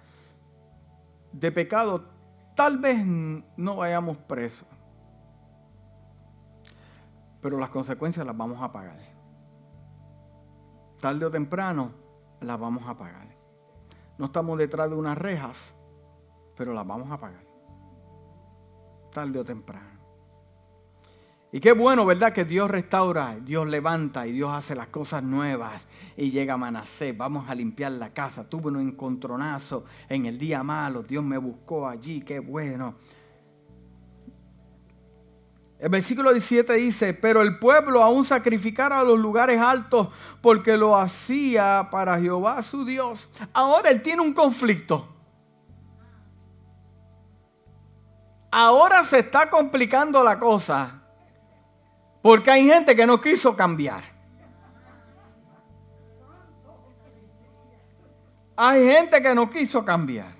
de 1.32 1.52
pecado, 1.52 2.08
tal 2.54 2.78
vez 2.78 3.04
no 3.04 3.76
vayamos 3.76 4.16
presos. 4.16 4.66
Pero 7.42 7.58
las 7.58 7.68
consecuencias 7.68 8.24
las 8.24 8.36
vamos 8.36 8.62
a 8.62 8.72
pagar 8.72 9.11
tarde 11.02 11.26
o 11.26 11.30
temprano 11.32 11.90
las 12.40 12.60
vamos 12.60 12.84
a 12.86 12.96
pagar. 12.96 13.26
No 14.18 14.26
estamos 14.26 14.56
detrás 14.56 14.88
de 14.88 14.94
unas 14.94 15.18
rejas, 15.18 15.74
pero 16.56 16.72
las 16.72 16.86
vamos 16.86 17.10
a 17.10 17.18
pagar. 17.18 17.44
Tarde 19.12 19.40
o 19.40 19.44
temprano. 19.44 20.00
Y 21.50 21.58
qué 21.58 21.72
bueno, 21.72 22.06
¿verdad? 22.06 22.32
Que 22.32 22.44
Dios 22.44 22.70
restaura, 22.70 23.36
Dios 23.44 23.68
levanta 23.68 24.28
y 24.28 24.32
Dios 24.32 24.52
hace 24.52 24.76
las 24.76 24.86
cosas 24.86 25.24
nuevas. 25.24 25.88
Y 26.16 26.30
llega 26.30 26.56
Manasés, 26.56 27.16
vamos 27.18 27.50
a 27.50 27.56
limpiar 27.56 27.90
la 27.92 28.14
casa. 28.14 28.48
Tuve 28.48 28.68
un 28.68 28.80
encontronazo 28.80 29.84
en 30.08 30.26
el 30.26 30.38
día 30.38 30.62
malo, 30.62 31.02
Dios 31.02 31.24
me 31.24 31.36
buscó 31.36 31.88
allí, 31.88 32.20
qué 32.20 32.38
bueno. 32.38 32.94
El 35.82 35.88
versículo 35.88 36.30
17 36.30 36.74
dice, 36.74 37.12
pero 37.12 37.42
el 37.42 37.58
pueblo 37.58 38.04
aún 38.04 38.24
sacrificara 38.24 39.00
a 39.00 39.02
los 39.02 39.18
lugares 39.18 39.60
altos 39.60 40.10
porque 40.40 40.76
lo 40.76 40.96
hacía 40.96 41.88
para 41.90 42.20
Jehová 42.20 42.62
su 42.62 42.84
Dios. 42.84 43.28
Ahora 43.52 43.90
él 43.90 44.00
tiene 44.00 44.22
un 44.22 44.32
conflicto. 44.32 45.08
Ahora 48.52 49.02
se 49.02 49.18
está 49.18 49.50
complicando 49.50 50.22
la 50.22 50.38
cosa 50.38 51.02
porque 52.22 52.52
hay 52.52 52.64
gente 52.64 52.94
que 52.94 53.04
no 53.04 53.20
quiso 53.20 53.56
cambiar. 53.56 54.04
Hay 58.54 58.86
gente 58.86 59.20
que 59.20 59.34
no 59.34 59.50
quiso 59.50 59.84
cambiar. 59.84 60.32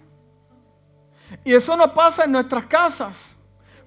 Y 1.43 1.53
eso 1.53 1.76
no 1.76 1.93
pasa 1.93 2.26
en 2.26 2.30
nuestras 2.30 2.64
casas. 2.66 3.34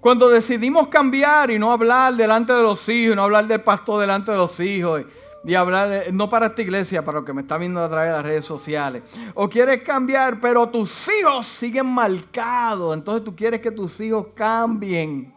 Cuando 0.05 0.29
decidimos 0.29 0.87
cambiar 0.89 1.49
y 1.49 1.57
no 1.57 1.71
hablar 1.71 2.13
delante 2.13 2.53
de 2.53 2.61
los 2.61 2.87
hijos, 2.89 3.15
no 3.15 3.23
hablar 3.23 3.47
del 3.47 3.61
pastor 3.61 4.01
delante 4.01 4.31
de 4.31 4.37
los 4.37 4.59
hijos, 4.59 5.01
y 5.43 5.55
hablar, 5.55 6.13
no 6.13 6.29
para 6.29 6.45
esta 6.45 6.61
iglesia, 6.61 7.03
para 7.03 7.17
los 7.17 7.25
que 7.25 7.33
me 7.33 7.41
están 7.41 7.61
viendo 7.61 7.83
a 7.83 7.89
través 7.89 8.09
de 8.09 8.15
las 8.15 8.23
redes 8.23 8.45
sociales. 8.45 9.01
O 9.33 9.49
quieres 9.49 9.81
cambiar, 9.81 10.39
pero 10.39 10.69
tus 10.69 11.09
hijos 11.09 11.47
siguen 11.47 11.87
marcados. 11.87 12.93
Entonces 12.95 13.23
tú 13.23 13.35
quieres 13.35 13.61
que 13.61 13.71
tus 13.71 13.99
hijos 13.99 14.27
cambien. 14.35 15.33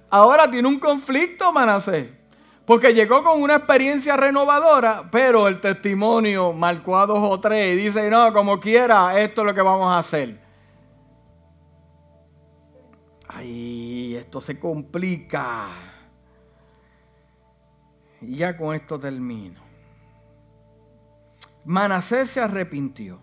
Ahora 0.09 0.51
tiene 0.51 0.67
un 0.67 0.79
conflicto 0.79 1.53
Manasés. 1.53 2.24
Porque 2.67 2.95
llegó 2.95 3.23
con 3.23 3.43
una 3.43 3.57
experiencia 3.57 4.17
renovadora, 4.17 5.09
pero 5.11 5.49
el 5.49 5.61
testimonio 5.61 6.53
marcó 6.53 6.97
a 6.97 7.07
dos 7.07 7.19
o 7.21 7.39
tres 7.39 7.75
y 7.75 7.77
dice, 7.77 8.09
no, 8.09 8.33
como 8.33 8.59
quiera, 8.59 9.21
esto 9.21 9.43
es 9.43 9.47
lo 9.49 9.55
que 9.55 9.61
vamos 9.61 9.89
a 9.89 9.99
hacer. 9.99 10.41
Ay, 13.29 14.15
esto 14.15 14.41
se 14.41 14.59
complica. 14.59 15.69
Y 18.23 18.37
ya 18.37 18.57
con 18.57 18.75
esto 18.75 18.99
termino. 18.99 19.61
Manasés 21.67 22.31
se 22.31 22.41
arrepintió. 22.41 23.21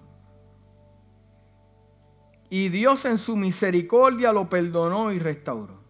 Y 2.50 2.70
Dios 2.70 3.06
en 3.06 3.18
su 3.18 3.36
misericordia 3.36 4.34
lo 4.34 4.50
perdonó 4.50 5.12
y 5.12 5.20
restauró. 5.20 5.81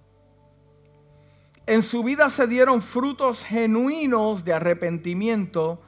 En 1.67 1.83
su 1.83 2.03
vida 2.03 2.29
se 2.29 2.47
dieron 2.47 2.81
frutos 2.81 3.43
genuinos 3.43 4.43
de 4.43 4.53
arrepentimiento, 4.53 5.81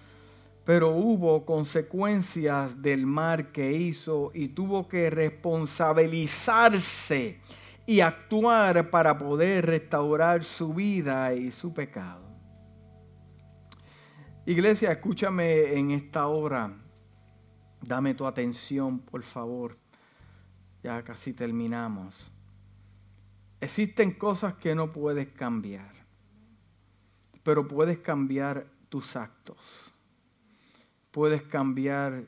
pero 0.65 0.91
hubo 0.91 1.45
consecuencias 1.45 2.82
del 2.82 3.05
mal 3.05 3.51
que 3.51 3.74
hizo 3.74 4.32
y 4.34 4.49
tuvo 4.49 4.88
que 4.88 5.09
responsabilizarse 5.09 7.41
y 7.86 7.99
actuar 7.99 8.89
para 8.89 9.17
poder 9.17 9.65
restaurar 9.65 10.43
su 10.43 10.74
vida 10.74 11.34
y 11.34 11.51
su 11.51 11.74
pecado. 11.74 12.21
Iglesia, 14.45 14.91
escúchame 14.91 15.74
en 15.74 15.91
esta 15.91 16.28
hora. 16.28 16.74
Dame 17.82 18.13
tu 18.13 18.26
atención, 18.26 18.99
por 18.99 19.24
favor. 19.24 19.78
Ya 20.84 21.01
casi 21.03 21.34
terminamos. 21.34 22.32
Existen 23.64 24.11
cosas 24.11 24.55
que 24.55 24.76
no 24.76 24.91
puedes 24.91 25.30
cambiar, 25.30 25.93
pero 27.43 27.66
puedes 27.66 27.99
cambiar 27.99 28.68
tus 28.89 29.16
actos. 29.16 29.93
Puedes 31.11 31.43
cambiar 31.43 32.26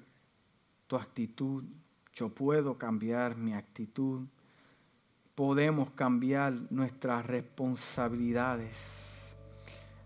tu 0.88 0.96
actitud. 0.96 1.66
Yo 2.14 2.30
puedo 2.30 2.78
cambiar 2.78 3.36
mi 3.36 3.54
actitud. 3.54 4.26
Podemos 5.36 5.90
cambiar 5.90 6.54
nuestras 6.70 7.26
responsabilidades 7.26 9.16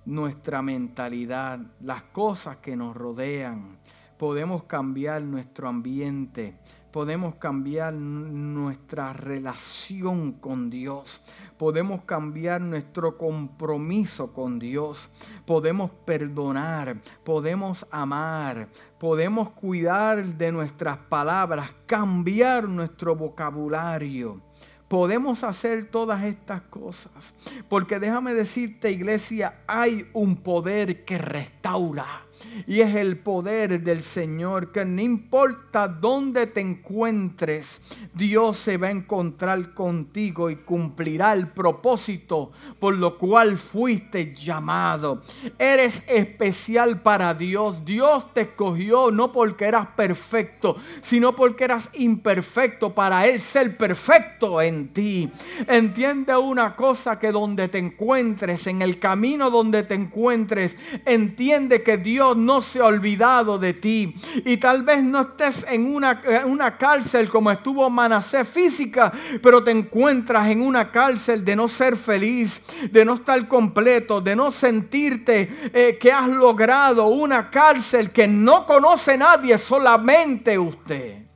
nuestra 0.05 0.63
mentalidad, 0.63 1.59
las 1.81 2.01
cosas 2.03 2.57
que 2.57 2.75
nos 2.75 2.95
rodean. 2.95 3.77
Podemos 4.17 4.63
cambiar 4.63 5.21
nuestro 5.21 5.69
ambiente, 5.69 6.57
podemos 6.91 7.35
cambiar 7.35 7.93
nuestra 7.93 9.13
relación 9.13 10.33
con 10.33 10.69
Dios, 10.69 11.21
podemos 11.57 12.03
cambiar 12.03 12.61
nuestro 12.61 13.17
compromiso 13.17 14.33
con 14.33 14.59
Dios, 14.59 15.09
podemos 15.45 15.91
perdonar, 16.05 16.97
podemos 17.23 17.85
amar, 17.91 18.69
podemos 18.99 19.49
cuidar 19.51 20.25
de 20.25 20.51
nuestras 20.51 20.97
palabras, 20.97 21.71
cambiar 21.85 22.67
nuestro 22.67 23.15
vocabulario 23.15 24.41
Podemos 24.89 25.43
hacer 25.43 25.85
todas 25.85 26.23
estas 26.23 26.61
cosas. 26.63 27.35
Porque 27.69 27.99
déjame 27.99 28.33
decirte, 28.33 28.91
iglesia, 28.91 29.61
hay 29.67 30.09
un 30.13 30.37
poder 30.37 31.05
que 31.05 31.19
restaura. 31.19 32.25
Y 32.67 32.81
es 32.81 32.95
el 32.95 33.17
poder 33.17 33.81
del 33.81 34.01
Señor 34.01 34.71
que 34.71 34.85
no 34.85 35.01
importa 35.01 35.87
dónde 35.87 36.47
te 36.47 36.61
encuentres, 36.61 37.81
Dios 38.13 38.57
se 38.57 38.77
va 38.77 38.87
a 38.87 38.91
encontrar 38.91 39.73
contigo 39.73 40.49
y 40.49 40.57
cumplirá 40.57 41.33
el 41.33 41.47
propósito 41.47 42.51
por 42.79 42.95
lo 42.95 43.17
cual 43.17 43.57
fuiste 43.57 44.33
llamado. 44.33 45.21
Eres 45.57 46.03
especial 46.07 47.01
para 47.01 47.33
Dios. 47.33 47.83
Dios 47.85 48.33
te 48.33 48.41
escogió 48.41 49.11
no 49.11 49.31
porque 49.31 49.65
eras 49.65 49.87
perfecto, 49.95 50.77
sino 51.01 51.35
porque 51.35 51.65
eras 51.65 51.89
imperfecto 51.93 52.93
para 52.93 53.27
Él 53.27 53.41
ser 53.41 53.77
perfecto 53.77 54.61
en 54.61 54.89
ti. 54.93 55.31
Entiende 55.67 56.35
una 56.35 56.75
cosa 56.75 57.19
que 57.19 57.31
donde 57.31 57.67
te 57.67 57.77
encuentres, 57.77 58.67
en 58.67 58.81
el 58.81 58.99
camino 58.99 59.49
donde 59.49 59.83
te 59.83 59.95
encuentres, 59.95 60.77
entiende 61.05 61.83
que 61.83 61.97
Dios 61.97 62.28
no 62.35 62.61
se 62.61 62.79
ha 62.79 62.85
olvidado 62.85 63.57
de 63.57 63.73
ti. 63.73 64.13
Y 64.45 64.57
tal 64.57 64.83
vez 64.83 65.03
no 65.03 65.21
estés 65.21 65.65
en 65.69 65.93
una, 65.93 66.21
una 66.45 66.77
cárcel 66.77 67.29
como 67.29 67.51
estuvo 67.51 67.89
Manasés 67.89 68.47
física, 68.47 69.11
pero 69.41 69.63
te 69.63 69.71
encuentras 69.71 70.47
en 70.49 70.61
una 70.61 70.91
cárcel 70.91 71.43
de 71.45 71.55
no 71.55 71.67
ser 71.67 71.95
feliz, 71.95 72.61
de 72.91 73.05
no 73.05 73.15
estar 73.15 73.47
completo, 73.47 74.21
de 74.21 74.35
no 74.35 74.51
sentirte 74.51 75.71
eh, 75.73 75.97
que 75.99 76.11
has 76.11 76.27
logrado 76.27 77.07
una 77.07 77.49
cárcel 77.49 78.11
que 78.11 78.27
no 78.27 78.65
conoce 78.65 79.17
nadie, 79.17 79.57
solamente 79.57 80.57
usted. 80.57 81.29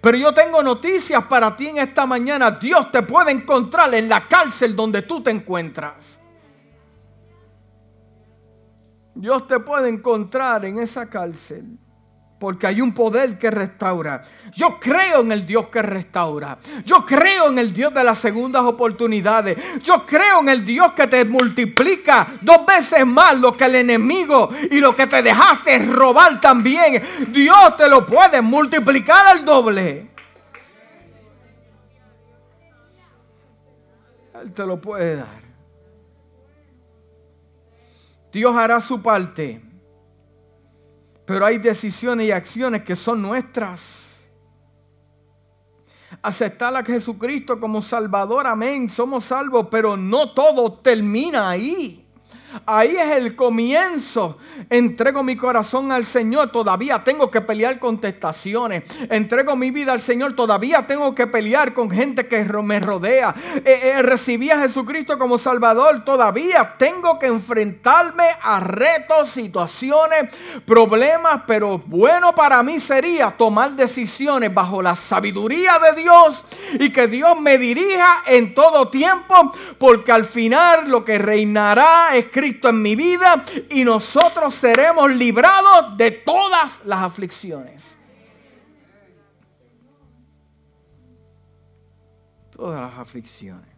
Pero 0.00 0.18
yo 0.18 0.32
tengo 0.32 0.62
noticias 0.62 1.24
para 1.24 1.56
ti 1.56 1.68
en 1.68 1.78
esta 1.78 2.06
mañana. 2.06 2.50
Dios 2.52 2.92
te 2.92 3.02
puede 3.02 3.32
encontrar 3.32 3.92
en 3.94 4.08
la 4.08 4.20
cárcel 4.20 4.76
donde 4.76 5.02
tú 5.02 5.22
te 5.22 5.30
encuentras. 5.30 6.18
Dios 9.16 9.48
te 9.48 9.58
puede 9.60 9.88
encontrar 9.88 10.64
en 10.66 10.78
esa 10.78 11.08
cárcel. 11.08 11.78
Porque 12.38 12.66
hay 12.66 12.82
un 12.82 12.92
poder 12.92 13.38
que 13.38 13.50
restaura. 13.50 14.22
Yo 14.52 14.78
creo 14.78 15.22
en 15.22 15.32
el 15.32 15.46
Dios 15.46 15.68
que 15.68 15.80
restaura. 15.80 16.58
Yo 16.84 17.06
creo 17.06 17.48
en 17.48 17.58
el 17.58 17.72
Dios 17.72 17.94
de 17.94 18.04
las 18.04 18.18
segundas 18.18 18.62
oportunidades. 18.62 19.56
Yo 19.82 20.04
creo 20.04 20.40
en 20.40 20.50
el 20.50 20.66
Dios 20.66 20.92
que 20.92 21.06
te 21.06 21.24
multiplica 21.24 22.26
dos 22.42 22.66
veces 22.66 23.06
más 23.06 23.40
lo 23.40 23.56
que 23.56 23.64
el 23.64 23.76
enemigo 23.76 24.50
y 24.70 24.80
lo 24.80 24.94
que 24.94 25.06
te 25.06 25.22
dejaste 25.22 25.78
robar 25.86 26.38
también. 26.38 27.02
Dios 27.28 27.74
te 27.78 27.88
lo 27.88 28.04
puede 28.04 28.42
multiplicar 28.42 29.28
al 29.28 29.42
doble. 29.42 30.10
Él 34.42 34.52
te 34.52 34.66
lo 34.66 34.78
puede 34.78 35.16
dar. 35.16 35.45
Dios 38.32 38.56
hará 38.56 38.80
su 38.80 39.02
parte. 39.02 39.62
Pero 41.24 41.44
hay 41.44 41.58
decisiones 41.58 42.28
y 42.28 42.32
acciones 42.32 42.84
que 42.84 42.94
son 42.94 43.20
nuestras. 43.20 44.20
Aceptar 46.22 46.74
a 46.76 46.84
Jesucristo 46.84 47.58
como 47.58 47.82
Salvador, 47.82 48.46
amén. 48.46 48.88
Somos 48.88 49.24
salvos, 49.24 49.66
pero 49.70 49.96
no 49.96 50.32
todo 50.32 50.72
termina 50.74 51.50
ahí. 51.50 52.05
Ahí 52.64 52.96
es 52.96 53.16
el 53.16 53.36
comienzo. 53.36 54.38
Entrego 54.70 55.22
mi 55.22 55.36
corazón 55.36 55.92
al 55.92 56.06
Señor. 56.06 56.50
Todavía 56.50 57.02
tengo 57.04 57.30
que 57.30 57.40
pelear 57.40 57.78
con 57.78 58.00
testaciones. 58.00 58.84
Entrego 59.10 59.56
mi 59.56 59.70
vida 59.70 59.92
al 59.92 60.00
Señor. 60.00 60.34
Todavía 60.34 60.86
tengo 60.86 61.14
que 61.14 61.26
pelear 61.26 61.74
con 61.74 61.90
gente 61.90 62.26
que 62.26 62.44
me 62.44 62.80
rodea. 62.80 63.34
Eh, 63.56 63.80
eh, 63.82 64.02
recibí 64.02 64.50
a 64.50 64.60
Jesucristo 64.60 65.18
como 65.18 65.38
Salvador. 65.38 66.04
Todavía 66.04 66.74
tengo 66.78 67.18
que 67.18 67.26
enfrentarme 67.26 68.24
a 68.42 68.60
retos, 68.60 69.28
situaciones, 69.30 70.34
problemas. 70.64 71.42
Pero 71.46 71.78
bueno 71.86 72.34
para 72.34 72.62
mí 72.62 72.80
sería 72.80 73.34
tomar 73.36 73.72
decisiones 73.72 74.52
bajo 74.52 74.80
la 74.80 74.94
sabiduría 74.96 75.78
de 75.78 76.00
Dios 76.02 76.44
y 76.78 76.90
que 76.90 77.06
Dios 77.06 77.40
me 77.40 77.58
dirija 77.58 78.22
en 78.26 78.54
todo 78.54 78.88
tiempo. 78.88 79.52
Porque 79.78 80.12
al 80.12 80.24
final 80.24 80.88
lo 80.88 81.04
que 81.04 81.18
reinará 81.18 82.14
es 82.14 82.26
Cristo 82.30 82.45
en 82.46 82.82
mi 82.82 82.96
vida 82.96 83.44
y 83.70 83.84
nosotros 83.84 84.54
seremos 84.54 85.12
librados 85.12 85.96
de 85.96 86.10
todas 86.10 86.84
las 86.84 87.02
aflicciones. 87.02 87.82
Todas 92.50 92.90
las 92.90 92.98
aflicciones. 92.98 93.68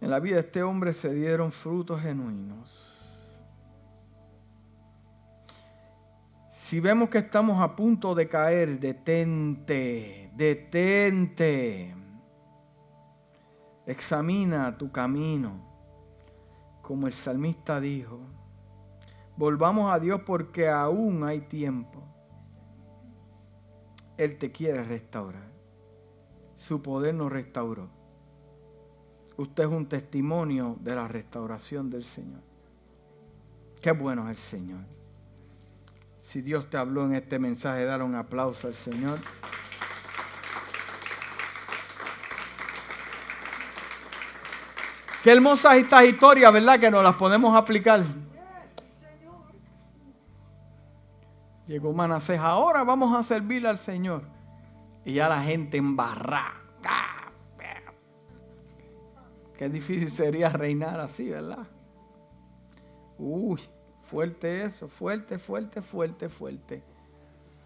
En 0.00 0.10
la 0.10 0.20
vida 0.20 0.36
de 0.36 0.42
este 0.42 0.62
hombre 0.62 0.94
se 0.94 1.12
dieron 1.12 1.52
frutos 1.52 2.00
genuinos. 2.00 2.86
Si 6.52 6.78
vemos 6.78 7.10
que 7.10 7.18
estamos 7.18 7.60
a 7.60 7.74
punto 7.74 8.14
de 8.14 8.28
caer, 8.28 8.78
detente, 8.78 10.30
detente. 10.34 11.94
Examina 13.86 14.78
tu 14.78 14.92
camino 14.92 15.69
como 16.90 17.06
el 17.06 17.12
salmista 17.12 17.80
dijo, 17.80 18.18
volvamos 19.36 19.92
a 19.92 20.00
Dios 20.00 20.22
porque 20.26 20.68
aún 20.68 21.22
hay 21.22 21.42
tiempo. 21.42 22.02
Él 24.18 24.36
te 24.38 24.50
quiere 24.50 24.82
restaurar. 24.82 25.52
Su 26.56 26.82
poder 26.82 27.14
nos 27.14 27.30
restauró. 27.30 27.88
Usted 29.36 29.62
es 29.62 29.70
un 29.70 29.88
testimonio 29.88 30.78
de 30.80 30.96
la 30.96 31.06
restauración 31.06 31.90
del 31.90 32.02
Señor. 32.02 32.42
Qué 33.80 33.92
bueno 33.92 34.24
es 34.24 34.30
el 34.30 34.36
Señor. 34.58 34.84
Si 36.18 36.42
Dios 36.42 36.68
te 36.70 36.76
habló 36.76 37.04
en 37.04 37.14
este 37.14 37.38
mensaje, 37.38 37.84
dar 37.84 38.02
un 38.02 38.16
aplauso 38.16 38.66
al 38.66 38.74
Señor. 38.74 39.20
Qué 45.22 45.32
hermosas 45.32 45.76
estas 45.76 46.04
historias, 46.04 46.52
¿verdad? 46.52 46.80
Que 46.80 46.90
nos 46.90 47.04
las 47.04 47.14
podemos 47.16 47.54
aplicar. 47.54 48.02
Llegó 51.66 51.92
Manasés, 51.92 52.38
ahora 52.38 52.82
vamos 52.84 53.14
a 53.14 53.22
servirle 53.22 53.68
al 53.68 53.78
Señor. 53.78 54.22
Y 55.04 55.14
ya 55.14 55.28
la 55.28 55.42
gente 55.42 55.76
embarrada. 55.76 56.60
Qué 59.56 59.68
difícil 59.68 60.10
sería 60.10 60.48
reinar 60.48 60.98
así, 61.00 61.28
¿verdad? 61.28 61.66
Uy, 63.18 63.60
fuerte 64.04 64.64
eso, 64.64 64.88
fuerte, 64.88 65.38
fuerte, 65.38 65.82
fuerte, 65.82 66.30
fuerte. 66.30 66.82